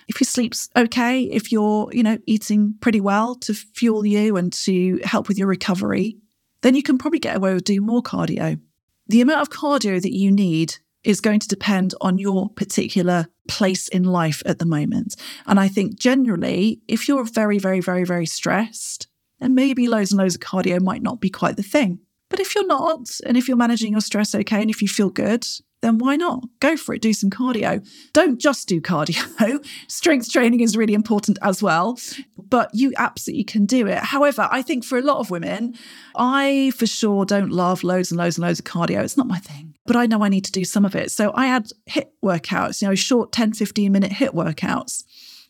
If 0.07 0.19
your 0.19 0.25
sleep's 0.25 0.69
okay, 0.75 1.23
if 1.23 1.51
you're, 1.51 1.89
you 1.93 2.01
know, 2.01 2.17
eating 2.25 2.75
pretty 2.81 3.01
well 3.01 3.35
to 3.35 3.53
fuel 3.53 4.05
you 4.05 4.35
and 4.37 4.51
to 4.53 4.99
help 5.03 5.27
with 5.27 5.37
your 5.37 5.47
recovery, 5.47 6.17
then 6.61 6.75
you 6.75 6.83
can 6.83 6.97
probably 6.97 7.19
get 7.19 7.37
away 7.37 7.53
with 7.53 7.63
doing 7.63 7.85
more 7.85 8.01
cardio. 8.01 8.59
The 9.07 9.21
amount 9.21 9.41
of 9.41 9.49
cardio 9.49 10.01
that 10.01 10.15
you 10.15 10.31
need 10.31 10.75
is 11.03 11.21
going 11.21 11.39
to 11.39 11.47
depend 11.47 11.93
on 12.01 12.17
your 12.17 12.49
particular 12.49 13.27
place 13.47 13.87
in 13.87 14.03
life 14.03 14.43
at 14.45 14.59
the 14.59 14.65
moment. 14.65 15.15
And 15.45 15.59
I 15.59 15.67
think 15.67 15.99
generally, 15.99 16.81
if 16.87 17.07
you're 17.07 17.23
very, 17.23 17.57
very, 17.57 17.79
very, 17.79 18.03
very 18.03 18.25
stressed, 18.25 19.07
then 19.39 19.55
maybe 19.55 19.87
loads 19.87 20.11
and 20.11 20.19
loads 20.19 20.35
of 20.35 20.41
cardio 20.41 20.79
might 20.79 21.01
not 21.01 21.19
be 21.19 21.29
quite 21.29 21.57
the 21.57 21.63
thing. 21.63 21.99
But 22.29 22.39
if 22.39 22.55
you're 22.55 22.67
not, 22.67 23.19
and 23.25 23.35
if 23.35 23.47
you're 23.47 23.57
managing 23.57 23.91
your 23.91 24.01
stress 24.01 24.33
okay, 24.33 24.61
and 24.61 24.69
if 24.69 24.81
you 24.81 24.87
feel 24.87 25.09
good, 25.09 25.45
then 25.81 25.97
why 25.97 26.15
not? 26.15 26.47
Go 26.59 26.77
for 26.77 26.93
it, 26.93 27.01
do 27.01 27.13
some 27.13 27.29
cardio. 27.29 27.85
Don't 28.13 28.39
just 28.39 28.67
do 28.67 28.79
cardio. 28.79 29.65
Strength 29.87 30.31
training 30.31 30.61
is 30.61 30.77
really 30.77 30.93
important 30.93 31.37
as 31.41 31.61
well, 31.61 31.99
but 32.37 32.69
you 32.73 32.93
absolutely 32.97 33.43
can 33.43 33.65
do 33.65 33.87
it. 33.87 33.97
However, 33.97 34.47
I 34.51 34.61
think 34.61 34.85
for 34.85 34.97
a 34.97 35.01
lot 35.01 35.17
of 35.17 35.31
women, 35.31 35.75
I 36.15 36.71
for 36.75 36.85
sure 36.85 37.25
don't 37.25 37.51
love 37.51 37.83
loads 37.83 38.11
and 38.11 38.17
loads 38.19 38.37
and 38.37 38.45
loads 38.45 38.59
of 38.59 38.65
cardio. 38.65 39.03
It's 39.03 39.17
not 39.17 39.27
my 39.27 39.39
thing, 39.39 39.75
but 39.85 39.95
I 39.95 40.05
know 40.05 40.23
I 40.23 40.29
need 40.29 40.45
to 40.45 40.51
do 40.51 40.65
some 40.65 40.85
of 40.85 40.95
it. 40.95 41.11
So 41.11 41.31
I 41.31 41.47
add 41.47 41.69
HIIT 41.89 42.09
workouts, 42.23 42.81
you 42.81 42.87
know, 42.87 42.95
short 42.95 43.31
10, 43.31 43.53
15 43.53 43.91
minute 43.91 44.11
HIIT 44.11 44.33
workouts. 44.33 45.03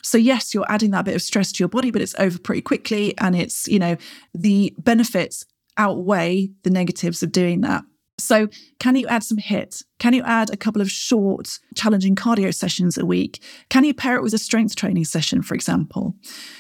So, 0.04 0.18
yes, 0.18 0.54
you're 0.54 0.66
adding 0.70 0.92
that 0.92 1.06
bit 1.06 1.16
of 1.16 1.22
stress 1.22 1.52
to 1.52 1.60
your 1.60 1.70
body, 1.70 1.92
but 1.92 2.02
it's 2.02 2.16
over 2.18 2.40
pretty 2.40 2.62
quickly. 2.62 3.16
And 3.20 3.36
it's, 3.36 3.68
you 3.68 3.80
know, 3.80 3.98
the 4.34 4.74
benefits 4.78 5.46
outweigh 5.78 6.50
the 6.64 6.70
negatives 6.70 7.22
of 7.24 7.32
doing 7.32 7.62
that. 7.62 7.84
So, 8.22 8.48
can 8.80 8.96
you 8.96 9.08
add 9.08 9.24
some 9.24 9.38
HIIT? 9.38 9.84
Can 10.00 10.14
you 10.14 10.24
add 10.24 10.50
a 10.50 10.58
couple 10.58 10.82
of 10.82 10.90
short, 10.90 11.60
challenging 11.76 12.16
cardio 12.16 12.54
sessions 12.54 12.98
a 12.98 13.06
week? 13.06 13.44
Can 13.70 13.84
you 13.84 13.94
pair 13.94 14.16
it 14.16 14.24
with 14.24 14.34
a 14.34 14.38
strength 14.38 14.76
training 14.76 15.06
session, 15.06 15.42
for 15.42 15.56
example? 15.56 16.16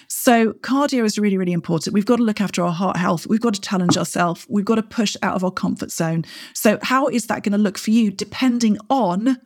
So, 0.07 0.53
cardio 0.53 1.03
is 1.05 1.17
really, 1.17 1.37
really 1.37 1.53
important. 1.53 1.93
We've 1.93 2.05
got 2.05 2.17
to 2.17 2.23
look 2.23 2.41
after 2.41 2.63
our 2.63 2.71
heart 2.71 2.97
health. 2.97 3.27
We've 3.27 3.41
got 3.41 3.53
to 3.53 3.61
challenge 3.61 3.97
ourselves. 3.97 4.45
We've 4.49 4.65
got 4.65 4.75
to 4.75 4.83
push 4.83 5.15
out 5.23 5.35
of 5.35 5.43
our 5.43 5.51
comfort 5.51 5.91
zone. 5.91 6.25
So, 6.53 6.79
how 6.81 7.07
is 7.07 7.27
that 7.27 7.43
going 7.43 7.53
to 7.53 7.57
look 7.57 7.77
for 7.77 7.91
you 7.91 8.11
depending 8.11 8.77
on 8.89 9.37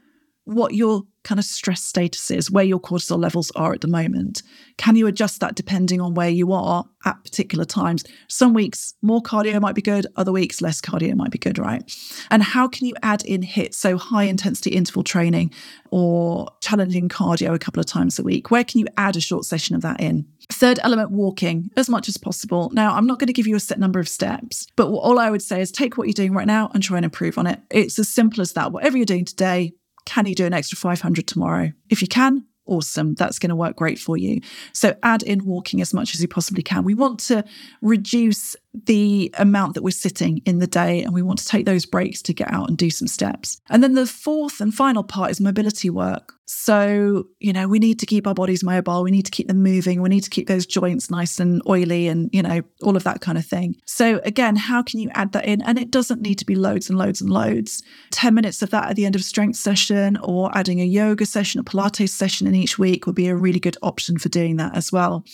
what 0.45 0.73
your 0.73 1.03
kind 1.23 1.39
of 1.39 1.45
stress 1.45 1.83
status 1.83 2.29
is, 2.29 2.51
where 2.51 2.63
your 2.63 2.79
cortisol 2.79 3.19
levels 3.19 3.51
are 3.55 3.73
at 3.73 3.81
the 3.81 3.87
moment. 3.87 4.43
Can 4.77 4.95
you 4.95 5.07
adjust 5.07 5.39
that 5.39 5.55
depending 5.55 5.99
on 5.99 6.13
where 6.13 6.29
you 6.29 6.53
are 6.53 6.85
at 7.03 7.23
particular 7.23 7.65
times? 7.65 8.03
Some 8.27 8.53
weeks 8.53 8.93
more 9.01 9.23
cardio 9.23 9.59
might 9.59 9.73
be 9.73 9.81
good, 9.81 10.05
other 10.15 10.31
weeks 10.31 10.61
less 10.61 10.79
cardio 10.79 11.15
might 11.15 11.31
be 11.31 11.39
good, 11.39 11.57
right? 11.57 11.83
And 12.29 12.43
how 12.43 12.67
can 12.67 12.85
you 12.85 12.93
add 13.01 13.25
in 13.25 13.41
HIIT, 13.41 13.73
so 13.73 13.97
high 13.97 14.25
intensity 14.25 14.69
interval 14.69 15.03
training 15.03 15.51
or 15.89 16.47
challenging 16.61 17.09
cardio 17.09 17.55
a 17.55 17.59
couple 17.59 17.79
of 17.79 17.87
times 17.87 18.19
a 18.19 18.23
week? 18.23 18.51
Where 18.51 18.63
can 18.63 18.79
you 18.79 18.85
add 18.95 19.15
a 19.15 19.21
short 19.21 19.45
session 19.45 19.75
of 19.75 19.81
that 19.81 19.99
in? 19.99 20.27
Third 20.51 20.79
element, 20.83 21.09
walking 21.09 21.71
as 21.75 21.89
much 21.89 22.07
as 22.07 22.17
possible. 22.17 22.69
Now, 22.71 22.93
I'm 22.93 23.07
not 23.07 23.17
going 23.17 23.27
to 23.27 23.33
give 23.33 23.47
you 23.47 23.55
a 23.55 23.59
set 23.59 23.79
number 23.79 23.99
of 23.99 24.07
steps, 24.07 24.67
but 24.75 24.87
all 24.89 25.17
I 25.17 25.31
would 25.31 25.41
say 25.41 25.59
is 25.59 25.71
take 25.71 25.97
what 25.97 26.05
you're 26.05 26.13
doing 26.13 26.33
right 26.33 26.45
now 26.45 26.69
and 26.75 26.83
try 26.83 26.97
and 26.97 27.05
improve 27.05 27.39
on 27.39 27.47
it. 27.47 27.61
It's 27.71 27.97
as 27.97 28.09
simple 28.09 28.41
as 28.41 28.53
that. 28.53 28.71
Whatever 28.71 28.97
you're 28.97 29.07
doing 29.07 29.25
today, 29.25 29.73
can 30.05 30.25
you 30.25 30.35
do 30.35 30.45
an 30.45 30.53
extra 30.53 30.77
500 30.77 31.27
tomorrow? 31.27 31.71
If 31.89 32.01
you 32.01 32.07
can, 32.07 32.45
awesome. 32.65 33.13
That's 33.15 33.39
going 33.39 33.49
to 33.49 33.55
work 33.55 33.75
great 33.75 33.99
for 33.99 34.17
you. 34.17 34.41
So 34.73 34.95
add 35.03 35.23
in 35.23 35.45
walking 35.45 35.81
as 35.81 35.93
much 35.93 36.13
as 36.13 36.21
you 36.21 36.27
possibly 36.27 36.63
can. 36.63 36.83
We 36.83 36.93
want 36.93 37.19
to 37.21 37.43
reduce 37.81 38.55
the 38.85 39.33
amount 39.37 39.73
that 39.75 39.83
we're 39.83 39.91
sitting 39.91 40.41
in 40.45 40.59
the 40.59 40.67
day 40.67 41.01
and 41.03 41.13
we 41.13 41.21
want 41.21 41.39
to 41.39 41.45
take 41.45 41.65
those 41.65 41.85
breaks 41.85 42.21
to 42.23 42.33
get 42.33 42.51
out 42.51 42.69
and 42.69 42.77
do 42.77 42.89
some 42.89 43.07
steps. 43.07 43.59
And 43.69 43.83
then 43.83 43.93
the 43.93 44.05
fourth 44.05 44.61
and 44.61 44.73
final 44.73 45.03
part 45.03 45.31
is 45.31 45.41
mobility 45.41 45.89
work. 45.89 46.33
So, 46.47 47.25
you 47.39 47.51
know, 47.51 47.67
we 47.67 47.79
need 47.79 47.99
to 47.99 48.05
keep 48.05 48.27
our 48.27 48.35
bodies 48.35 48.63
mobile, 48.63 49.01
we 49.01 49.09
need 49.09 49.25
to 49.25 49.31
keep 49.31 49.47
them 49.47 49.63
moving, 49.63 50.01
we 50.01 50.09
need 50.09 50.23
to 50.23 50.29
keep 50.29 50.47
those 50.47 50.67
joints 50.67 51.09
nice 51.09 51.39
and 51.39 51.61
oily 51.67 52.07
and, 52.07 52.29
you 52.31 52.43
know, 52.43 52.61
all 52.83 52.95
of 52.95 53.03
that 53.03 53.21
kind 53.21 53.37
of 53.37 53.45
thing. 53.45 53.75
So, 53.85 54.21
again, 54.23 54.55
how 54.55 54.83
can 54.83 54.99
you 54.99 55.09
add 55.15 55.31
that 55.31 55.45
in? 55.45 55.63
And 55.63 55.79
it 55.79 55.89
doesn't 55.89 56.21
need 56.21 56.37
to 56.39 56.45
be 56.45 56.55
loads 56.55 56.87
and 56.87 56.99
loads 56.99 57.19
and 57.19 57.31
loads. 57.31 57.81
10 58.11 58.35
minutes 58.35 58.61
of 58.61 58.69
that 58.69 58.91
at 58.91 58.95
the 58.95 59.05
end 59.05 59.15
of 59.15 59.23
strength 59.23 59.57
session 59.57 60.17
or 60.17 60.55
adding 60.55 60.81
a 60.81 60.85
yoga 60.85 61.25
session, 61.25 61.59
a 61.59 61.63
Pilates 61.63 62.09
session 62.09 62.45
in 62.45 62.53
each 62.53 62.77
week 62.77 63.07
would 63.07 63.15
be 63.15 63.27
a 63.27 63.35
really 63.35 63.59
good 63.59 63.77
option 63.81 64.19
for 64.19 64.29
doing 64.29 64.57
that 64.57 64.75
as 64.75 64.91
well. 64.91 65.25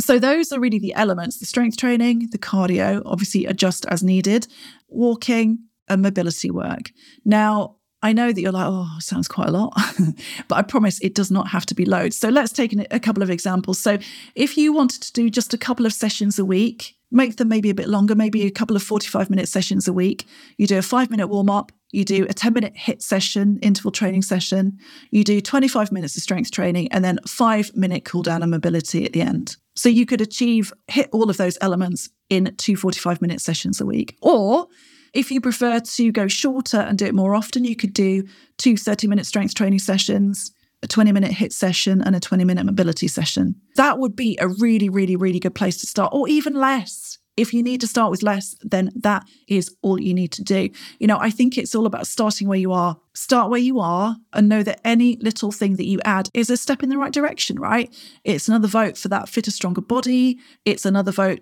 So, 0.00 0.18
those 0.18 0.52
are 0.52 0.60
really 0.60 0.78
the 0.78 0.94
elements 0.94 1.38
the 1.38 1.46
strength 1.46 1.76
training, 1.76 2.28
the 2.30 2.38
cardio, 2.38 3.02
obviously 3.04 3.46
adjust 3.46 3.86
as 3.86 4.02
needed, 4.02 4.46
walking, 4.88 5.58
and 5.88 6.02
mobility 6.02 6.50
work. 6.50 6.90
Now, 7.24 7.76
I 8.02 8.12
know 8.12 8.32
that 8.32 8.40
you're 8.40 8.52
like, 8.52 8.66
oh, 8.68 8.88
sounds 9.00 9.26
quite 9.26 9.48
a 9.48 9.52
lot, 9.52 9.72
but 10.48 10.56
I 10.56 10.62
promise 10.62 11.00
it 11.00 11.14
does 11.14 11.30
not 11.30 11.48
have 11.48 11.66
to 11.66 11.74
be 11.74 11.84
loads. 11.84 12.16
So, 12.16 12.28
let's 12.28 12.52
take 12.52 12.74
a 12.90 13.00
couple 13.00 13.22
of 13.22 13.30
examples. 13.30 13.78
So, 13.78 13.98
if 14.34 14.56
you 14.56 14.72
wanted 14.72 15.02
to 15.02 15.12
do 15.12 15.30
just 15.30 15.54
a 15.54 15.58
couple 15.58 15.86
of 15.86 15.92
sessions 15.92 16.38
a 16.38 16.44
week, 16.44 16.94
make 17.10 17.36
them 17.36 17.48
maybe 17.48 17.70
a 17.70 17.74
bit 17.74 17.88
longer, 17.88 18.14
maybe 18.14 18.42
a 18.42 18.50
couple 18.50 18.76
of 18.76 18.82
45 18.82 19.30
minute 19.30 19.48
sessions 19.48 19.88
a 19.88 19.92
week. 19.92 20.26
You 20.58 20.66
do 20.66 20.78
a 20.78 20.82
five 20.82 21.10
minute 21.10 21.28
warm 21.28 21.50
up, 21.50 21.72
you 21.90 22.04
do 22.04 22.26
a 22.28 22.34
10 22.34 22.52
minute 22.52 22.74
HIIT 22.74 23.02
session, 23.02 23.58
interval 23.62 23.92
training 23.92 24.22
session, 24.22 24.78
you 25.10 25.24
do 25.24 25.40
25 25.40 25.92
minutes 25.92 26.16
of 26.16 26.22
strength 26.22 26.50
training, 26.50 26.88
and 26.92 27.04
then 27.04 27.18
five 27.26 27.74
minute 27.74 28.04
cool 28.04 28.22
down 28.22 28.42
and 28.42 28.50
mobility 28.50 29.04
at 29.04 29.12
the 29.12 29.22
end. 29.22 29.56
So 29.76 29.88
you 29.88 30.06
could 30.06 30.20
achieve, 30.20 30.72
hit 30.88 31.08
all 31.12 31.30
of 31.30 31.36
those 31.36 31.58
elements 31.60 32.08
in 32.30 32.54
two 32.56 32.76
45 32.76 33.20
minute 33.20 33.40
sessions 33.40 33.80
a 33.80 33.86
week. 33.86 34.16
Or 34.22 34.66
if 35.12 35.30
you 35.30 35.40
prefer 35.40 35.80
to 35.80 36.12
go 36.12 36.28
shorter 36.28 36.78
and 36.78 36.98
do 36.98 37.06
it 37.06 37.14
more 37.14 37.34
often, 37.34 37.64
you 37.64 37.76
could 37.76 37.92
do 37.92 38.24
two 38.58 38.76
30 38.76 39.06
minute 39.06 39.26
strength 39.26 39.54
training 39.54 39.78
sessions, 39.78 40.50
a 40.82 40.86
20 40.86 41.12
minute 41.12 41.32
HIIT 41.32 41.52
session, 41.52 42.02
and 42.02 42.16
a 42.16 42.20
20 42.20 42.44
minute 42.44 42.64
mobility 42.64 43.08
session. 43.08 43.56
That 43.76 43.98
would 43.98 44.16
be 44.16 44.38
a 44.40 44.48
really, 44.48 44.88
really, 44.88 45.16
really 45.16 45.40
good 45.40 45.54
place 45.54 45.78
to 45.78 45.86
start, 45.86 46.12
or 46.12 46.28
even 46.28 46.54
less. 46.54 47.05
If 47.36 47.52
you 47.52 47.62
need 47.62 47.80
to 47.82 47.86
start 47.86 48.10
with 48.10 48.22
less, 48.22 48.56
then 48.62 48.90
that 48.96 49.26
is 49.46 49.74
all 49.82 50.00
you 50.00 50.14
need 50.14 50.32
to 50.32 50.42
do. 50.42 50.70
You 50.98 51.06
know, 51.06 51.18
I 51.18 51.30
think 51.30 51.58
it's 51.58 51.74
all 51.74 51.86
about 51.86 52.06
starting 52.06 52.48
where 52.48 52.58
you 52.58 52.72
are. 52.72 52.98
Start 53.14 53.50
where 53.50 53.60
you 53.60 53.78
are 53.78 54.16
and 54.32 54.48
know 54.48 54.62
that 54.62 54.80
any 54.84 55.16
little 55.16 55.52
thing 55.52 55.76
that 55.76 55.86
you 55.86 56.00
add 56.04 56.30
is 56.32 56.50
a 56.50 56.56
step 56.56 56.82
in 56.82 56.88
the 56.88 56.98
right 56.98 57.12
direction, 57.12 57.58
right? 57.58 57.94
It's 58.24 58.48
another 58.48 58.68
vote 58.68 58.96
for 58.96 59.08
that 59.08 59.28
fitter, 59.28 59.50
stronger 59.50 59.82
body. 59.82 60.38
It's 60.64 60.86
another 60.86 61.12
vote 61.12 61.40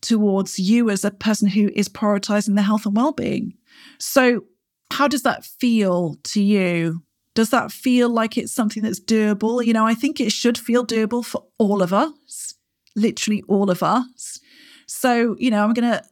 towards 0.00 0.58
you 0.58 0.90
as 0.90 1.04
a 1.04 1.10
person 1.10 1.48
who 1.48 1.70
is 1.74 1.88
prioritizing 1.88 2.54
their 2.54 2.64
health 2.64 2.86
and 2.86 2.96
well-being. 2.96 3.54
So, 3.98 4.44
how 4.92 5.08
does 5.08 5.22
that 5.22 5.44
feel 5.44 6.16
to 6.24 6.40
you? 6.40 7.02
Does 7.34 7.50
that 7.50 7.72
feel 7.72 8.08
like 8.08 8.38
it's 8.38 8.52
something 8.52 8.82
that's 8.82 9.00
doable? 9.00 9.64
You 9.64 9.72
know, 9.72 9.86
I 9.86 9.94
think 9.94 10.20
it 10.20 10.32
should 10.32 10.56
feel 10.56 10.86
doable 10.86 11.24
for 11.24 11.44
all 11.58 11.82
of 11.82 11.92
us, 11.92 12.54
literally 12.94 13.42
all 13.48 13.70
of 13.70 13.82
us. 13.82 14.40
So, 14.86 15.36
you 15.38 15.50
know, 15.50 15.62
I'm 15.62 15.74
going 15.74 15.90
to 15.90 16.02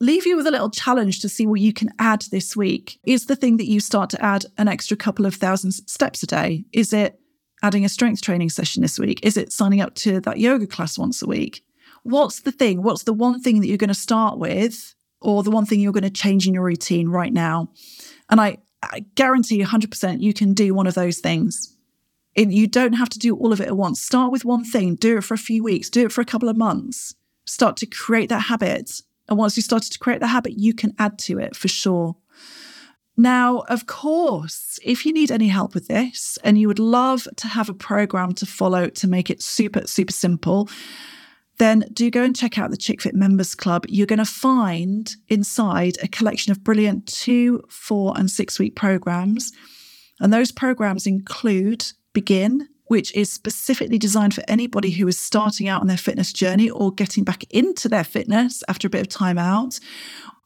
leave 0.00 0.26
you 0.26 0.36
with 0.36 0.46
a 0.46 0.50
little 0.50 0.70
challenge 0.70 1.20
to 1.20 1.28
see 1.28 1.46
what 1.46 1.60
you 1.60 1.72
can 1.72 1.90
add 1.98 2.22
this 2.30 2.56
week. 2.56 2.98
Is 3.06 3.26
the 3.26 3.36
thing 3.36 3.56
that 3.58 3.68
you 3.68 3.78
start 3.78 4.10
to 4.10 4.24
add 4.24 4.46
an 4.58 4.68
extra 4.68 4.96
couple 4.96 5.26
of 5.26 5.34
thousand 5.34 5.72
steps 5.72 6.22
a 6.22 6.26
day? 6.26 6.64
Is 6.72 6.92
it 6.92 7.20
adding 7.62 7.84
a 7.84 7.88
strength 7.88 8.20
training 8.20 8.50
session 8.50 8.82
this 8.82 8.98
week? 8.98 9.20
Is 9.22 9.36
it 9.36 9.52
signing 9.52 9.80
up 9.80 9.94
to 9.96 10.20
that 10.20 10.40
yoga 10.40 10.66
class 10.66 10.98
once 10.98 11.22
a 11.22 11.26
week? 11.26 11.64
What's 12.02 12.40
the 12.40 12.50
thing? 12.50 12.82
What's 12.82 13.04
the 13.04 13.12
one 13.12 13.40
thing 13.40 13.60
that 13.60 13.68
you're 13.68 13.76
going 13.76 13.88
to 13.88 13.94
start 13.94 14.38
with, 14.38 14.94
or 15.20 15.44
the 15.44 15.52
one 15.52 15.66
thing 15.66 15.78
you're 15.78 15.92
going 15.92 16.02
to 16.02 16.10
change 16.10 16.48
in 16.48 16.54
your 16.54 16.64
routine 16.64 17.08
right 17.08 17.32
now? 17.32 17.70
And 18.28 18.40
I, 18.40 18.58
I 18.82 19.04
guarantee 19.14 19.62
100% 19.62 20.20
you 20.20 20.34
can 20.34 20.52
do 20.52 20.74
one 20.74 20.88
of 20.88 20.94
those 20.94 21.18
things. 21.18 21.76
And 22.34 22.52
you 22.52 22.66
don't 22.66 22.94
have 22.94 23.10
to 23.10 23.18
do 23.18 23.36
all 23.36 23.52
of 23.52 23.60
it 23.60 23.68
at 23.68 23.76
once. 23.76 24.00
Start 24.00 24.32
with 24.32 24.44
one 24.44 24.64
thing, 24.64 24.96
do 24.96 25.18
it 25.18 25.24
for 25.24 25.34
a 25.34 25.38
few 25.38 25.62
weeks, 25.62 25.90
do 25.90 26.06
it 26.06 26.12
for 26.12 26.22
a 26.22 26.24
couple 26.24 26.48
of 26.48 26.56
months 26.56 27.14
start 27.52 27.76
to 27.78 27.86
create 27.86 28.28
that 28.30 28.40
habit. 28.40 29.02
And 29.28 29.38
once 29.38 29.56
you 29.56 29.62
started 29.62 29.92
to 29.92 29.98
create 29.98 30.20
the 30.20 30.26
habit, 30.26 30.58
you 30.58 30.74
can 30.74 30.94
add 30.98 31.18
to 31.20 31.38
it 31.38 31.54
for 31.54 31.68
sure. 31.68 32.16
Now, 33.16 33.58
of 33.68 33.86
course, 33.86 34.78
if 34.82 35.04
you 35.04 35.12
need 35.12 35.30
any 35.30 35.48
help 35.48 35.74
with 35.74 35.86
this 35.86 36.38
and 36.42 36.58
you 36.58 36.66
would 36.66 36.78
love 36.78 37.28
to 37.36 37.46
have 37.48 37.68
a 37.68 37.74
program 37.74 38.32
to 38.34 38.46
follow 38.46 38.88
to 38.88 39.06
make 39.06 39.28
it 39.28 39.42
super, 39.42 39.86
super 39.86 40.12
simple, 40.12 40.68
then 41.58 41.84
do 41.92 42.10
go 42.10 42.22
and 42.22 42.34
check 42.34 42.58
out 42.58 42.70
the 42.70 42.76
ChickFit 42.78 43.12
Members 43.12 43.54
Club. 43.54 43.84
You're 43.86 44.06
going 44.06 44.18
to 44.18 44.24
find 44.24 45.14
inside 45.28 45.98
a 46.02 46.08
collection 46.08 46.50
of 46.50 46.64
brilliant 46.64 47.06
two, 47.06 47.62
four, 47.68 48.14
and 48.16 48.30
six 48.30 48.58
week 48.58 48.74
programs. 48.74 49.52
And 50.20 50.32
those 50.32 50.50
programs 50.50 51.06
include 51.06 51.84
Begin, 52.14 52.68
which 52.92 53.14
is 53.14 53.32
specifically 53.32 53.96
designed 53.96 54.34
for 54.34 54.44
anybody 54.48 54.90
who 54.90 55.08
is 55.08 55.18
starting 55.18 55.66
out 55.66 55.80
on 55.80 55.86
their 55.86 55.96
fitness 55.96 56.30
journey 56.30 56.68
or 56.68 56.92
getting 56.92 57.24
back 57.24 57.42
into 57.48 57.88
their 57.88 58.04
fitness 58.04 58.62
after 58.68 58.86
a 58.86 58.90
bit 58.90 59.00
of 59.00 59.08
time 59.08 59.38
out, 59.38 59.80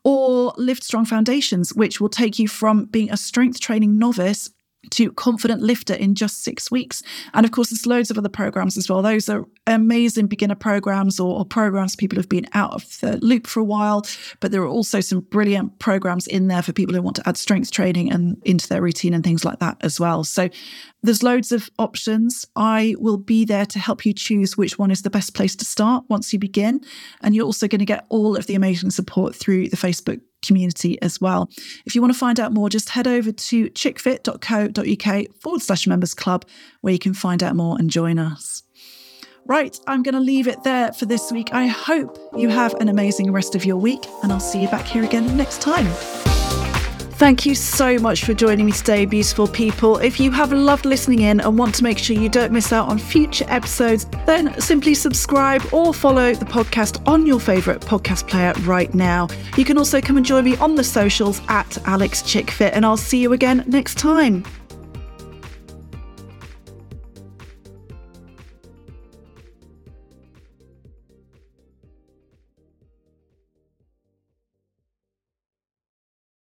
or 0.04 0.54
Lift 0.56 0.85
Strong 0.85 1.06
Foundations, 1.06 1.74
which 1.74 2.01
will 2.01 2.09
take 2.09 2.38
you 2.38 2.47
from 2.47 2.84
being 2.84 3.11
a 3.11 3.16
strength 3.16 3.59
training 3.59 3.99
novice 3.99 4.49
to 4.91 5.12
confident 5.12 5.62
lifter 5.62 5.95
in 5.95 6.14
just 6.14 6.43
six 6.43 6.70
weeks. 6.70 7.03
And 7.34 7.45
of 7.45 7.53
course, 7.53 7.70
there's 7.70 7.87
loads 7.87 8.11
of 8.11 8.18
other 8.18 8.28
programs 8.28 8.76
as 8.76 8.89
well. 8.89 9.03
Those 9.03 9.28
are 9.28 9.45
amazing 9.66 10.26
beginner 10.26 10.55
programs 10.55 11.18
or, 11.18 11.39
or, 11.39 11.45
programs 11.45 11.97
people 11.97 12.16
have 12.16 12.28
been 12.28 12.47
out 12.55 12.72
of 12.72 13.01
the 13.01 13.18
loop 13.18 13.47
for 13.47 13.61
a 13.61 13.64
while. 13.64 14.05
But 14.41 14.53
there 14.53 14.62
are 14.62 14.68
also 14.68 15.01
some 15.01 15.20
brilliant 15.20 15.78
programs 15.78 16.26
in 16.26 16.49
there 16.49 16.62
for 16.62 16.72
people 16.72 16.95
who 16.95 17.03
want 17.03 17.16
to 17.16 17.28
add 17.28 17.37
strength 17.37 17.70
training 17.70 18.12
and 18.12 18.37
into 18.45 18.68
their 18.68 18.82
routine 18.82 19.14
and 19.14 19.24
things 19.24 19.45
like 19.45 19.59
that 19.61 19.76
as 19.80 19.99
well. 19.99 20.24
So 20.24 20.49
there's 21.03 21.22
loads 21.22 21.53
of 21.53 21.70
options. 21.78 22.45
I 22.57 22.95
will 22.99 23.16
be 23.16 23.45
there 23.45 23.66
to 23.66 23.78
help 23.78 24.05
you 24.05 24.12
choose 24.12 24.57
which 24.57 24.78
one 24.78 24.91
is 24.91 25.03
the 25.03 25.11
best 25.11 25.34
place 25.34 25.55
to 25.57 25.64
start 25.64 26.05
once 26.09 26.32
you 26.32 26.39
begin. 26.39 26.80
And 27.22 27.34
you're 27.34 27.47
also 27.47 27.68
going 27.68 27.78
to 27.78 27.84
get 27.84 28.07
all 28.09 28.37
of 28.37 28.47
the 28.47 28.55
amazing 28.55 28.91
support 28.91 29.34
through 29.34 29.68
the 29.68 29.76
Facebook 29.76 30.20
community 30.45 31.01
as 31.03 31.20
well. 31.20 31.49
If 31.84 31.95
you 31.95 32.01
want 32.01 32.12
to 32.12 32.18
find 32.18 32.41
out 32.41 32.53
more, 32.53 32.68
just 32.68 32.91
head 32.91 33.07
over 33.07 33.32
to 33.32 33.70
chickfit.co.uk 33.70 35.37
forward 35.41 35.62
slash 35.62 35.87
members 35.87 36.14
club, 36.14 36.45
where 36.80 36.93
you 36.93 36.99
can 36.99 37.14
find 37.14 37.43
out 37.43 37.57
more 37.57 37.76
and 37.78 37.91
join 37.91 38.18
us. 38.18 38.62
Right, 39.47 39.78
I'm 39.87 40.03
going 40.03 40.14
to 40.14 40.20
leave 40.20 40.49
it 40.49 40.64
there 40.64 40.93
for 40.93 41.07
this 41.07 41.30
week. 41.30 41.55
I 41.55 41.66
hope 41.66 42.18
you 42.37 42.49
have 42.49 42.74
an 42.74 42.89
amazing 42.89 43.30
rest 43.30 43.55
of 43.55 43.64
your 43.64 43.76
week, 43.76 44.05
and 44.22 44.32
I'll 44.32 44.41
see 44.41 44.61
you 44.61 44.68
back 44.68 44.87
here 44.87 45.05
again 45.05 45.37
next 45.37 45.61
time. 45.62 45.87
Thank 47.17 47.47
you 47.47 47.55
so 47.55 47.99
much 47.99 48.25
for 48.27 48.35
joining 48.35 48.67
me 48.67 48.73
today, 48.73 49.07
beautiful 49.07 49.49
people. 49.49 49.97
If 49.97 50.21
you 50.21 50.31
have 50.33 50.53
loved 50.53 50.85
listening 50.85 51.21
in 51.21 51.41
and 51.41 51.59
want 51.59 51.75
to 51.77 51.83
make 51.83 51.97
sure 51.97 52.14
you 52.14 52.29
don't 52.29 52.53
miss 52.53 52.75
out 52.75 52.91
on 52.91 52.99
future 52.99 53.47
episodes, 53.49 54.05
then 54.27 54.61
simply 54.61 54.93
subscribe 54.93 55.62
or 55.73 55.95
follow 55.95 56.35
the 56.35 56.45
podcast 56.45 57.03
on 57.09 57.25
your 57.25 57.41
favourite 57.41 57.81
podcast 57.81 58.29
player 58.29 58.53
right 58.67 58.93
now. 58.93 59.29
You 59.57 59.64
can 59.64 59.79
also 59.79 59.99
come 59.99 60.19
and 60.19 60.27
join 60.27 60.45
me 60.45 60.59
on 60.59 60.75
the 60.75 60.85
socials 60.85 61.41
at 61.49 61.79
Alix 61.87 62.21
Chickfit, 62.23 62.73
and 62.75 62.85
I'll 62.85 62.99
see 62.99 63.23
you 63.23 63.33
again 63.33 63.64
next 63.67 63.97
time. 63.97 64.45